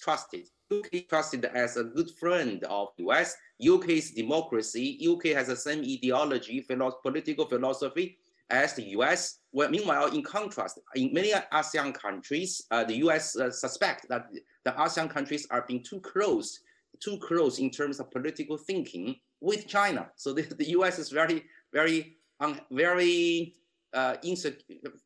trusted. 0.00 0.48
UK 0.72 1.08
trusted 1.08 1.44
as 1.46 1.76
a 1.76 1.84
good 1.84 2.10
friend 2.12 2.62
of 2.64 2.88
US. 2.98 3.36
UK's 3.64 4.12
democracy. 4.12 4.98
UK 5.04 5.34
has 5.36 5.48
the 5.48 5.56
same 5.56 5.80
ideology, 5.80 6.60
philo- 6.60 6.98
political 7.02 7.46
philosophy 7.46 8.18
as 8.50 8.74
the 8.74 8.82
US. 8.98 9.38
Well, 9.52 9.70
meanwhile, 9.70 10.06
in 10.08 10.22
contrast, 10.22 10.80
in 10.94 11.12
many 11.12 11.32
ASEAN 11.52 11.94
countries, 11.94 12.62
uh, 12.70 12.84
the 12.84 12.96
US 12.96 13.36
uh, 13.36 13.50
suspect 13.50 14.08
that 14.08 14.26
the 14.64 14.72
ASEAN 14.72 15.10
countries 15.10 15.46
are 15.50 15.64
being 15.66 15.82
too 15.82 16.00
close, 16.00 16.60
too 17.00 17.18
close 17.18 17.58
in 17.58 17.70
terms 17.70 18.00
of 18.00 18.10
political 18.10 18.56
thinking 18.56 19.16
with 19.40 19.66
China. 19.66 20.10
So 20.16 20.32
the, 20.32 20.42
the 20.42 20.70
US 20.70 20.98
is 20.98 21.10
very, 21.10 21.44
very, 21.72 22.16
um, 22.40 22.60
very 22.70 23.54
uh, 23.92 24.16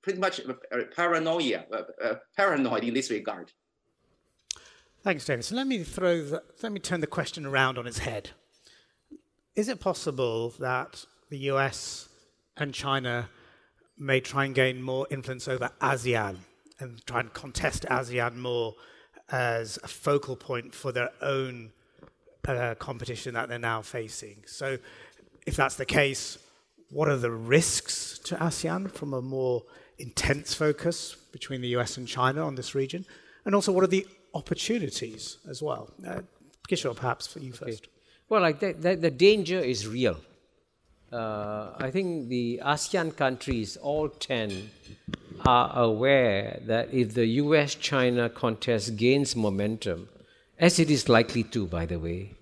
pretty 0.03 0.18
much 0.18 0.40
uh, 0.40 0.55
paranoia, 0.96 1.64
uh, 1.72 1.83
uh, 2.03 2.14
paranoid 2.37 2.85
in 2.85 2.94
this 2.94 3.11
regard. 3.11 3.53
Thanks, 5.03 5.24
David. 5.24 5.44
So 5.44 5.55
let 5.55 5.66
me 5.66 5.85
throw, 5.85 6.22
the, 6.22 6.42
let 6.62 6.72
me 6.72 6.81
turn 6.81 7.01
the 7.01 7.07
question 7.07 7.46
around 7.46 7.79
on 7.79 7.87
its 7.87 7.98
head. 7.98 8.31
Is 9.55 9.68
it 9.68 9.81
possible 9.81 10.51
that 10.59 11.05
the 11.31 11.38
US 11.51 12.08
and 12.59 12.75
China 12.75 13.29
may 13.97 14.21
try 14.21 14.44
and 14.44 14.55
gain 14.55 14.83
more 14.83 15.07
influence 15.11 15.49
over 15.49 15.71
ASEAN 15.81 16.37
and 16.81 17.05
try 17.07 17.21
and 17.21 17.33
contest 17.33 17.85
ASEAN 17.90 18.37
more 18.37 18.75
as 19.31 19.79
a 19.83 19.88
focal 19.88 20.37
point 20.37 20.75
for 20.75 20.92
their 20.92 21.11
own 21.21 21.71
uh, 22.47 22.75
competition 22.77 23.35
that 23.35 23.49
they're 23.49 23.59
now 23.59 23.83
facing. 23.83 24.42
So, 24.47 24.79
if 25.47 25.57
that's 25.57 25.77
the 25.77 25.87
case, 25.87 26.38
what 26.90 27.09
are 27.09 27.16
the 27.16 27.31
risks 27.31 28.18
to 28.21 28.37
ASEAN 28.37 28.90
from 28.90 29.12
a 29.14 29.23
more 29.23 29.62
intense 29.99 30.55
focus 30.55 31.16
between 31.33 31.61
the 31.61 31.68
US 31.68 31.97
and 31.97 32.07
China 32.07 32.47
on 32.47 32.55
this 32.55 32.75
region? 32.75 33.05
And 33.44 33.55
also, 33.55 33.73
what 33.73 33.85
are 33.85 33.88
the 33.88 34.07
opportunities 34.35 35.38
as 35.49 35.62
well? 35.62 35.90
Uh, 36.07 36.21
Kishore, 36.68 36.94
perhaps 36.94 37.27
for 37.27 37.40
you 37.40 37.53
first. 37.53 37.88
Well, 38.29 38.42
like 38.42 38.61
that, 38.61 38.83
that, 38.83 39.03
the 39.03 39.11
danger 39.11 39.59
is 39.59 39.87
real. 39.87 40.21
Uh, 41.12 41.71
I 41.79 41.90
think 41.90 42.29
the 42.29 42.61
ASEAN 42.62 43.16
countries, 43.16 43.77
all 43.79 44.09
10, 44.09 44.71
are 45.47 45.79
aware 45.79 46.61
that 46.66 46.92
if 46.92 47.14
the 47.14 47.27
US 47.27 47.75
China 47.75 48.29
contest 48.29 48.97
gains 48.97 49.35
momentum, 49.35 50.09
as 50.59 50.79
it 50.79 50.90
is 50.90 51.09
likely 51.09 51.44
to, 51.44 51.66
by 51.66 51.87
the 51.87 51.99
way, 51.99 52.35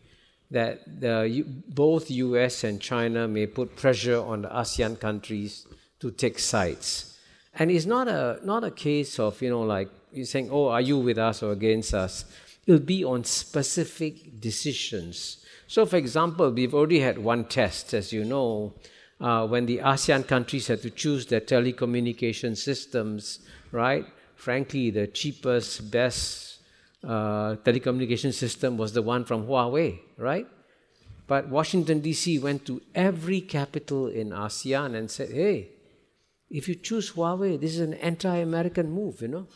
that 0.50 1.00
the, 1.00 1.44
both 1.68 2.10
US 2.10 2.64
and 2.64 2.80
China 2.80 3.28
may 3.28 3.46
put 3.46 3.76
pressure 3.76 4.20
on 4.20 4.42
the 4.42 4.48
ASEAN 4.48 4.98
countries 4.98 5.66
to 6.00 6.10
take 6.10 6.38
sides. 6.38 7.18
And 7.54 7.70
it's 7.70 7.86
not 7.86 8.08
a, 8.08 8.40
not 8.42 8.64
a 8.64 8.70
case 8.70 9.18
of, 9.18 9.40
you 9.40 9.50
know, 9.50 9.62
like 9.62 9.90
saying, 10.24 10.50
oh, 10.50 10.68
are 10.68 10.80
you 10.80 10.98
with 10.98 11.18
us 11.18 11.42
or 11.42 11.52
against 11.52 11.94
us? 11.94 12.24
It'll 12.66 12.80
be 12.80 13.04
on 13.04 13.24
specific 13.24 14.40
decisions. 14.40 15.44
So, 15.66 15.84
for 15.84 15.96
example, 15.96 16.50
we've 16.50 16.74
already 16.74 17.00
had 17.00 17.18
one 17.18 17.44
test, 17.44 17.92
as 17.92 18.12
you 18.12 18.24
know, 18.24 18.74
uh, 19.20 19.46
when 19.46 19.66
the 19.66 19.78
ASEAN 19.78 20.26
countries 20.26 20.68
had 20.68 20.82
to 20.82 20.90
choose 20.90 21.26
their 21.26 21.40
telecommunication 21.40 22.56
systems, 22.56 23.40
right? 23.72 24.06
Frankly, 24.36 24.90
the 24.90 25.06
cheapest, 25.06 25.90
best 25.90 26.60
uh, 27.02 27.56
telecommunication 27.56 28.32
system 28.32 28.76
was 28.76 28.92
the 28.92 29.02
one 29.02 29.24
from 29.24 29.46
Huawei, 29.46 29.98
right? 30.18 30.46
But 31.26 31.48
Washington, 31.48 32.00
D.C. 32.00 32.38
went 32.38 32.64
to 32.66 32.80
every 32.94 33.40
capital 33.40 34.06
in 34.06 34.30
ASEAN 34.30 34.94
and 34.94 35.10
said, 35.10 35.30
hey, 35.30 35.70
if 36.48 36.68
you 36.68 36.76
choose 36.76 37.12
Huawei, 37.12 37.60
this 37.60 37.72
is 37.72 37.80
an 37.80 37.94
anti 37.94 38.36
American 38.36 38.90
move, 38.90 39.20
you 39.22 39.28
know? 39.28 39.48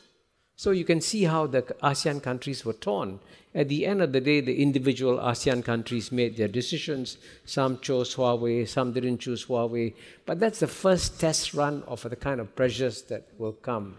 So 0.61 0.73
you 0.73 0.85
can 0.85 1.01
see 1.01 1.25
how 1.25 1.47
the 1.47 1.63
ASEAN 1.83 2.23
countries 2.23 2.67
were 2.67 2.75
torn. 2.75 3.21
At 3.55 3.71
the 3.71 3.87
end 3.87 4.03
of 4.03 4.13
the 4.13 4.21
day, 4.21 4.43
the 4.43 4.61
individual 4.61 5.17
ASEAN 5.17 5.65
countries 5.65 6.13
made 6.13 6.37
their 6.37 6.49
decisions. 6.49 7.17
Some 7.47 7.79
chose 7.79 8.15
Huawei, 8.15 8.69
some 8.69 8.93
didn't 8.93 9.21
choose 9.21 9.47
Huawei. 9.47 9.95
But 10.27 10.39
that's 10.39 10.61
the 10.61 10.67
first 10.67 11.19
test 11.19 11.55
run 11.55 11.83
of 11.85 12.03
the 12.03 12.15
kind 12.15 12.43
of 12.43 12.55
pressures 12.55 13.01
that 13.05 13.27
will 13.39 13.55
come. 13.55 13.97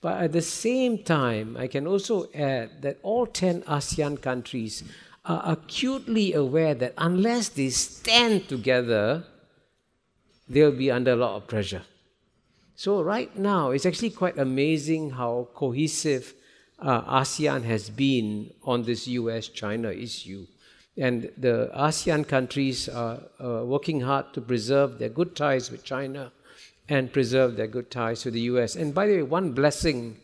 But 0.00 0.22
at 0.22 0.30
the 0.30 0.40
same 0.40 1.02
time, 1.02 1.56
I 1.56 1.66
can 1.66 1.88
also 1.88 2.28
add 2.32 2.80
that 2.82 2.98
all 3.02 3.26
10 3.26 3.62
ASEAN 3.62 4.22
countries 4.22 4.84
are 5.24 5.42
acutely 5.44 6.32
aware 6.32 6.74
that 6.74 6.94
unless 6.96 7.48
they 7.48 7.70
stand 7.70 8.48
together, 8.48 9.24
they'll 10.48 10.70
be 10.70 10.92
under 10.92 11.14
a 11.14 11.16
lot 11.16 11.34
of 11.34 11.48
pressure. 11.48 11.82
So, 12.78 13.02
right 13.02 13.36
now, 13.36 13.72
it's 13.72 13.86
actually 13.86 14.10
quite 14.10 14.38
amazing 14.38 15.10
how 15.10 15.48
cohesive 15.52 16.32
uh, 16.78 17.22
ASEAN 17.22 17.64
has 17.64 17.90
been 17.90 18.52
on 18.62 18.84
this 18.84 19.08
US 19.08 19.48
China 19.48 19.90
issue. 19.90 20.46
And 20.96 21.28
the 21.36 21.72
ASEAN 21.74 22.28
countries 22.28 22.88
are 22.88 23.18
uh, 23.40 23.64
working 23.64 24.02
hard 24.02 24.32
to 24.34 24.40
preserve 24.40 25.00
their 25.00 25.08
good 25.08 25.34
ties 25.34 25.72
with 25.72 25.82
China 25.82 26.30
and 26.88 27.12
preserve 27.12 27.56
their 27.56 27.66
good 27.66 27.90
ties 27.90 28.24
with 28.24 28.34
the 28.34 28.42
US. 28.42 28.76
And 28.76 28.94
by 28.94 29.08
the 29.08 29.16
way, 29.16 29.22
one 29.24 29.54
blessing 29.54 30.20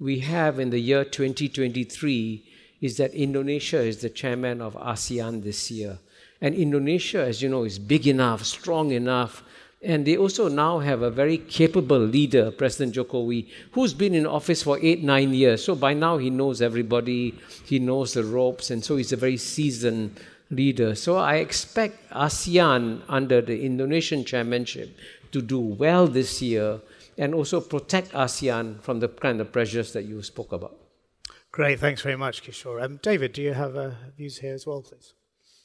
we 0.00 0.20
have 0.20 0.58
in 0.58 0.70
the 0.70 0.80
year 0.80 1.04
2023 1.04 2.42
is 2.80 2.96
that 2.96 3.12
Indonesia 3.12 3.82
is 3.82 3.98
the 3.98 4.08
chairman 4.08 4.62
of 4.62 4.76
ASEAN 4.76 5.44
this 5.44 5.70
year. 5.70 5.98
And 6.40 6.54
Indonesia, 6.54 7.20
as 7.20 7.42
you 7.42 7.50
know, 7.50 7.64
is 7.64 7.78
big 7.78 8.06
enough, 8.06 8.46
strong 8.46 8.92
enough 8.92 9.42
and 9.82 10.06
they 10.06 10.16
also 10.16 10.48
now 10.48 10.80
have 10.80 11.02
a 11.02 11.10
very 11.10 11.38
capable 11.38 11.98
leader, 11.98 12.50
President 12.50 12.94
Jokowi, 12.96 13.48
who's 13.72 13.94
been 13.94 14.14
in 14.14 14.26
office 14.26 14.62
for 14.62 14.78
eight, 14.82 15.04
nine 15.04 15.32
years. 15.32 15.64
So 15.64 15.76
by 15.76 15.94
now 15.94 16.18
he 16.18 16.30
knows 16.30 16.60
everybody, 16.60 17.34
he 17.64 17.78
knows 17.78 18.14
the 18.14 18.24
ropes, 18.24 18.70
and 18.70 18.84
so 18.84 18.96
he's 18.96 19.12
a 19.12 19.16
very 19.16 19.36
seasoned 19.36 20.18
leader. 20.50 20.94
So 20.94 21.16
I 21.16 21.36
expect 21.36 22.10
ASEAN 22.10 23.02
under 23.08 23.40
the 23.40 23.62
Indonesian 23.62 24.24
chairmanship 24.24 24.96
to 25.30 25.42
do 25.42 25.60
well 25.60 26.08
this 26.08 26.42
year 26.42 26.80
and 27.16 27.34
also 27.34 27.60
protect 27.60 28.12
ASEAN 28.12 28.80
from 28.80 29.00
the 29.00 29.08
kind 29.08 29.40
of 29.40 29.52
pressures 29.52 29.92
that 29.92 30.04
you 30.04 30.22
spoke 30.22 30.52
about. 30.52 30.76
Great, 31.52 31.78
thanks 31.78 32.02
very 32.02 32.16
much, 32.16 32.42
Kishore. 32.42 32.82
Um, 32.82 32.98
David, 33.02 33.32
do 33.32 33.42
you 33.42 33.52
have 33.52 33.76
uh, 33.76 33.90
views 34.16 34.38
here 34.38 34.54
as 34.54 34.66
well, 34.66 34.82
please? 34.82 35.14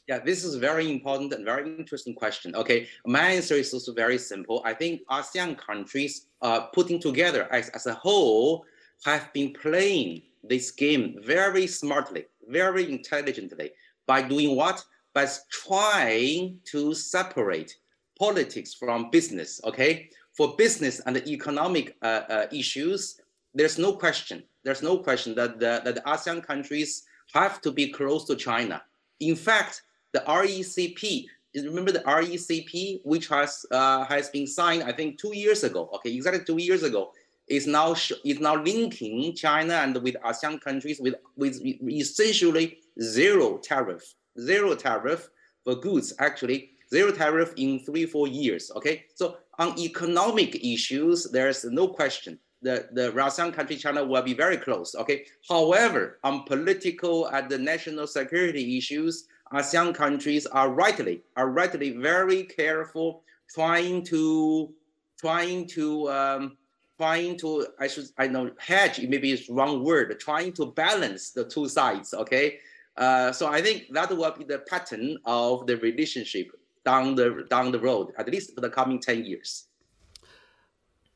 Yeah, 0.07 0.19
this 0.19 0.43
is 0.43 0.55
a 0.55 0.59
very 0.59 0.91
important 0.91 1.31
and 1.31 1.45
very 1.45 1.77
interesting 1.77 2.13
question. 2.13 2.53
Okay, 2.55 2.87
my 3.05 3.29
answer 3.29 3.55
is 3.55 3.73
also 3.73 3.93
very 3.93 4.17
simple. 4.17 4.61
I 4.65 4.73
think 4.73 5.01
ASEAN 5.09 5.57
countries 5.57 6.27
uh, 6.41 6.61
putting 6.73 6.99
together 6.99 7.47
as, 7.53 7.69
as 7.69 7.85
a 7.85 7.93
whole 7.93 8.65
have 9.05 9.31
been 9.31 9.53
playing 9.53 10.23
this 10.43 10.71
game 10.71 11.15
very 11.23 11.67
smartly, 11.67 12.25
very 12.49 12.91
intelligently 12.91 13.71
by 14.05 14.21
doing 14.21 14.57
what? 14.57 14.83
By 15.13 15.25
trying 15.49 16.59
to 16.71 16.93
separate 16.93 17.77
politics 18.19 18.73
from 18.73 19.09
business. 19.09 19.61
Okay, 19.63 20.09
for 20.33 20.55
business 20.57 20.99
and 21.05 21.15
economic 21.15 21.95
uh, 22.01 22.23
uh, 22.29 22.45
issues, 22.51 23.21
there's 23.53 23.77
no 23.77 23.93
question. 23.93 24.43
There's 24.63 24.83
no 24.83 24.97
question 24.97 25.33
that 25.35 25.59
the, 25.59 25.81
that 25.85 25.95
the 25.95 26.01
ASEAN 26.01 26.43
countries 26.43 27.03
have 27.33 27.61
to 27.61 27.71
be 27.71 27.87
close 27.87 28.25
to 28.25 28.35
China. 28.35 28.81
In 29.21 29.37
fact, 29.37 29.83
the 30.13 30.19
RCEP. 30.21 31.25
Remember 31.55 31.91
the 31.91 31.99
RCEP, 31.99 33.01
which 33.03 33.27
has 33.27 33.65
uh, 33.71 34.05
has 34.05 34.29
been 34.29 34.47
signed, 34.47 34.83
I 34.83 34.91
think, 34.91 35.19
two 35.19 35.35
years 35.35 35.63
ago. 35.63 35.89
Okay, 35.95 36.13
exactly 36.13 36.43
two 36.43 36.61
years 36.61 36.83
ago, 36.83 37.11
is 37.47 37.67
now 37.67 37.93
is 37.93 38.39
now 38.39 38.55
linking 38.55 39.35
China 39.35 39.75
and 39.75 39.95
with 40.01 40.15
ASEAN 40.25 40.61
countries 40.61 40.99
with 40.99 41.15
with 41.35 41.61
essentially 41.87 42.77
zero 43.01 43.57
tariff, 43.57 44.15
zero 44.39 44.73
tariff 44.75 45.29
for 45.63 45.75
goods. 45.75 46.13
Actually, 46.19 46.71
zero 46.89 47.11
tariff 47.11 47.53
in 47.57 47.79
three 47.79 48.05
four 48.05 48.27
years. 48.27 48.71
Okay, 48.75 49.05
so 49.13 49.37
on 49.59 49.77
economic 49.77 50.63
issues, 50.63 51.29
there's 51.29 51.63
no 51.65 51.87
question 51.87 52.39
the, 52.63 52.87
the 52.93 53.11
ASEAN 53.11 53.53
country 53.53 53.75
China 53.75 54.03
will 54.03 54.21
be 54.21 54.33
very 54.33 54.57
close. 54.57 54.95
Okay. 54.95 55.25
However, 55.47 56.19
on 56.23 56.43
political 56.43 57.27
and 57.27 57.49
the 57.49 57.57
national 57.57 58.07
security 58.07 58.77
issues, 58.77 59.27
ASEAN 59.53 59.93
countries 59.93 60.45
are 60.47 60.69
rightly 60.69 61.21
are 61.37 61.49
rightly 61.49 61.91
very 61.91 62.43
careful, 62.43 63.23
trying 63.53 64.03
to 64.05 64.73
trying 65.19 65.67
to 65.67 66.09
um, 66.09 66.57
trying 66.97 67.37
to 67.37 67.67
I 67.79 67.87
should 67.87 68.07
I 68.17 68.27
know 68.27 68.51
hedge 68.57 68.99
maybe 69.07 69.31
it's 69.31 69.49
wrong 69.49 69.83
word 69.83 70.19
trying 70.19 70.53
to 70.53 70.65
balance 70.65 71.31
the 71.31 71.45
two 71.45 71.69
sides. 71.69 72.13
Okay, 72.13 72.59
uh, 72.97 73.31
so 73.31 73.47
I 73.47 73.61
think 73.61 73.87
that 73.91 74.09
will 74.09 74.31
be 74.31 74.43
the 74.43 74.59
pattern 74.59 75.17
of 75.25 75.67
the 75.67 75.77
relationship 75.77 76.47
down 76.83 77.15
the 77.15 77.45
down 77.49 77.71
the 77.71 77.79
road 77.79 78.11
at 78.17 78.27
least 78.29 78.55
for 78.55 78.61
the 78.61 78.69
coming 78.69 78.99
ten 78.99 79.23
years. 79.23 79.67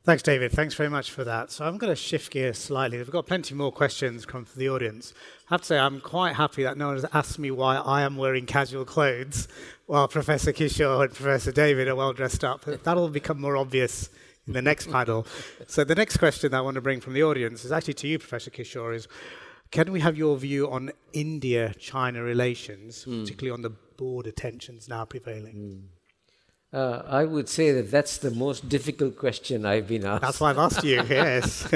Thanks, 0.08 0.22
David. 0.22 0.52
Thanks 0.52 0.72
very 0.72 0.88
much 0.88 1.10
for 1.10 1.22
that. 1.24 1.50
So 1.50 1.66
I'm 1.66 1.76
going 1.76 1.92
to 1.92 1.94
shift 1.94 2.32
gears 2.32 2.56
slightly. 2.56 2.96
We've 2.96 3.10
got 3.10 3.26
plenty 3.26 3.54
more 3.54 3.70
questions 3.70 4.24
come 4.24 4.46
from 4.46 4.58
the 4.58 4.70
audience. 4.70 5.12
I 5.50 5.52
have 5.52 5.60
to 5.60 5.66
say, 5.66 5.78
I'm 5.78 6.00
quite 6.00 6.36
happy 6.36 6.62
that 6.62 6.78
no 6.78 6.86
one 6.86 6.96
has 6.96 7.04
asked 7.12 7.38
me 7.38 7.50
why 7.50 7.76
I 7.76 8.00
am 8.00 8.16
wearing 8.16 8.46
casual 8.46 8.86
clothes 8.86 9.48
while 9.84 10.08
Professor 10.08 10.50
Kishore 10.50 11.04
and 11.04 11.12
Professor 11.12 11.52
David 11.52 11.88
are 11.88 11.94
well 11.94 12.14
dressed 12.14 12.42
up. 12.42 12.64
That'll 12.64 13.10
become 13.10 13.38
more 13.38 13.58
obvious 13.58 14.08
in 14.46 14.54
the 14.54 14.62
next 14.62 14.90
panel. 14.90 15.26
So 15.66 15.84
the 15.84 15.94
next 15.94 16.16
question 16.16 16.52
that 16.52 16.56
I 16.56 16.62
want 16.62 16.76
to 16.76 16.80
bring 16.80 17.02
from 17.02 17.12
the 17.12 17.22
audience 17.24 17.66
is 17.66 17.70
actually 17.70 17.92
to 17.92 18.08
you, 18.08 18.18
Professor 18.18 18.50
Kishore, 18.50 18.94
is 18.94 19.08
can 19.70 19.92
we 19.92 20.00
have 20.00 20.16
your 20.16 20.38
view 20.38 20.70
on 20.70 20.90
India-China 21.12 22.22
relations, 22.22 23.04
mm. 23.04 23.24
particularly 23.24 23.52
on 23.52 23.60
the 23.60 23.76
border 23.98 24.30
tensions 24.30 24.88
now 24.88 25.04
prevailing? 25.04 25.54
Mm. 25.54 25.97
Uh, 26.70 27.02
I 27.06 27.24
would 27.24 27.48
say 27.48 27.72
that 27.72 27.90
that's 27.90 28.18
the 28.18 28.30
most 28.30 28.68
difficult 28.68 29.16
question 29.16 29.64
I've 29.64 29.88
been 29.88 30.04
asked. 30.04 30.22
That's 30.22 30.40
why 30.40 30.50
I've 30.50 30.58
asked 30.58 30.84
you, 30.84 31.02
yes. 31.08 31.66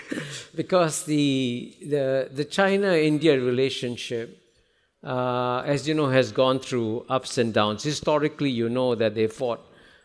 because 0.54 1.04
the, 1.04 1.74
the, 1.80 2.28
the 2.30 2.44
China 2.44 2.92
India 2.92 3.40
relationship, 3.40 4.38
uh, 5.02 5.60
as 5.60 5.88
you 5.88 5.94
know, 5.94 6.08
has 6.10 6.30
gone 6.30 6.58
through 6.58 7.06
ups 7.08 7.38
and 7.38 7.54
downs. 7.54 7.82
Historically, 7.84 8.50
you 8.50 8.68
know 8.68 8.94
that 8.94 9.14
they 9.14 9.28
fought 9.28 9.60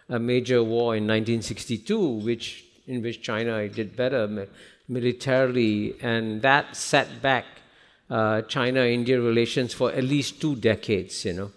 a 0.08 0.20
major 0.20 0.64
war 0.64 0.96
in 0.96 1.04
1962, 1.04 2.00
which, 2.00 2.64
in 2.88 3.02
which 3.02 3.22
China 3.22 3.68
did 3.68 3.98
better 3.98 4.48
militarily, 4.88 5.96
and 6.02 6.42
that 6.42 6.78
set 6.78 7.22
back 7.22 7.46
uh, 8.10 8.42
China 8.44 8.82
India 8.82 9.20
relations 9.20 9.74
for 9.74 9.92
at 9.92 10.04
least 10.04 10.40
two 10.40 10.56
decades, 10.56 11.26
you 11.26 11.34
know. 11.34 11.52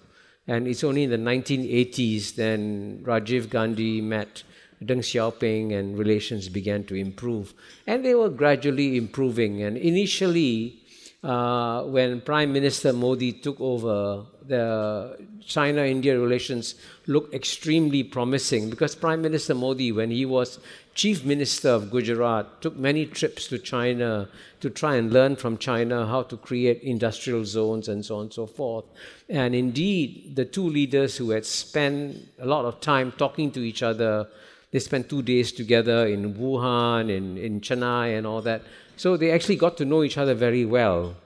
And 0.47 0.67
it's 0.67 0.83
only 0.83 1.05
in 1.05 1.11
the 1.11 1.17
1980s 1.17 2.35
then 2.35 3.01
Rajiv 3.05 3.49
Gandhi 3.49 4.01
met 4.01 4.43
Deng 4.83 4.99
Xiaoping 4.99 5.73
and 5.73 5.97
relations 5.97 6.49
began 6.49 6.85
to 6.85 6.97
improve. 6.97 7.55
And 7.87 8.05
they 8.05 8.15
were 8.15 8.29
gradually 8.29 8.97
improving. 8.97 9.63
And 9.63 9.77
initially, 9.77 10.82
uh, 11.23 11.85
when 11.85 12.21
Prime 12.21 12.53
Minister 12.53 12.93
Modi 12.93 13.33
took 13.33 13.61
over, 13.61 14.25
the 14.45 15.17
China 15.47 15.83
India 15.83 16.19
relations 16.19 16.75
looked 17.07 17.33
extremely 17.33 18.03
promising 18.03 18.69
because 18.69 18.97
Prime 18.97 19.23
Minister 19.23 19.55
Modi, 19.55 19.93
when 19.93 20.11
he 20.11 20.27
was 20.27 20.59
Chief 20.95 21.25
Minister 21.25 21.69
of 21.69 21.93
Gujarat, 21.93 22.61
took 22.61 22.77
many 22.77 23.07
trips 23.07 23.47
to 23.49 23.59
China 23.59 24.29
to 24.61 24.69
try 24.69 24.97
and 24.97 25.13
learn 25.13 25.37
from 25.37 25.59
China 25.59 26.07
how 26.07 26.23
to 26.25 26.37
create 26.37 26.83
industrial 26.83 27.45
zones 27.45 27.89
and 27.89 28.05
so 28.05 28.17
on 28.17 28.23
and 28.23 28.33
so 28.33 28.47
forth. 28.47 28.85
And 29.29 29.55
indeed, 29.55 30.35
the 30.35 30.45
two 30.45 30.69
leaders 30.69 31.17
who 31.17 31.31
had 31.31 31.47
spent 31.47 32.17
a 32.41 32.47
lot 32.47 32.65
of 32.65 32.81
time 32.81 33.13
talking 33.13 33.53
to 33.53 33.61
each 33.61 33.85
other, 33.85 34.27
they 34.73 34.81
spent 34.81 35.09
two 35.09 35.23
days 35.23 35.53
together 35.53 36.07
in 36.07 36.35
Wuhan, 36.35 37.11
in, 37.11 37.39
in 37.39 37.61
Chennai, 37.61 38.19
and 38.19 38.27
all 38.27 38.43
that 38.43 38.63
so 39.03 39.17
they 39.17 39.33
actually 39.33 39.57
got 39.57 39.77
to 39.77 39.85
know 39.85 40.05
each 40.05 40.17
other 40.17 40.33
very 40.33 40.65
well. 40.65 41.17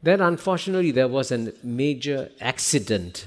Then, 0.00 0.20
unfortunately, 0.20 0.92
there 0.92 1.08
was 1.08 1.32
a 1.32 1.52
major 1.64 2.30
accident 2.40 3.26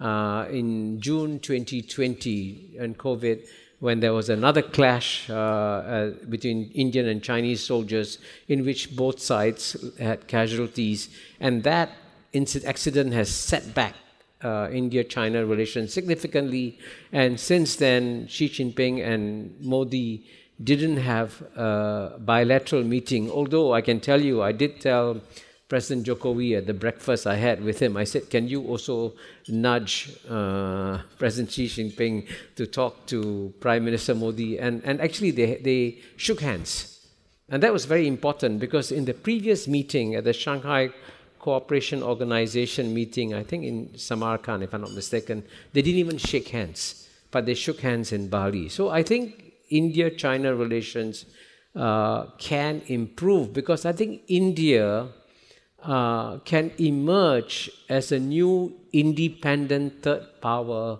uh, 0.00 0.46
in 0.50 1.00
June 1.00 1.38
2020 1.38 2.74
and 2.80 2.98
COVID 2.98 3.46
when 3.78 4.00
there 4.00 4.12
was 4.12 4.28
another 4.28 4.62
clash 4.62 5.30
uh, 5.30 5.34
uh, 5.34 6.10
between 6.28 6.72
Indian 6.74 7.06
and 7.06 7.22
Chinese 7.22 7.62
soldiers 7.62 8.18
in 8.48 8.64
which 8.64 8.96
both 8.96 9.20
sides 9.20 9.76
had 9.96 10.26
casualties. 10.26 11.08
And 11.38 11.62
that 11.62 11.90
incident 12.32 12.68
accident 12.68 13.12
has 13.12 13.30
set 13.30 13.74
back 13.74 13.94
uh, 14.42 14.68
India 14.72 15.04
China 15.04 15.46
relations 15.46 15.94
significantly. 15.94 16.80
And 17.12 17.38
since 17.38 17.76
then, 17.76 18.26
Xi 18.26 18.48
Jinping 18.48 19.06
and 19.06 19.54
Modi 19.60 20.24
didn't 20.62 20.96
have 20.98 21.42
a 21.56 22.16
bilateral 22.18 22.82
meeting, 22.84 23.30
although 23.30 23.74
I 23.74 23.80
can 23.82 24.00
tell 24.00 24.20
you, 24.20 24.42
I 24.42 24.52
did 24.52 24.80
tell 24.80 25.20
President 25.68 26.06
Jokowi 26.06 26.56
at 26.56 26.66
the 26.66 26.74
breakfast 26.74 27.26
I 27.26 27.34
had 27.34 27.62
with 27.62 27.80
him, 27.80 27.96
I 27.96 28.04
said, 28.04 28.30
Can 28.30 28.46
you 28.46 28.62
also 28.62 29.14
nudge 29.48 30.16
uh, 30.30 30.98
President 31.18 31.52
Xi 31.52 31.66
Jinping 31.66 32.26
to 32.54 32.66
talk 32.66 33.06
to 33.06 33.52
Prime 33.58 33.84
Minister 33.84 34.14
Modi? 34.14 34.58
And, 34.58 34.80
and 34.84 35.00
actually, 35.00 35.32
they, 35.32 35.56
they 35.56 35.98
shook 36.16 36.40
hands. 36.40 36.92
And 37.48 37.62
that 37.62 37.72
was 37.72 37.84
very 37.84 38.06
important 38.06 38.60
because 38.60 38.92
in 38.92 39.04
the 39.04 39.14
previous 39.14 39.66
meeting 39.66 40.14
at 40.14 40.24
the 40.24 40.32
Shanghai 40.32 40.90
Cooperation 41.40 42.02
Organization 42.02 42.94
meeting, 42.94 43.34
I 43.34 43.42
think 43.42 43.64
in 43.64 43.96
Samarkand, 43.96 44.62
if 44.62 44.72
I'm 44.72 44.80
not 44.80 44.92
mistaken, 44.92 45.44
they 45.72 45.82
didn't 45.82 45.98
even 45.98 46.18
shake 46.18 46.48
hands, 46.48 47.08
but 47.30 47.44
they 47.44 47.54
shook 47.54 47.80
hands 47.80 48.12
in 48.12 48.28
Bali. 48.28 48.68
So 48.68 48.90
I 48.90 49.02
think 49.02 49.45
India 49.68 50.10
China 50.10 50.54
relations 50.54 51.26
uh, 51.74 52.26
can 52.38 52.82
improve 52.86 53.52
because 53.52 53.84
I 53.84 53.92
think 53.92 54.22
India 54.28 55.08
uh, 55.82 56.38
can 56.38 56.72
emerge 56.78 57.70
as 57.88 58.12
a 58.12 58.18
new 58.18 58.74
independent 58.92 60.02
third 60.02 60.40
power 60.40 60.98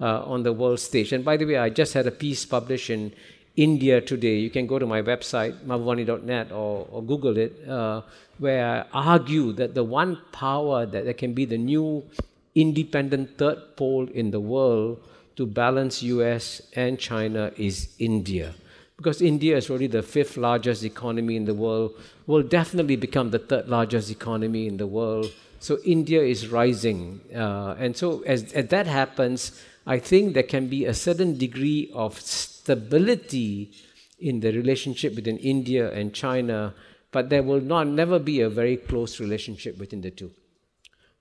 uh, 0.00 0.22
on 0.22 0.42
the 0.42 0.52
world 0.52 0.80
stage. 0.80 1.12
And 1.12 1.24
by 1.24 1.36
the 1.36 1.44
way, 1.44 1.56
I 1.56 1.70
just 1.70 1.94
had 1.94 2.06
a 2.06 2.10
piece 2.10 2.44
published 2.44 2.90
in 2.90 3.12
India 3.56 4.00
today. 4.00 4.36
You 4.36 4.50
can 4.50 4.66
go 4.66 4.78
to 4.78 4.86
my 4.86 5.02
website, 5.02 5.58
mahbubani.net, 5.64 6.52
or, 6.52 6.86
or 6.90 7.02
Google 7.02 7.36
it, 7.36 7.68
uh, 7.68 8.02
where 8.38 8.64
I 8.64 8.84
argue 8.92 9.52
that 9.54 9.74
the 9.74 9.82
one 9.82 10.20
power 10.30 10.86
that, 10.86 11.04
that 11.04 11.18
can 11.18 11.34
be 11.34 11.44
the 11.44 11.58
new 11.58 12.04
independent 12.54 13.38
third 13.38 13.76
pole 13.76 14.08
in 14.14 14.30
the 14.30 14.40
world 14.40 15.00
to 15.38 15.46
balance 15.46 16.02
US 16.02 16.60
and 16.74 16.98
China 16.98 17.52
is 17.56 17.94
India. 18.00 18.54
Because 18.96 19.22
India 19.22 19.56
is 19.56 19.70
already 19.70 19.86
the 19.86 20.02
fifth 20.02 20.36
largest 20.36 20.82
economy 20.82 21.36
in 21.36 21.44
the 21.44 21.54
world, 21.54 21.94
will 22.26 22.42
definitely 22.42 22.96
become 22.96 23.30
the 23.30 23.38
third 23.38 23.68
largest 23.68 24.10
economy 24.10 24.66
in 24.66 24.78
the 24.78 24.86
world. 24.88 25.30
So 25.60 25.78
India 25.84 26.20
is 26.22 26.48
rising. 26.48 27.20
Uh, 27.32 27.76
and 27.78 27.96
so 27.96 28.24
as, 28.26 28.52
as 28.52 28.66
that 28.70 28.88
happens, 28.88 29.62
I 29.86 30.00
think 30.00 30.34
there 30.34 30.42
can 30.42 30.66
be 30.66 30.86
a 30.86 30.92
certain 30.92 31.38
degree 31.38 31.88
of 31.94 32.20
stability 32.20 33.70
in 34.18 34.40
the 34.40 34.50
relationship 34.50 35.14
between 35.14 35.36
India 35.36 35.92
and 35.92 36.12
China, 36.12 36.74
but 37.12 37.30
there 37.30 37.44
will 37.44 37.60
not 37.60 37.86
never 37.86 38.18
be 38.18 38.40
a 38.40 38.50
very 38.50 38.76
close 38.76 39.20
relationship 39.20 39.78
between 39.78 40.00
the 40.00 40.10
two. 40.10 40.32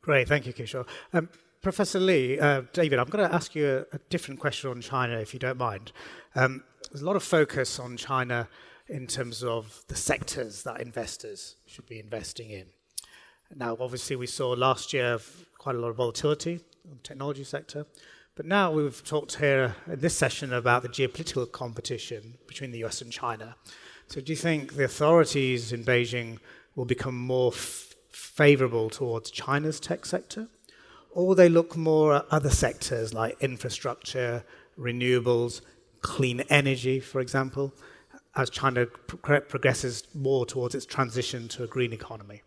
Great, 0.01 0.27
thank 0.27 0.47
you, 0.47 0.53
Kishore. 0.53 0.87
Um, 1.13 1.29
Professor 1.61 1.99
Li, 1.99 2.39
uh, 2.39 2.61
David, 2.71 2.99
I'm 2.99 3.07
going 3.07 3.27
to 3.27 3.33
ask 3.33 3.55
you 3.55 3.85
a, 3.91 3.95
a, 3.95 3.99
different 4.09 4.39
question 4.39 4.69
on 4.69 4.81
China, 4.81 5.17
if 5.19 5.33
you 5.33 5.39
don't 5.39 5.57
mind. 5.57 5.91
Um, 6.35 6.63
there's 6.91 7.01
a 7.01 7.05
lot 7.05 7.15
of 7.15 7.23
focus 7.23 7.79
on 7.79 7.97
China 7.97 8.47
in 8.87 9.07
terms 9.07 9.43
of 9.43 9.83
the 9.87 9.95
sectors 9.95 10.63
that 10.63 10.79
investors 10.79 11.55
should 11.65 11.87
be 11.87 11.99
investing 11.99 12.51
in. 12.51 12.67
Now, 13.55 13.75
obviously, 13.79 14.15
we 14.15 14.27
saw 14.27 14.51
last 14.51 14.93
year 14.93 15.19
quite 15.57 15.75
a 15.75 15.79
lot 15.79 15.89
of 15.89 15.95
volatility 15.95 16.59
in 16.85 16.91
the 16.91 17.03
technology 17.03 17.43
sector. 17.43 17.85
But 18.35 18.45
now 18.45 18.71
we've 18.71 19.03
talked 19.03 19.37
here 19.37 19.75
in 19.87 19.99
this 19.99 20.15
session 20.15 20.53
about 20.53 20.83
the 20.83 20.89
geopolitical 20.89 21.51
competition 21.51 22.37
between 22.47 22.71
the 22.71 22.83
US 22.85 23.01
and 23.01 23.11
China. 23.11 23.55
So, 24.07 24.21
do 24.21 24.31
you 24.31 24.37
think 24.37 24.75
the 24.75 24.85
authorities 24.85 25.73
in 25.73 25.83
Beijing 25.83 26.37
will 26.75 26.85
become 26.85 27.17
more 27.17 27.51
f- 27.51 27.95
favorable 28.11 28.89
towards 28.89 29.31
China's 29.31 29.79
tech 29.79 30.05
sector? 30.05 30.47
Or 31.11 31.35
they 31.35 31.49
look 31.49 31.75
more 31.75 32.15
at 32.15 32.25
other 32.29 32.49
sectors 32.49 33.13
like 33.13 33.37
infrastructure, 33.41 34.43
renewables, 34.77 35.61
clean 36.01 36.41
energy, 36.49 36.99
for 36.99 37.19
example, 37.19 37.73
as 38.35 38.49
China 38.49 38.85
pro- 38.85 39.41
progresses 39.41 40.03
more 40.13 40.45
towards 40.45 40.75
its 40.75 40.85
transition 40.85 41.47
to 41.49 41.63
a 41.63 41.67
green 41.67 41.93
economy? 41.93 42.43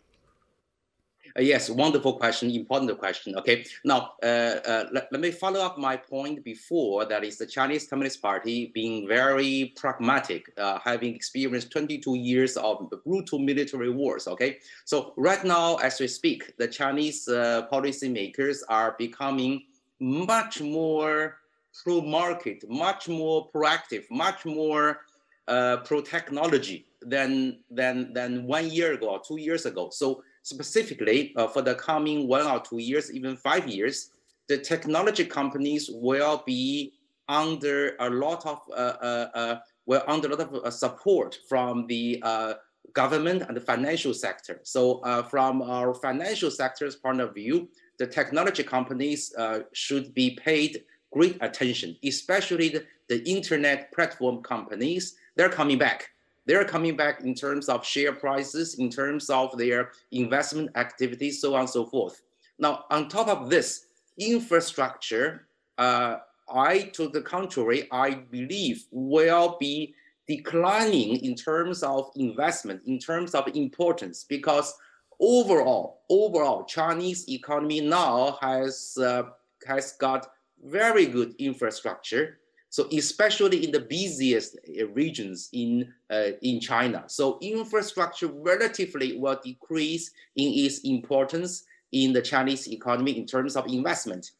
Uh, 1.40 1.42
yes, 1.42 1.70
wonderful 1.70 2.12
question, 2.18 2.50
important 2.50 2.98
question. 2.98 3.34
Okay, 3.34 3.64
now 3.82 4.12
uh, 4.22 4.26
uh, 4.26 4.84
let, 4.92 5.10
let, 5.10 5.20
me 5.22 5.30
follow 5.30 5.60
up 5.60 5.78
my 5.78 5.96
point 5.96 6.44
before. 6.44 7.06
That 7.06 7.24
is 7.24 7.38
the 7.38 7.46
Chinese 7.46 7.88
Communist 7.88 8.20
Party 8.20 8.70
being 8.74 9.08
very 9.08 9.72
pragmatic, 9.74 10.52
uh, 10.58 10.78
having 10.84 11.14
experienced 11.14 11.72
22 11.72 12.16
years 12.16 12.58
of 12.58 12.92
brutal 13.04 13.38
military 13.38 13.88
wars. 13.88 14.28
Okay, 14.28 14.58
so 14.84 15.14
right 15.16 15.42
now, 15.42 15.76
as 15.76 15.98
we 15.98 16.08
speak, 16.08 16.54
the 16.58 16.68
Chinese 16.68 17.26
uh, 17.26 17.66
policymakers 17.72 18.58
are 18.68 18.94
becoming 18.98 19.62
much 19.98 20.60
more 20.60 21.38
pro-market, 21.82 22.68
much 22.68 23.08
more 23.08 23.48
proactive, 23.50 24.04
much 24.10 24.44
more 24.44 25.00
uh, 25.48 25.78
pro-technology 25.78 26.84
than 27.00 27.60
than 27.70 28.12
than 28.12 28.46
one 28.46 28.70
year 28.70 28.92
ago 28.92 29.08
or 29.08 29.22
two 29.26 29.38
years 29.38 29.64
ago. 29.64 29.88
So 29.90 30.22
specifically 30.42 31.32
uh, 31.36 31.46
for 31.46 31.62
the 31.62 31.74
coming 31.74 32.26
one 32.26 32.46
or 32.46 32.60
two 32.60 32.78
years, 32.78 33.12
even 33.12 33.36
five 33.36 33.68
years, 33.68 34.10
the 34.48 34.58
technology 34.58 35.24
companies 35.24 35.90
will 35.92 36.42
be 36.46 36.94
under 37.28 37.94
a 38.00 38.10
lot 38.10 38.44
of 38.44 38.60
uh, 38.72 38.74
uh, 38.74 39.28
uh 39.34 39.58
well 39.86 40.02
under 40.08 40.26
a 40.28 40.30
lot 40.34 40.40
of 40.40 40.54
uh, 40.54 40.70
support 40.70 41.38
from 41.48 41.86
the 41.86 42.20
uh, 42.22 42.54
government 42.92 43.42
and 43.46 43.56
the 43.56 43.60
financial 43.60 44.12
sector. 44.12 44.60
So 44.64 45.00
from 45.30 45.62
our 45.62 45.94
financial 45.94 46.50
sector's 46.50 46.96
point 46.96 47.20
of 47.20 47.34
view, 47.34 47.68
the 47.98 48.06
technology 48.06 48.64
companies 48.64 49.32
should 49.72 50.12
be 50.12 50.36
paid 50.44 50.82
great 51.12 51.36
attention, 51.40 51.96
especially 52.04 52.68
the, 52.68 52.84
the 53.08 53.22
internet 53.28 53.92
platform 53.92 54.42
companies. 54.42 55.16
They're 55.36 55.48
coming 55.48 55.78
back 55.78 56.08
they're 56.50 56.64
coming 56.64 56.96
back 56.96 57.20
in 57.20 57.32
terms 57.32 57.68
of 57.68 57.86
share 57.86 58.12
prices, 58.12 58.74
in 58.74 58.90
terms 58.90 59.30
of 59.30 59.56
their 59.56 59.92
investment 60.10 60.68
activities, 60.74 61.40
so 61.40 61.54
on 61.54 61.60
and 61.60 61.70
so 61.70 61.86
forth. 61.86 62.22
Now, 62.58 62.86
on 62.90 63.08
top 63.08 63.28
of 63.28 63.48
this, 63.48 63.86
infrastructure, 64.18 65.46
uh, 65.78 66.16
I, 66.52 66.90
to 66.94 67.06
the 67.06 67.22
contrary, 67.22 67.86
I 67.92 68.14
believe 68.14 68.84
will 68.90 69.58
be 69.60 69.94
declining 70.26 71.24
in 71.24 71.36
terms 71.36 71.84
of 71.84 72.10
investment, 72.16 72.82
in 72.84 72.98
terms 72.98 73.36
of 73.36 73.46
importance, 73.54 74.24
because 74.28 74.74
overall, 75.20 76.00
overall, 76.10 76.64
Chinese 76.64 77.28
economy 77.28 77.80
now 77.80 78.38
has 78.40 78.98
uh, 79.00 79.22
has 79.68 79.92
got 79.92 80.26
very 80.64 81.06
good 81.06 81.32
infrastructure 81.38 82.39
so 82.70 82.88
especially 82.96 83.64
in 83.64 83.72
the 83.72 83.80
busiest 83.80 84.56
uh, 84.56 84.86
regions 84.88 85.48
in, 85.52 85.92
uh, 86.08 86.30
in 86.40 86.60
China. 86.60 87.04
So 87.08 87.38
infrastructure 87.42 88.28
relatively 88.28 89.18
will 89.18 89.38
decrease 89.42 90.12
in 90.36 90.52
its 90.64 90.78
importance 90.80 91.64
in 91.92 92.12
the 92.12 92.22
Chinese 92.22 92.68
economy 92.68 93.18
in 93.18 93.26
terms 93.26 93.56
of 93.56 93.66
investment. 93.66 94.30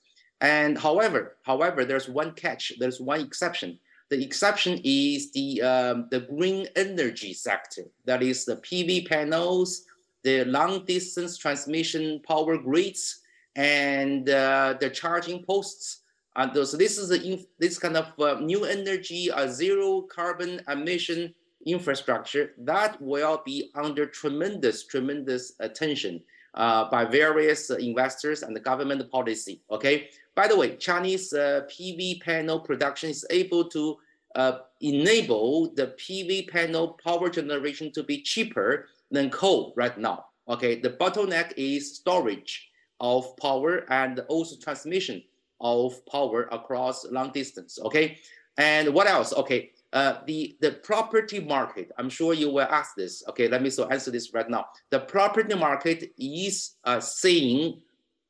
And 0.40 0.78
however, 0.78 1.36
however, 1.42 1.84
there's 1.84 2.08
one 2.08 2.32
catch, 2.32 2.72
there's 2.78 3.00
one 3.00 3.20
exception. 3.20 3.78
The 4.10 4.22
exception 4.24 4.80
is 4.84 5.32
the, 5.32 5.62
um, 5.62 6.08
the 6.10 6.20
green 6.20 6.68
energy 6.76 7.32
sector. 7.32 7.82
That 8.04 8.22
is 8.22 8.44
the 8.44 8.56
PV 8.56 9.08
panels, 9.08 9.84
the 10.22 10.44
long 10.44 10.84
distance 10.84 11.36
transmission 11.36 12.20
power 12.26 12.56
grids, 12.58 13.20
and 13.56 14.28
uh, 14.30 14.74
the 14.80 14.90
charging 14.90 15.42
posts 15.44 16.00
and 16.36 16.52
so 16.54 16.76
this 16.76 16.96
is 16.96 17.46
this 17.58 17.78
kind 17.78 17.96
of 17.96 18.12
uh, 18.20 18.40
new 18.40 18.64
energy, 18.64 19.30
uh, 19.30 19.48
zero 19.48 20.02
carbon 20.02 20.60
emission 20.68 21.34
infrastructure 21.66 22.52
that 22.58 23.00
will 23.00 23.42
be 23.44 23.70
under 23.74 24.06
tremendous, 24.06 24.84
tremendous 24.86 25.52
attention 25.60 26.22
uh, 26.54 26.88
by 26.90 27.04
various 27.04 27.70
investors 27.70 28.42
and 28.42 28.54
the 28.54 28.60
government 28.60 29.10
policy. 29.10 29.60
Okay. 29.70 30.08
By 30.34 30.48
the 30.48 30.56
way, 30.56 30.76
Chinese 30.76 31.32
uh, 31.32 31.62
PV 31.68 32.22
panel 32.22 32.60
production 32.60 33.10
is 33.10 33.26
able 33.30 33.68
to 33.68 33.96
uh, 34.36 34.58
enable 34.80 35.72
the 35.74 35.88
PV 35.98 36.48
panel 36.48 36.98
power 37.04 37.28
generation 37.28 37.92
to 37.92 38.02
be 38.02 38.22
cheaper 38.22 38.86
than 39.10 39.30
coal 39.30 39.74
right 39.76 39.98
now. 39.98 40.26
Okay. 40.48 40.80
The 40.80 40.90
bottleneck 40.90 41.52
is 41.56 41.96
storage 41.96 42.70
of 43.00 43.36
power 43.36 43.90
and 43.90 44.20
also 44.28 44.56
transmission 44.56 45.22
of 45.60 46.04
power 46.06 46.48
across 46.52 47.04
long 47.10 47.30
distance. 47.32 47.78
Okay. 47.80 48.18
And 48.56 48.92
what 48.92 49.06
else? 49.06 49.32
Okay. 49.32 49.70
Uh, 49.92 50.20
the, 50.26 50.56
the 50.60 50.72
property 50.72 51.40
market, 51.40 51.90
I'm 51.98 52.08
sure 52.08 52.32
you 52.32 52.48
will 52.50 52.60
ask 52.60 52.94
this. 52.94 53.24
Okay, 53.28 53.48
let 53.48 53.60
me 53.60 53.70
so 53.70 53.88
answer 53.88 54.12
this 54.12 54.32
right 54.32 54.48
now. 54.48 54.66
The 54.90 55.00
property 55.00 55.54
market 55.56 56.12
is 56.16 56.76
uh, 56.84 57.00
seeing 57.00 57.80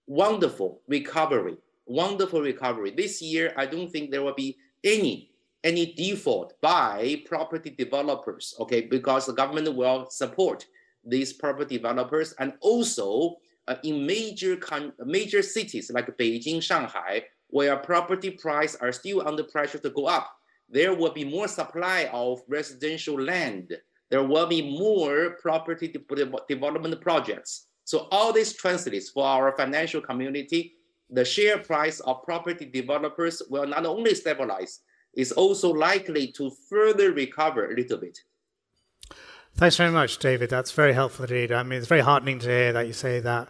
wonderful 0.06 0.80
recovery, 0.88 1.58
wonderful 1.84 2.40
recovery. 2.40 2.92
This 2.92 3.20
year, 3.20 3.52
I 3.58 3.66
don't 3.66 3.90
think 3.90 4.10
there 4.10 4.22
will 4.22 4.34
be 4.34 4.56
any 4.84 5.30
any 5.62 5.92
default 5.92 6.58
by 6.62 7.22
property 7.26 7.68
developers, 7.68 8.54
okay, 8.60 8.80
because 8.80 9.26
the 9.26 9.34
government 9.34 9.76
will 9.76 10.08
support 10.08 10.66
these 11.04 11.34
property 11.34 11.76
developers 11.76 12.32
and 12.38 12.54
also 12.62 13.36
uh, 13.68 13.76
in 13.82 14.06
major 14.06 14.58
major 15.04 15.42
cities 15.42 15.90
like 15.90 16.16
Beijing, 16.16 16.62
Shanghai, 16.62 17.24
where 17.48 17.76
property 17.76 18.30
prices 18.30 18.76
are 18.80 18.92
still 18.92 19.26
under 19.26 19.44
pressure 19.44 19.78
to 19.78 19.90
go 19.90 20.06
up 20.06 20.30
there 20.70 20.94
will 20.94 21.12
be 21.12 21.24
more 21.24 21.48
supply 21.48 22.08
of 22.12 22.40
residential 22.48 23.20
land. 23.20 23.76
There 24.08 24.22
will 24.22 24.46
be 24.46 24.62
more 24.62 25.36
property 25.42 25.88
de 25.88 26.00
development 26.48 27.00
projects. 27.00 27.66
So 27.84 28.06
all 28.12 28.32
this 28.32 28.54
translates 28.54 29.10
for 29.10 29.24
our 29.24 29.52
financial 29.56 30.00
community. 30.00 30.74
The 31.10 31.24
share 31.24 31.58
price 31.58 31.98
of 32.00 32.22
property 32.22 32.66
developers 32.66 33.42
will 33.50 33.66
not 33.66 33.84
only 33.84 34.14
stabilize, 34.14 34.80
it's 35.12 35.32
also 35.32 35.70
likely 35.70 36.30
to 36.32 36.52
further 36.68 37.12
recover 37.12 37.72
a 37.72 37.74
little 37.74 37.98
bit. 37.98 38.16
Thanks 39.56 39.76
very 39.76 39.90
much, 39.90 40.18
David. 40.18 40.48
That's 40.48 40.72
very 40.72 40.94
helpful 40.94 41.26
indeed. 41.26 41.52
I 41.52 41.62
mean, 41.62 41.78
it's 41.78 41.86
very 41.86 42.00
heartening 42.00 42.38
to 42.40 42.48
hear 42.48 42.72
that 42.72 42.86
you 42.86 42.94
say 42.94 43.20
that 43.20 43.48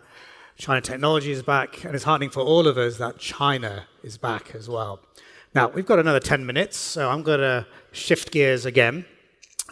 China 0.59 0.81
technology 0.81 1.31
is 1.31 1.43
back, 1.43 1.85
and 1.85 1.95
it's 1.95 2.05
heartening 2.05 2.31
for 2.31 2.41
all 2.41 2.67
of 2.67 2.77
us 2.77 2.99
that 2.99 3.19
China 3.19 3.87
is 4.03 4.19
back 4.19 4.55
as 4.55 4.69
well. 4.69 5.01
Now, 5.55 5.69
we've 5.69 5.87
got 5.87 5.99
another 5.99 6.21
10 6.21 6.45
minutes, 6.45 6.77
so 6.77 7.09
I'm 7.09 7.23
going 7.23 7.41
to 7.41 7.67
shift 7.93 8.33
gears 8.33 8.67
again 8.67 9.05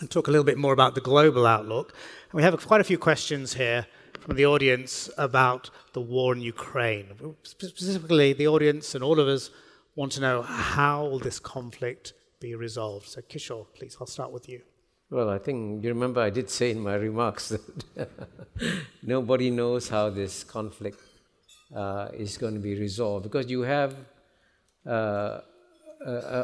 and 0.01 0.11
talk 0.11 0.29
a 0.29 0.31
little 0.31 0.45
bit 0.45 0.59
more 0.59 0.73
about 0.73 0.95
the 0.95 1.01
global 1.01 1.45
outlook. 1.45 1.93
And 2.31 2.35
we 2.35 2.43
have 2.43 2.57
quite 2.67 2.81
a 2.81 2.85
few 2.85 2.99
questions 2.99 3.55
here 3.55 3.87
from 4.21 4.37
the 4.37 4.47
audience 4.47 5.11
about 5.19 5.71
the 5.93 6.01
war 6.01 6.33
in 6.35 6.41
Ukraine. 6.41 7.37
Specifically, 7.43 8.33
the 8.33 8.47
audience 8.47 8.95
and 8.95 9.03
all 9.03 9.19
of 9.19 9.27
us 9.29 9.51
want 9.97 10.13
to 10.13 10.21
know 10.21 10.43
how 10.43 11.05
will 11.05 11.19
this 11.19 11.41
conflict 11.41 12.13
be 12.39 12.55
resolved. 12.55 13.09
So, 13.09 13.21
Kishore, 13.23 13.67
please, 13.75 13.97
I'll 14.01 14.07
start 14.07 14.31
with 14.31 14.49
you. 14.49 14.63
Well, 15.11 15.31
I 15.31 15.39
think 15.39 15.83
you 15.83 15.89
remember 15.89 16.21
I 16.21 16.29
did 16.29 16.51
say 16.51 16.71
in 16.71 16.81
my 16.81 16.95
remarks 17.09 17.49
that 17.49 18.11
nobody 19.03 19.51
knows 19.51 19.89
how 19.89 20.11
this 20.11 20.45
conflict 20.45 21.01
uh, 21.75 22.09
is 22.13 22.37
going 22.37 22.55
to 22.55 22.61
be 22.61 22.79
resolved 22.79 23.25
because 23.25 23.51
you 23.51 23.63
have 23.63 23.97
uh, 24.87 25.41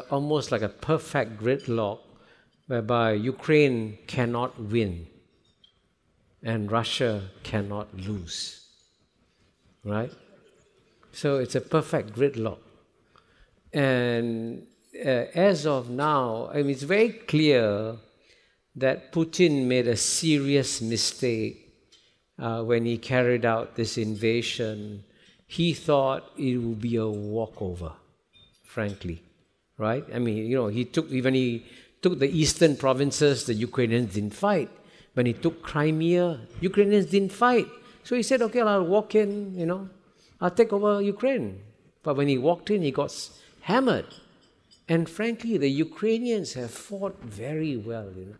almost 0.09 0.51
like 0.51 0.63
a 0.63 0.69
perfect 0.69 1.37
gridlock 1.37 1.99
whereby 2.67 3.13
Ukraine 3.13 3.99
cannot 4.07 4.59
win 4.59 5.07
and 6.41 6.71
Russia 6.71 7.29
cannot 7.43 7.87
lose. 7.95 8.65
Right? 9.83 10.11
So 11.11 11.37
it's 11.37 11.55
a 11.55 11.61
perfect 11.61 12.13
gridlock. 12.13 12.59
And 13.71 14.65
uh, 14.95 15.25
as 15.35 15.67
of 15.67 15.89
now, 15.89 16.49
I 16.51 16.57
mean, 16.57 16.71
it's 16.71 16.83
very 16.83 17.09
clear 17.09 17.97
that 18.75 19.11
Putin 19.11 19.65
made 19.65 19.87
a 19.87 19.97
serious 19.97 20.81
mistake 20.81 21.73
uh, 22.37 22.61
when 22.63 22.85
he 22.85 22.97
carried 22.97 23.45
out 23.45 23.75
this 23.75 23.97
invasion. 23.97 25.03
He 25.47 25.73
thought 25.73 26.31
it 26.37 26.57
would 26.57 26.81
be 26.81 26.95
a 26.97 27.07
walkover, 27.07 27.93
frankly 28.63 29.21
right? 29.77 30.05
I 30.13 30.19
mean, 30.19 30.37
you 30.37 30.55
know, 30.55 30.67
he 30.67 30.85
took, 30.85 31.09
even 31.11 31.33
he 31.33 31.65
took 32.01 32.19
the 32.19 32.29
eastern 32.29 32.75
provinces, 32.75 33.45
the 33.45 33.53
Ukrainians 33.53 34.13
didn't 34.13 34.33
fight. 34.33 34.69
When 35.13 35.25
he 35.25 35.33
took 35.33 35.61
Crimea, 35.63 36.39
Ukrainians 36.61 37.07
didn't 37.07 37.31
fight. 37.31 37.67
So 38.03 38.15
he 38.15 38.23
said, 38.23 38.41
okay, 38.43 38.61
I'll 38.61 38.83
walk 38.83 39.15
in, 39.15 39.57
you 39.57 39.65
know, 39.65 39.89
I'll 40.39 40.51
take 40.51 40.73
over 40.73 41.01
Ukraine. 41.01 41.61
But 42.03 42.17
when 42.17 42.27
he 42.27 42.37
walked 42.37 42.69
in, 42.69 42.81
he 42.81 42.91
got 42.91 43.11
hammered. 43.61 44.05
And 44.87 45.09
frankly, 45.09 45.57
the 45.57 45.69
Ukrainians 45.69 46.53
have 46.53 46.71
fought 46.71 47.19
very 47.23 47.75
well, 47.77 48.11
you 48.15 48.25
know. 48.25 48.35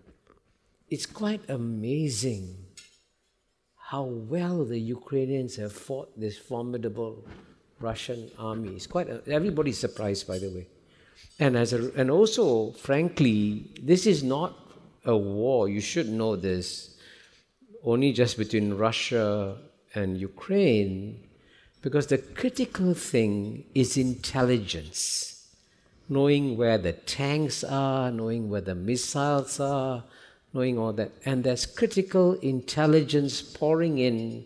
It's 0.89 1.07
quite 1.07 1.41
amazing 1.49 2.57
how 3.89 4.03
well 4.03 4.65
the 4.65 4.79
Ukrainians 4.79 5.55
have 5.55 5.73
fought 5.73 6.19
this 6.19 6.37
formidable 6.37 7.25
Russian 7.79 8.29
army. 8.37 8.75
It's 8.75 8.87
quite, 8.87 9.09
a, 9.09 9.21
everybody's 9.27 9.79
surprised, 9.79 10.27
by 10.27 10.37
the 10.37 10.49
way. 10.49 10.67
And 11.39 11.57
as 11.57 11.73
a, 11.73 11.91
and 11.93 12.11
also, 12.11 12.71
frankly, 12.71 13.71
this 13.81 14.05
is 14.05 14.23
not 14.23 14.57
a 15.05 15.17
war. 15.17 15.67
You 15.69 15.81
should 15.81 16.09
know 16.09 16.35
this. 16.35 16.95
Only 17.83 18.13
just 18.13 18.37
between 18.37 18.73
Russia 18.73 19.57
and 19.93 20.19
Ukraine, 20.19 21.23
because 21.81 22.07
the 22.07 22.17
critical 22.17 22.93
thing 22.93 23.65
is 23.75 23.97
intelligence, 23.97 25.47
knowing 26.09 26.57
where 26.57 26.77
the 26.77 26.93
tanks 26.93 27.63
are, 27.63 28.11
knowing 28.11 28.49
where 28.49 28.61
the 28.61 28.75
missiles 28.75 29.59
are, 29.59 30.03
knowing 30.55 30.79
all 30.79 30.93
that. 30.93 31.11
And 31.23 31.43
there's 31.43 31.67
critical 31.67 32.33
intelligence 32.39 33.43
pouring 33.43 33.99
in 33.99 34.45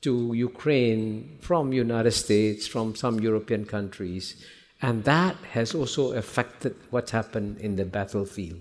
to 0.00 0.32
Ukraine 0.34 1.38
from 1.40 1.72
United 1.72 2.12
States, 2.12 2.66
from 2.66 2.96
some 2.96 3.20
European 3.20 3.64
countries 3.64 4.44
and 4.82 5.04
that 5.04 5.36
has 5.52 5.74
also 5.74 6.12
affected 6.12 6.74
what's 6.90 7.10
happened 7.10 7.58
in 7.58 7.76
the 7.76 7.84
battlefield. 7.84 8.60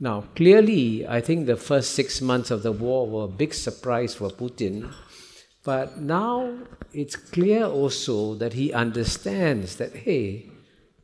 Now, 0.00 0.24
clearly, 0.36 1.08
I 1.08 1.20
think 1.20 1.46
the 1.46 1.56
first 1.56 1.92
six 1.92 2.20
months 2.20 2.50
of 2.50 2.62
the 2.62 2.72
war 2.72 3.08
were 3.08 3.24
a 3.24 3.28
big 3.28 3.54
surprise 3.54 4.14
for 4.14 4.30
Putin. 4.30 4.92
But 5.64 6.00
now 6.00 6.54
it's 6.92 7.16
clear 7.16 7.64
also 7.64 8.34
that 8.34 8.52
he 8.52 8.72
understands 8.72 9.76
that, 9.76 9.96
hey, 9.96 10.46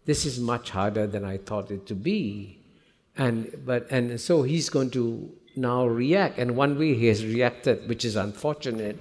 this 0.05 0.25
is 0.25 0.39
much 0.39 0.71
harder 0.71 1.07
than 1.07 1.25
I 1.25 1.39
thought 1.39 1.71
it 1.71 1.87
to 1.87 1.95
be. 1.95 2.64
And, 3.17 3.63
but, 3.65 3.87
and 3.91 4.21
so 4.21 4.43
he's 4.43 4.69
going 4.69 4.91
to 4.91 5.31
now 5.57 5.87
react. 5.87 6.39
And 6.39 6.57
one 6.57 6.79
way 6.79 6.95
he 6.95 7.07
has 7.07 7.25
reacted, 7.25 7.89
which 7.89 8.05
is 8.05 8.17
unfortunate, 8.17 8.99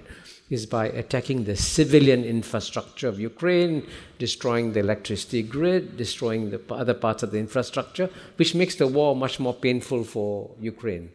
is 0.50 0.66
by 0.66 0.86
attacking 0.88 1.46
the 1.46 1.56
civilian 1.56 2.24
infrastructure 2.24 3.08
of 3.08 3.20
Ukraine, 3.20 3.88
destroying 4.20 4.74
the 4.74 4.82
electricity 4.82 5.42
grid, 5.42 5.98
destroying 5.98 6.52
the 6.52 6.62
other 6.74 6.94
parts 6.94 7.24
of 7.24 7.32
the 7.32 7.40
infrastructure, 7.40 8.10
which 8.36 8.54
makes 8.54 8.76
the 8.76 8.88
war 8.88 9.16
much 9.16 9.40
more 9.40 9.54
painful 9.54 10.04
for 10.04 10.52
Ukraine. 10.60 11.10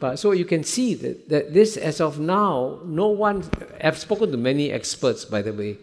But 0.00 0.18
so 0.18 0.32
you 0.32 0.44
can 0.44 0.64
see 0.64 0.94
that, 0.94 1.28
that 1.28 1.54
this, 1.54 1.76
as 1.76 2.00
of 2.00 2.18
now, 2.18 2.80
no 2.84 3.08
one, 3.08 3.48
I've 3.82 3.98
spoken 3.98 4.32
to 4.32 4.36
many 4.36 4.72
experts, 4.72 5.24
by 5.24 5.40
the 5.42 5.52
way, 5.52 5.78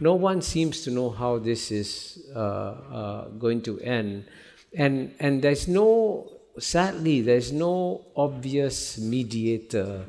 no 0.00 0.14
one 0.14 0.42
seems 0.42 0.82
to 0.82 0.90
know 0.90 1.10
how 1.10 1.38
this 1.38 1.70
is 1.70 2.18
uh, 2.34 2.38
uh, 2.38 3.28
going 3.28 3.62
to 3.62 3.80
end. 3.80 4.26
And, 4.74 5.14
and 5.20 5.42
there's 5.42 5.68
no, 5.68 6.30
sadly, 6.58 7.20
there's 7.20 7.52
no 7.52 8.04
obvious 8.16 8.98
mediator 8.98 10.04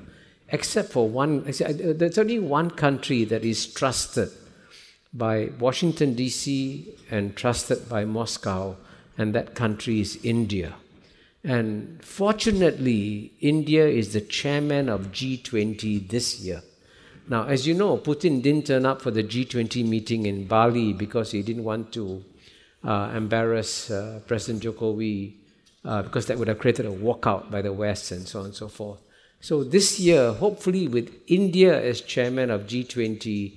except 0.49 0.91
for 0.91 1.09
one, 1.09 1.43
there's 1.43 2.17
only 2.17 2.39
one 2.39 2.69
country 2.69 3.25
that 3.25 3.43
is 3.43 3.65
trusted 3.65 4.29
by 5.13 5.49
Washington, 5.59 6.13
D.C., 6.13 6.93
and 7.09 7.35
trusted 7.35 7.87
by 7.89 8.05
Moscow, 8.05 8.75
and 9.17 9.33
that 9.33 9.55
country 9.55 10.01
is 10.01 10.19
India. 10.23 10.75
And 11.43 12.03
fortunately, 12.03 13.33
India 13.39 13.87
is 13.87 14.13
the 14.13 14.21
chairman 14.21 14.89
of 14.89 15.11
G20 15.11 16.09
this 16.09 16.41
year. 16.41 16.61
Now, 17.27 17.45
as 17.45 17.65
you 17.65 17.73
know, 17.73 17.97
Putin 17.97 18.41
didn't 18.41 18.67
turn 18.67 18.85
up 18.85 19.01
for 19.01 19.11
the 19.11 19.23
G20 19.23 19.87
meeting 19.87 20.25
in 20.25 20.47
Bali 20.47 20.93
because 20.93 21.31
he 21.31 21.41
didn't 21.41 21.63
want 21.63 21.91
to 21.93 22.17
uh, 22.17 22.34
embarrass 22.85 23.89
uh, 23.89 24.19
President 24.27 24.63
Jokowi 24.63 25.35
uh, 25.83 26.03
because 26.03 26.25
that 26.27 26.37
would 26.37 26.47
have 26.47 26.59
created 26.59 26.85
a 26.85 26.91
walkout 26.91 27.49
by 27.49 27.61
the 27.61 27.73
West 27.73 28.11
and 28.11 28.27
so 28.27 28.39
on 28.39 28.45
and 28.45 28.55
so 28.55 28.67
forth. 28.67 28.99
So 29.39 29.63
this 29.63 29.99
year, 29.99 30.33
hopefully, 30.33 30.87
with 30.87 31.13
India 31.27 31.79
as 31.81 32.01
chairman 32.01 32.49
of 32.49 32.61
G20, 32.63 33.53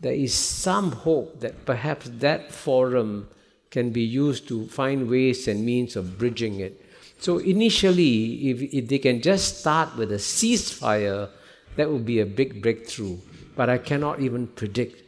there 0.00 0.12
is 0.12 0.34
some 0.34 0.92
hope 0.92 1.40
that 1.40 1.64
perhaps 1.64 2.08
that 2.08 2.52
forum 2.52 3.28
can 3.70 3.90
be 3.90 4.02
used 4.02 4.48
to 4.48 4.66
find 4.68 5.08
ways 5.08 5.46
and 5.46 5.64
means 5.64 5.96
of 5.96 6.18
bridging 6.18 6.60
it. 6.60 6.84
So 7.18 7.38
initially, 7.38 8.50
if, 8.50 8.62
if 8.74 8.88
they 8.88 8.98
can 8.98 9.20
just 9.20 9.60
start 9.60 9.96
with 9.96 10.12
a 10.12 10.16
ceasefire, 10.16 11.30
that 11.76 11.90
would 11.90 12.06
be 12.06 12.20
a 12.20 12.26
big 12.26 12.62
breakthrough. 12.62 13.18
But 13.56 13.68
I 13.68 13.78
cannot 13.78 14.20
even 14.20 14.46
predict 14.46 15.02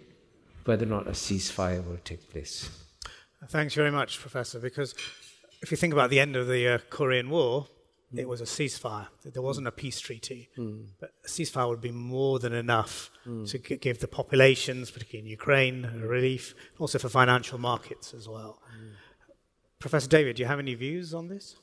whether 0.64 0.84
or 0.84 0.88
not 0.88 1.06
a 1.06 1.12
ceasefire 1.12 1.84
will 1.86 1.98
take 2.04 2.28
place. 2.30 2.79
Thanks 3.48 3.74
very 3.74 3.90
much, 3.90 4.20
Professor, 4.20 4.60
because 4.60 4.94
if 5.62 5.70
you 5.70 5.76
think 5.76 5.92
about 5.92 6.10
the 6.10 6.20
end 6.20 6.36
of 6.36 6.46
the 6.46 6.68
uh, 6.68 6.78
Korean 6.90 7.30
War, 7.30 7.66
it 8.14 8.28
was 8.28 8.40
a 8.40 8.44
ceasefire. 8.44 9.06
There 9.24 9.42
wasn't 9.42 9.68
a 9.68 9.72
peace 9.72 10.00
treaty, 10.00 10.48
mm. 10.58 10.88
but 10.98 11.12
a 11.24 11.28
ceasefire 11.28 11.68
would 11.68 11.80
be 11.80 11.92
more 11.92 12.38
than 12.38 12.52
enough 12.52 13.10
mm. 13.26 13.48
to 13.50 13.58
g- 13.58 13.76
give 13.76 14.00
the 14.00 14.08
populations, 14.08 14.90
particularly 14.90 15.26
in 15.26 15.30
Ukraine, 15.30 15.82
relief, 16.02 16.54
also 16.78 16.98
for 16.98 17.08
financial 17.08 17.58
markets 17.58 18.12
as 18.12 18.28
well. 18.28 18.60
Mm. 18.76 18.90
Professor 19.78 20.08
David, 20.08 20.36
do 20.36 20.42
you 20.42 20.48
have 20.48 20.58
any 20.58 20.74
views 20.74 21.14
on 21.14 21.28
this? 21.28 21.56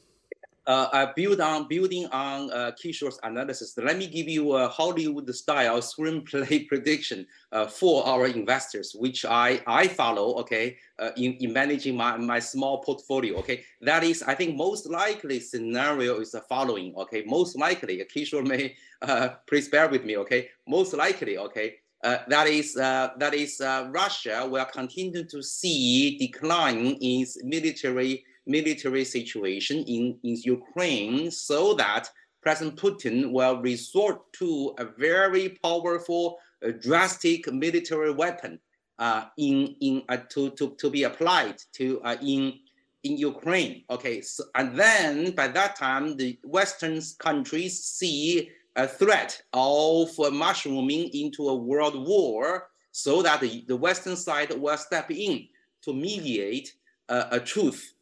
Uh, 0.67 0.89
I 0.91 1.13
build 1.15 1.39
on 1.39 1.67
building 1.69 2.07
on 2.07 2.51
uh, 2.51 2.71
Kishore's 2.71 3.17
analysis. 3.23 3.73
Let 3.77 3.97
me 3.97 4.05
give 4.05 4.27
you 4.27 4.53
a 4.53 4.67
Hollywood 4.67 5.33
style 5.33 5.79
screenplay 5.79 6.67
prediction 6.67 7.25
uh, 7.53 7.67
for 7.67 8.05
our 8.05 8.27
investors, 8.27 8.93
which 8.93 9.23
I, 9.23 9.61
I 9.65 9.87
follow, 9.87 10.35
okay, 10.39 10.77
uh, 10.99 11.11
in, 11.15 11.35
in 11.35 11.53
managing 11.53 11.95
my, 11.95 12.17
my 12.17 12.39
small 12.39 12.79
portfolio, 12.83 13.37
okay. 13.37 13.63
That 13.81 14.03
is, 14.03 14.21
I 14.23 14.35
think 14.35 14.57
most 14.57 14.89
likely 14.89 15.39
scenario 15.39 16.19
is 16.19 16.31
the 16.31 16.41
following, 16.41 16.93
okay. 16.97 17.23
Most 17.25 17.57
likely, 17.57 18.05
Kishore 18.13 18.45
may 18.45 18.75
uh, 19.01 19.29
please 19.47 19.69
bear 19.69 19.87
with 19.87 20.03
me, 20.03 20.17
okay. 20.17 20.49
Most 20.67 20.93
likely, 20.93 21.37
okay, 21.37 21.75
uh, 22.03 22.17
that 22.27 22.47
is, 22.47 22.75
uh, 22.75 23.11
that 23.17 23.33
is 23.33 23.61
uh, 23.61 23.87
Russia 23.89 24.45
will 24.45 24.65
continue 24.65 25.23
to 25.23 25.41
see 25.41 26.17
decline 26.17 26.97
in 26.99 27.25
military 27.43 28.25
military 28.47 29.03
situation 29.03 29.83
in, 29.87 30.17
in 30.23 30.35
Ukraine 30.43 31.29
so 31.31 31.73
that 31.75 32.09
President 32.41 32.79
Putin 32.79 33.31
will 33.31 33.61
resort 33.61 34.31
to 34.33 34.73
a 34.77 34.85
very 34.85 35.57
powerful, 35.61 36.37
uh, 36.65 36.71
drastic 36.79 37.51
military 37.51 38.13
weapon 38.13 38.59
uh, 38.99 39.25
in, 39.37 39.75
in, 39.81 40.03
uh, 40.09 40.17
to, 40.29 40.51
to, 40.51 40.75
to 40.79 40.89
be 40.89 41.03
applied 41.03 41.57
to 41.73 42.01
uh, 42.01 42.15
in, 42.21 42.59
in 43.03 43.17
Ukraine. 43.17 43.83
Okay, 43.89 44.21
so, 44.21 44.43
and 44.55 44.77
then 44.77 45.31
by 45.31 45.47
that 45.47 45.75
time, 45.75 46.15
the 46.15 46.39
Western 46.43 47.01
countries 47.19 47.83
see 47.83 48.49
a 48.75 48.87
threat 48.87 49.41
of 49.53 50.09
mushrooming 50.31 51.09
into 51.13 51.49
a 51.49 51.55
world 51.55 52.07
war 52.07 52.69
so 52.91 53.21
that 53.21 53.41
the, 53.41 53.65
the 53.67 53.75
Western 53.75 54.15
side 54.15 54.51
will 54.53 54.77
step 54.77 55.11
in 55.11 55.47
to 55.81 55.93
mediate 55.93 56.73
a, 57.09 57.27
a 57.31 57.39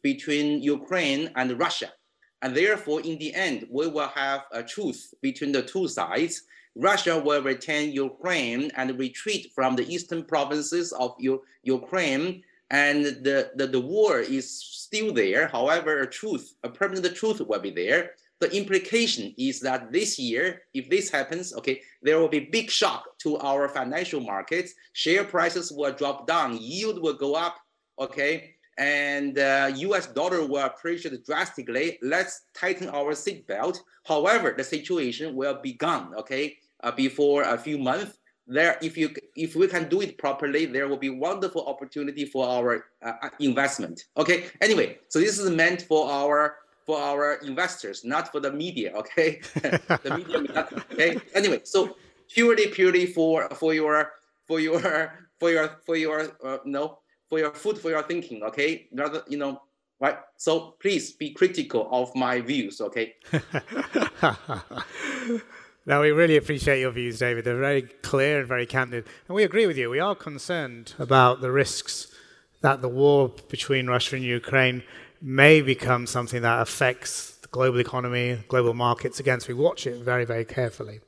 between 0.02 0.62
Ukraine 0.62 1.30
and 1.36 1.58
Russia. 1.58 1.92
And 2.42 2.54
therefore, 2.54 3.00
in 3.00 3.18
the 3.18 3.34
end, 3.34 3.66
we 3.70 3.88
will 3.88 4.08
have 4.08 4.42
a 4.52 4.62
truce 4.62 5.14
between 5.22 5.52
the 5.52 5.62
two 5.62 5.88
sides. 5.88 6.42
Russia 6.74 7.18
will 7.18 7.42
retain 7.42 7.92
Ukraine 7.92 8.70
and 8.76 8.98
retreat 8.98 9.52
from 9.54 9.76
the 9.76 9.86
eastern 9.92 10.24
provinces 10.24 10.92
of 10.92 11.14
U- 11.18 11.42
Ukraine. 11.62 12.42
And 12.70 13.04
the, 13.04 13.52
the, 13.56 13.68
the 13.68 13.80
war 13.80 14.18
is 14.18 14.60
still 14.60 15.12
there. 15.12 15.48
However, 15.48 16.00
a 16.00 16.06
truth, 16.06 16.54
a 16.62 16.68
permanent 16.68 17.14
truth 17.16 17.40
will 17.40 17.60
be 17.60 17.70
there. 17.70 18.10
The 18.40 18.54
implication 18.54 19.34
is 19.38 19.60
that 19.60 19.92
this 19.92 20.18
year, 20.18 20.62
if 20.74 20.90
this 20.90 21.08
happens, 21.08 21.54
okay, 21.54 21.80
there 22.02 22.18
will 22.18 22.28
be 22.28 22.40
big 22.40 22.70
shock 22.70 23.18
to 23.20 23.38
our 23.38 23.66
financial 23.70 24.20
markets. 24.20 24.74
Share 24.92 25.24
prices 25.24 25.72
will 25.72 25.92
drop 25.92 26.26
down, 26.26 26.58
yield 26.58 27.00
will 27.00 27.14
go 27.14 27.34
up, 27.34 27.56
okay, 27.98 28.55
and 28.78 29.38
uh, 29.38 29.70
US 29.74 30.06
dollar 30.06 30.46
will 30.46 30.64
appreciate 30.64 31.24
drastically. 31.24 31.98
Let's 32.02 32.42
tighten 32.54 32.88
our 32.88 33.12
seatbelt. 33.12 33.78
However, 34.04 34.54
the 34.56 34.64
situation 34.64 35.34
will 35.34 35.58
be 35.60 35.72
gone, 35.72 36.14
okay, 36.14 36.56
uh, 36.82 36.92
before 36.92 37.42
a 37.42 37.58
few 37.58 37.78
months. 37.78 38.18
There, 38.48 38.78
if 38.80 38.96
you 38.96 39.12
if 39.34 39.56
we 39.56 39.66
can 39.66 39.88
do 39.88 40.02
it 40.02 40.18
properly, 40.18 40.66
there 40.66 40.86
will 40.86 40.98
be 40.98 41.10
wonderful 41.10 41.66
opportunity 41.66 42.24
for 42.24 42.46
our 42.46 42.84
uh, 43.02 43.28
investment. 43.40 44.04
Okay. 44.16 44.44
Anyway, 44.60 44.98
so 45.08 45.18
this 45.18 45.36
is 45.38 45.50
meant 45.50 45.82
for 45.82 46.08
our 46.08 46.58
for 46.84 46.96
our 46.96 47.34
investors, 47.42 48.04
not 48.04 48.30
for 48.30 48.38
the 48.38 48.52
media. 48.52 48.92
Okay, 48.94 49.40
the 49.54 50.14
media. 50.16 50.68
okay. 50.92 51.18
Anyway, 51.34 51.62
so 51.64 51.96
purely 52.28 52.68
purely 52.68 53.06
for 53.06 53.48
for 53.50 53.74
your 53.74 54.12
for 54.46 54.60
your 54.60 55.26
for 55.40 55.50
your 55.50 55.80
for 55.84 55.96
your 55.96 56.30
uh, 56.44 56.58
no 56.64 56.98
for 57.28 57.38
your 57.38 57.52
food 57.52 57.78
for 57.78 57.90
your 57.90 58.02
thinking, 58.02 58.42
okay? 58.42 58.88
Rather, 58.92 59.22
you 59.28 59.38
know, 59.38 59.62
right? 60.00 60.18
So 60.36 60.76
please 60.80 61.12
be 61.12 61.30
critical 61.30 61.88
of 61.90 62.14
my 62.14 62.40
views, 62.40 62.80
okay? 62.80 63.14
Now 65.88 66.02
we 66.02 66.10
really 66.10 66.36
appreciate 66.36 66.80
your 66.80 66.90
views, 66.90 67.20
David. 67.20 67.44
They're 67.44 67.60
very 67.60 67.82
clear 67.82 68.40
and 68.40 68.48
very 68.48 68.66
candid. 68.66 69.06
And 69.28 69.36
we 69.36 69.44
agree 69.44 69.68
with 69.68 69.78
you. 69.78 69.88
We 69.88 70.00
are 70.00 70.16
concerned 70.16 70.94
about 70.98 71.40
the 71.40 71.52
risks 71.52 72.08
that 72.60 72.82
the 72.82 72.88
war 72.88 73.28
between 73.48 73.86
Russia 73.86 74.16
and 74.16 74.24
Ukraine 74.24 74.82
may 75.22 75.62
become 75.62 76.08
something 76.08 76.42
that 76.42 76.60
affects 76.60 77.36
the 77.36 77.46
global 77.48 77.78
economy, 77.78 78.40
global 78.48 78.74
markets. 78.74 79.20
Again, 79.20 79.38
so 79.38 79.48
we 79.48 79.54
watch 79.54 79.86
it 79.86 80.02
very, 80.02 80.24
very 80.24 80.44
carefully. 80.44 81.00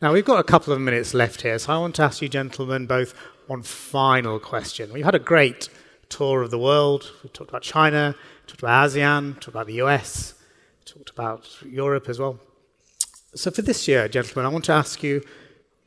Now, 0.00 0.12
we've 0.12 0.24
got 0.24 0.38
a 0.38 0.44
couple 0.44 0.72
of 0.72 0.80
minutes 0.80 1.12
left 1.12 1.42
here, 1.42 1.58
so 1.58 1.72
I 1.72 1.78
want 1.78 1.96
to 1.96 2.02
ask 2.02 2.22
you, 2.22 2.28
gentlemen, 2.28 2.86
both 2.86 3.12
one 3.50 3.62
final 3.64 4.38
question. 4.38 4.92
We've 4.92 5.04
had 5.04 5.16
a 5.16 5.18
great 5.18 5.68
tour 6.08 6.42
of 6.42 6.52
the 6.52 6.58
world. 6.58 7.10
We 7.24 7.30
talked 7.30 7.50
about 7.50 7.62
China, 7.62 8.14
talked 8.46 8.62
about 8.62 8.88
ASEAN, 8.88 9.34
talked 9.34 9.48
about 9.48 9.66
the 9.66 9.82
US, 9.82 10.34
talked 10.84 11.10
about 11.10 11.48
Europe 11.66 12.08
as 12.08 12.20
well. 12.20 12.38
So 13.34 13.50
for 13.50 13.62
this 13.62 13.88
year, 13.88 14.06
gentlemen, 14.06 14.46
I 14.46 14.50
want 14.50 14.66
to 14.66 14.72
ask 14.72 15.02
you 15.02 15.24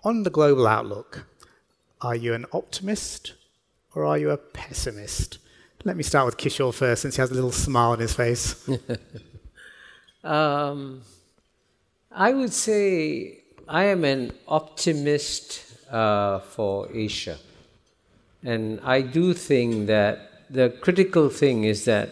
on 0.04 0.24
the 0.24 0.30
global 0.30 0.68
outlook, 0.68 1.26
are 2.02 2.18
you 2.18 2.34
an 2.34 2.46
optimist 2.52 3.32
or 3.96 4.04
are 4.04 4.18
you 4.18 4.32
a 4.32 4.38
pessimist? 4.38 5.38
Let 5.86 5.96
me 5.96 6.04
start 6.04 6.26
with 6.26 6.36
Kishore 6.36 6.74
first, 6.74 7.04
since 7.04 7.16
he 7.16 7.22
has 7.22 7.32
a 7.32 7.34
little 7.34 7.54
smile 7.54 7.92
on 7.92 8.00
his 8.00 8.14
face. 8.14 8.70
um, 10.26 11.02
I 12.12 12.34
would 12.34 12.52
say 12.52 13.40
I 13.70 13.86
am 13.86 14.04
an 14.04 14.34
optimist 14.50 15.64
uh, 15.90 16.40
for 16.40 16.90
Asia. 16.94 17.38
And 18.44 18.80
I 18.84 19.02
do 19.02 19.34
think 19.34 19.88
that 19.88 20.46
the 20.50 20.70
critical 20.82 21.30
thing 21.30 21.64
is 21.64 21.86
that 21.86 22.10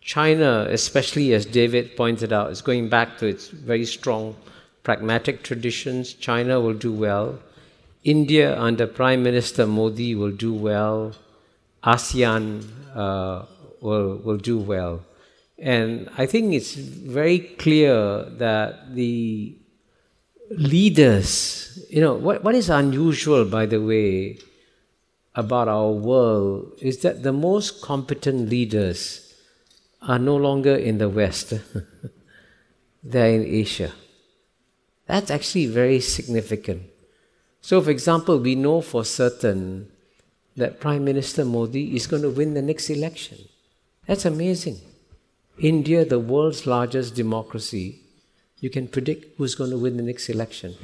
China, 0.00 0.66
especially 0.68 1.32
as 1.32 1.46
David 1.46 1.96
pointed 1.96 2.32
out, 2.32 2.50
is 2.50 2.60
going 2.60 2.88
back 2.88 3.18
to 3.18 3.26
its 3.26 3.48
very 3.48 3.84
strong 3.84 4.34
pragmatic 4.82 5.44
traditions. 5.44 6.12
China 6.14 6.60
will 6.60 6.74
do 6.74 6.92
well. 6.92 7.38
India, 8.02 8.60
under 8.60 8.86
Prime 8.86 9.22
Minister 9.22 9.66
Modi, 9.66 10.14
will 10.16 10.32
do 10.32 10.52
well. 10.52 11.14
ASEAN 11.84 12.64
uh, 12.94 13.44
will, 13.80 14.16
will 14.16 14.38
do 14.38 14.58
well. 14.58 15.04
And 15.58 16.10
I 16.18 16.26
think 16.26 16.52
it's 16.52 16.74
very 16.74 17.38
clear 17.38 18.24
that 18.24 18.94
the 18.94 19.56
leaders, 20.50 21.86
you 21.88 22.00
know, 22.00 22.14
what, 22.14 22.42
what 22.42 22.56
is 22.56 22.68
unusual, 22.68 23.44
by 23.44 23.66
the 23.66 23.80
way, 23.80 24.38
about 25.34 25.68
our 25.68 25.90
world 25.90 26.78
is 26.80 26.98
that 26.98 27.22
the 27.22 27.32
most 27.32 27.80
competent 27.82 28.48
leaders 28.48 29.34
are 30.02 30.18
no 30.18 30.36
longer 30.36 30.74
in 30.74 30.98
the 30.98 31.08
West, 31.08 31.54
they're 33.02 33.34
in 33.34 33.44
Asia. 33.44 33.92
That's 35.06 35.30
actually 35.30 35.66
very 35.66 36.00
significant. 36.00 36.82
So, 37.60 37.80
for 37.80 37.90
example, 37.90 38.38
we 38.38 38.54
know 38.54 38.80
for 38.80 39.04
certain 39.04 39.90
that 40.56 40.80
Prime 40.80 41.04
Minister 41.04 41.44
Modi 41.44 41.96
is 41.96 42.06
going 42.06 42.22
to 42.22 42.30
win 42.30 42.54
the 42.54 42.62
next 42.62 42.90
election. 42.90 43.38
That's 44.06 44.24
amazing. 44.24 44.80
India, 45.58 46.04
the 46.04 46.18
world's 46.18 46.66
largest 46.66 47.14
democracy, 47.14 48.00
you 48.58 48.68
can 48.68 48.88
predict 48.88 49.36
who's 49.38 49.54
going 49.54 49.70
to 49.70 49.78
win 49.78 49.96
the 49.96 50.02
next 50.02 50.28
election. 50.28 50.74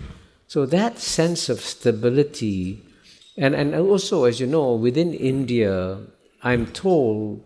So, 0.46 0.66
that 0.66 0.99
sense 0.99 1.49
of 1.49 1.61
stability 1.61 2.82
and, 3.39 3.55
and 3.55 3.74
also, 3.74 4.24
as 4.24 4.41
you 4.41 4.47
know, 4.47 4.74
within 4.74 5.14
India, 5.14 5.99
I'm 6.43 6.66
told 6.66 7.43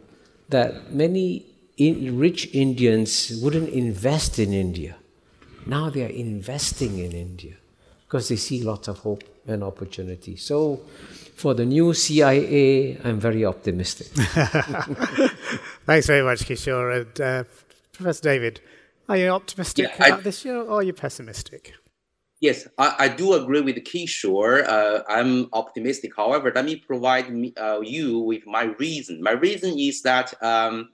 that 0.49 0.93
many 0.93 1.47
in, 1.77 2.19
rich 2.19 2.49
Indians 2.55 3.39
wouldn't 3.43 3.69
invest 3.69 4.39
in 4.39 4.53
India. 4.53 4.97
Now 5.67 5.91
they 5.91 6.05
are 6.05 6.09
investing 6.09 6.99
in 6.99 7.13
India 7.13 7.55
because 8.05 8.29
they 8.29 8.37
see 8.37 8.63
lots 8.63 8.89
of 8.89 8.99
hope 8.99 9.23
and 9.47 9.63
opportunity. 9.63 10.37
So, 10.37 10.81
for 11.35 11.55
the 11.55 11.65
new 11.65 11.95
CIA, 11.95 12.99
I'm 13.05 13.19
very 13.21 13.45
optimistic. 13.45 14.07
Thanks 15.87 16.07
very 16.07 16.23
much, 16.23 16.41
Kishore. 16.41 17.03
And, 17.03 17.21
uh, 17.21 17.45
Professor 17.93 18.23
David, 18.23 18.61
are 19.09 19.17
you 19.17 19.29
optimistic 19.29 19.89
yeah, 19.89 20.07
about 20.07 20.21
I, 20.21 20.23
this 20.23 20.45
year 20.45 20.57
or 20.57 20.81
are 20.81 20.83
you 20.83 20.93
pessimistic? 20.93 21.75
Yes, 22.43 22.67
I, 22.77 22.97
I 22.99 23.09
do 23.09 23.35
agree 23.35 23.61
with 23.61 23.77
Kishore. 23.77 24.67
Uh, 24.67 25.05
I'm 25.09 25.49
optimistic. 25.53 26.11
However, 26.17 26.51
let 26.53 26.65
me 26.65 26.75
provide 26.75 27.33
me, 27.33 27.55
uh, 27.57 27.79
you 27.83 28.19
with 28.19 28.45
my 28.49 28.65
reason. 28.81 29.23
My 29.23 29.31
reason 29.31 29.79
is 29.79 30.03
that 30.03 30.35
um, 30.43 30.89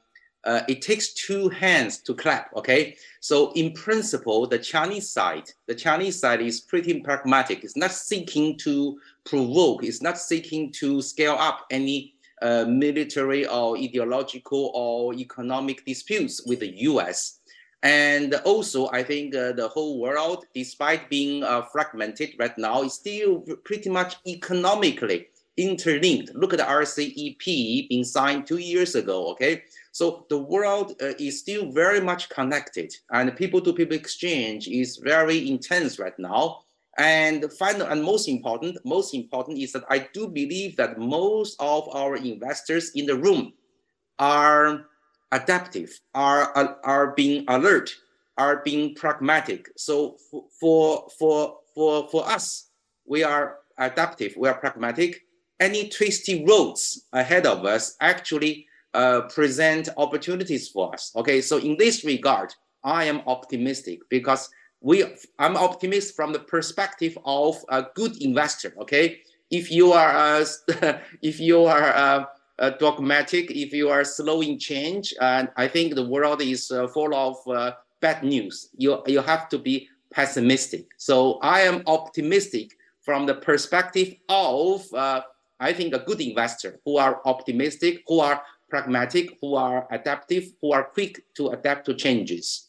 uh, 0.45 0.61
it 0.69 0.83
takes 0.83 1.15
two 1.15 1.49
hands 1.49 2.03
to 2.03 2.15
clap. 2.15 2.55
Okay, 2.55 2.97
so 3.21 3.51
in 3.53 3.73
principle, 3.73 4.47
the 4.47 4.59
Chinese 4.59 5.09
side, 5.11 5.51
the 5.67 5.75
Chinese 5.75 6.21
side 6.21 6.43
is 6.43 6.61
pretty 6.61 7.01
pragmatic. 7.01 7.65
It's 7.65 7.79
not 7.79 7.93
seeking 7.93 8.59
to 8.59 9.01
provoke. 9.25 9.85
It's 9.85 10.03
not 10.03 10.19
seeking 10.19 10.71
to 10.73 11.01
scale 11.01 11.37
up 11.39 11.65
any 11.71 12.13
uh, 12.43 12.67
military 12.69 13.47
or 13.47 13.79
ideological 13.79 14.71
or 14.75 15.15
economic 15.15 15.83
disputes 15.87 16.43
with 16.45 16.61
the 16.61 16.77
U.S. 16.83 17.38
And 17.83 18.35
also, 18.45 18.89
I 18.91 19.05
think 19.05 19.35
uh, 19.35 19.53
the 19.53 19.68
whole 19.68 20.01
world, 20.01 20.47
despite 20.53 21.09
being 21.09 21.45
uh, 21.45 21.62
fragmented 21.62 22.35
right 22.39 22.57
now, 22.59 22.83
is 22.83 22.95
still 22.95 23.41
pretty 23.64 23.89
much 23.89 24.16
economically 24.26 25.29
interlinked. 25.57 26.35
Look 26.35 26.53
at 26.53 26.59
the 26.59 26.64
RCEP 26.64 27.89
being 27.89 28.05
signed 28.05 28.47
two 28.47 28.59
years 28.59 28.95
ago. 28.95 29.29
Okay, 29.29 29.62
so 29.93 30.26
the 30.29 30.39
world 30.39 30.95
uh, 31.01 31.12
is 31.18 31.39
still 31.39 31.70
very 31.70 32.01
much 32.01 32.29
connected, 32.31 32.93
and 33.11 33.37
people-to-people 33.37 33.97
exchange 33.97 34.66
is 34.66 34.97
very 34.97 35.49
intense 35.49 35.99
right 35.99 36.18
now. 36.18 36.62
And 36.99 37.53
final 37.53 37.87
and 37.87 38.03
most 38.03 38.29
important, 38.29 38.79
most 38.85 39.14
important 39.14 39.59
is 39.59 39.70
that 39.72 39.85
I 39.89 40.09
do 40.12 40.26
believe 40.26 40.76
that 40.79 40.99
most 40.99 41.55
of 41.61 41.89
our 41.95 42.16
investors 42.16 42.91
in 42.97 43.07
the 43.07 43.14
room 43.14 43.53
are 44.18 44.87
adaptive, 45.33 45.99
are 46.14 46.53
are 46.85 47.12
being 47.12 47.45
alert, 47.49 47.91
are 48.37 48.62
being 48.64 48.95
pragmatic. 48.95 49.68
So 49.76 50.16
for 50.61 51.09
for 51.18 51.59
for 51.74 52.09
for 52.09 52.29
us, 52.29 52.70
we 53.07 53.22
are 53.22 53.59
adaptive, 53.79 54.35
we 54.37 54.49
are 54.49 54.55
pragmatic, 54.55 55.22
any 55.61 55.89
twisty 55.89 56.45
roads 56.45 57.07
ahead 57.12 57.47
of 57.47 57.64
us 57.64 57.97
actually 58.01 58.66
uh, 58.95 59.22
present 59.22 59.89
opportunities 59.97 60.68
for 60.68 60.93
us. 60.93 61.12
Okay, 61.16 61.41
so 61.41 61.59
in 61.59 61.76
this 61.76 62.05
regard, 62.05 62.55
I 62.85 63.05
am 63.05 63.22
optimistic 63.26 64.01
because 64.09 64.49
we 64.81 65.05
I'm 65.39 65.57
optimist 65.57 66.14
from 66.14 66.33
the 66.33 66.39
perspective 66.39 67.18
of 67.24 67.57
a 67.68 67.87
good 67.95 68.22
investor. 68.22 68.72
Okay, 68.81 69.20
if 69.51 69.70
you 69.70 69.93
are 69.93 70.45
if 71.22 71.41
you 71.41 71.64
are 71.64 72.29
uh, 72.59 72.71
dogmatic, 72.71 73.51
if 73.51 73.73
you 73.73 73.89
are 73.89 74.05
slow 74.05 74.41
in 74.41 74.59
change, 74.59 75.15
and 75.21 75.49
I 75.57 75.69
think 75.69 75.95
the 75.95 76.07
world 76.07 76.43
is 76.43 76.71
uh, 76.71 76.89
full 76.89 77.15
of 77.15 77.37
uh, 77.47 77.73
bad 78.01 78.23
news. 78.23 78.71
You 78.77 79.03
you 79.07 79.21
have 79.21 79.49
to 79.51 79.59
be 79.59 79.89
pessimistic. 80.11 80.87
So 80.97 81.39
I 81.43 81.61
am 81.61 81.83
optimistic 81.87 82.77
from 83.03 83.27
the 83.27 83.35
perspective 83.35 84.15
of 84.29 84.93
uh, 84.93 85.23
I 85.61 85.73
think 85.73 85.95
a 85.95 86.01
good 86.01 86.21
investor 86.21 86.81
who 86.85 86.99
are 86.99 87.21
optimistic, 87.25 88.03
who 88.07 88.21
are 88.21 88.43
pragmatic, 88.69 89.39
who 89.41 89.55
are 89.55 89.87
adaptive, 89.91 90.45
who 90.61 90.73
are 90.73 90.85
quick 90.85 91.25
to 91.35 91.49
adapt 91.49 91.87
to 91.87 91.95
changes. 91.95 92.69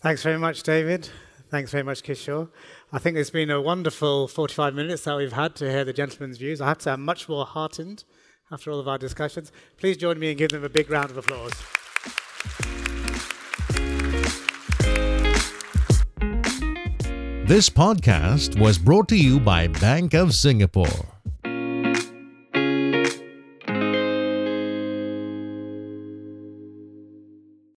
Thanks 0.00 0.22
very 0.22 0.38
much, 0.38 0.62
David. 0.62 1.08
Thanks 1.50 1.70
very 1.70 1.84
much, 1.84 2.02
Kishore. 2.02 2.48
I 2.92 2.98
think 2.98 3.16
it's 3.16 3.30
been 3.30 3.50
a 3.50 3.60
wonderful 3.60 4.26
45 4.26 4.74
minutes 4.74 5.04
that 5.04 5.16
we've 5.16 5.34
had 5.34 5.54
to 5.56 5.70
hear 5.70 5.84
the 5.84 5.92
gentlemen's 5.92 6.38
views. 6.38 6.60
I 6.60 6.68
have 6.68 6.78
to 6.78 6.84
say, 6.84 6.92
I'm 6.92 7.04
much 7.04 7.28
more 7.28 7.44
heartened 7.44 8.04
after 8.52 8.70
all 8.70 8.78
of 8.78 8.88
our 8.88 8.98
discussions. 8.98 9.50
Please 9.76 9.96
join 9.96 10.18
me 10.18 10.28
and 10.28 10.38
give 10.38 10.50
them 10.50 10.64
a 10.64 10.68
big 10.68 10.90
round 10.90 11.10
of 11.10 11.16
applause. 11.16 11.52
This 17.44 17.68
podcast 17.68 18.58
was 18.58 18.78
brought 18.78 19.08
to 19.08 19.16
you 19.16 19.40
by 19.40 19.66
Bank 19.66 20.14
of 20.14 20.34
Singapore. 20.34 21.11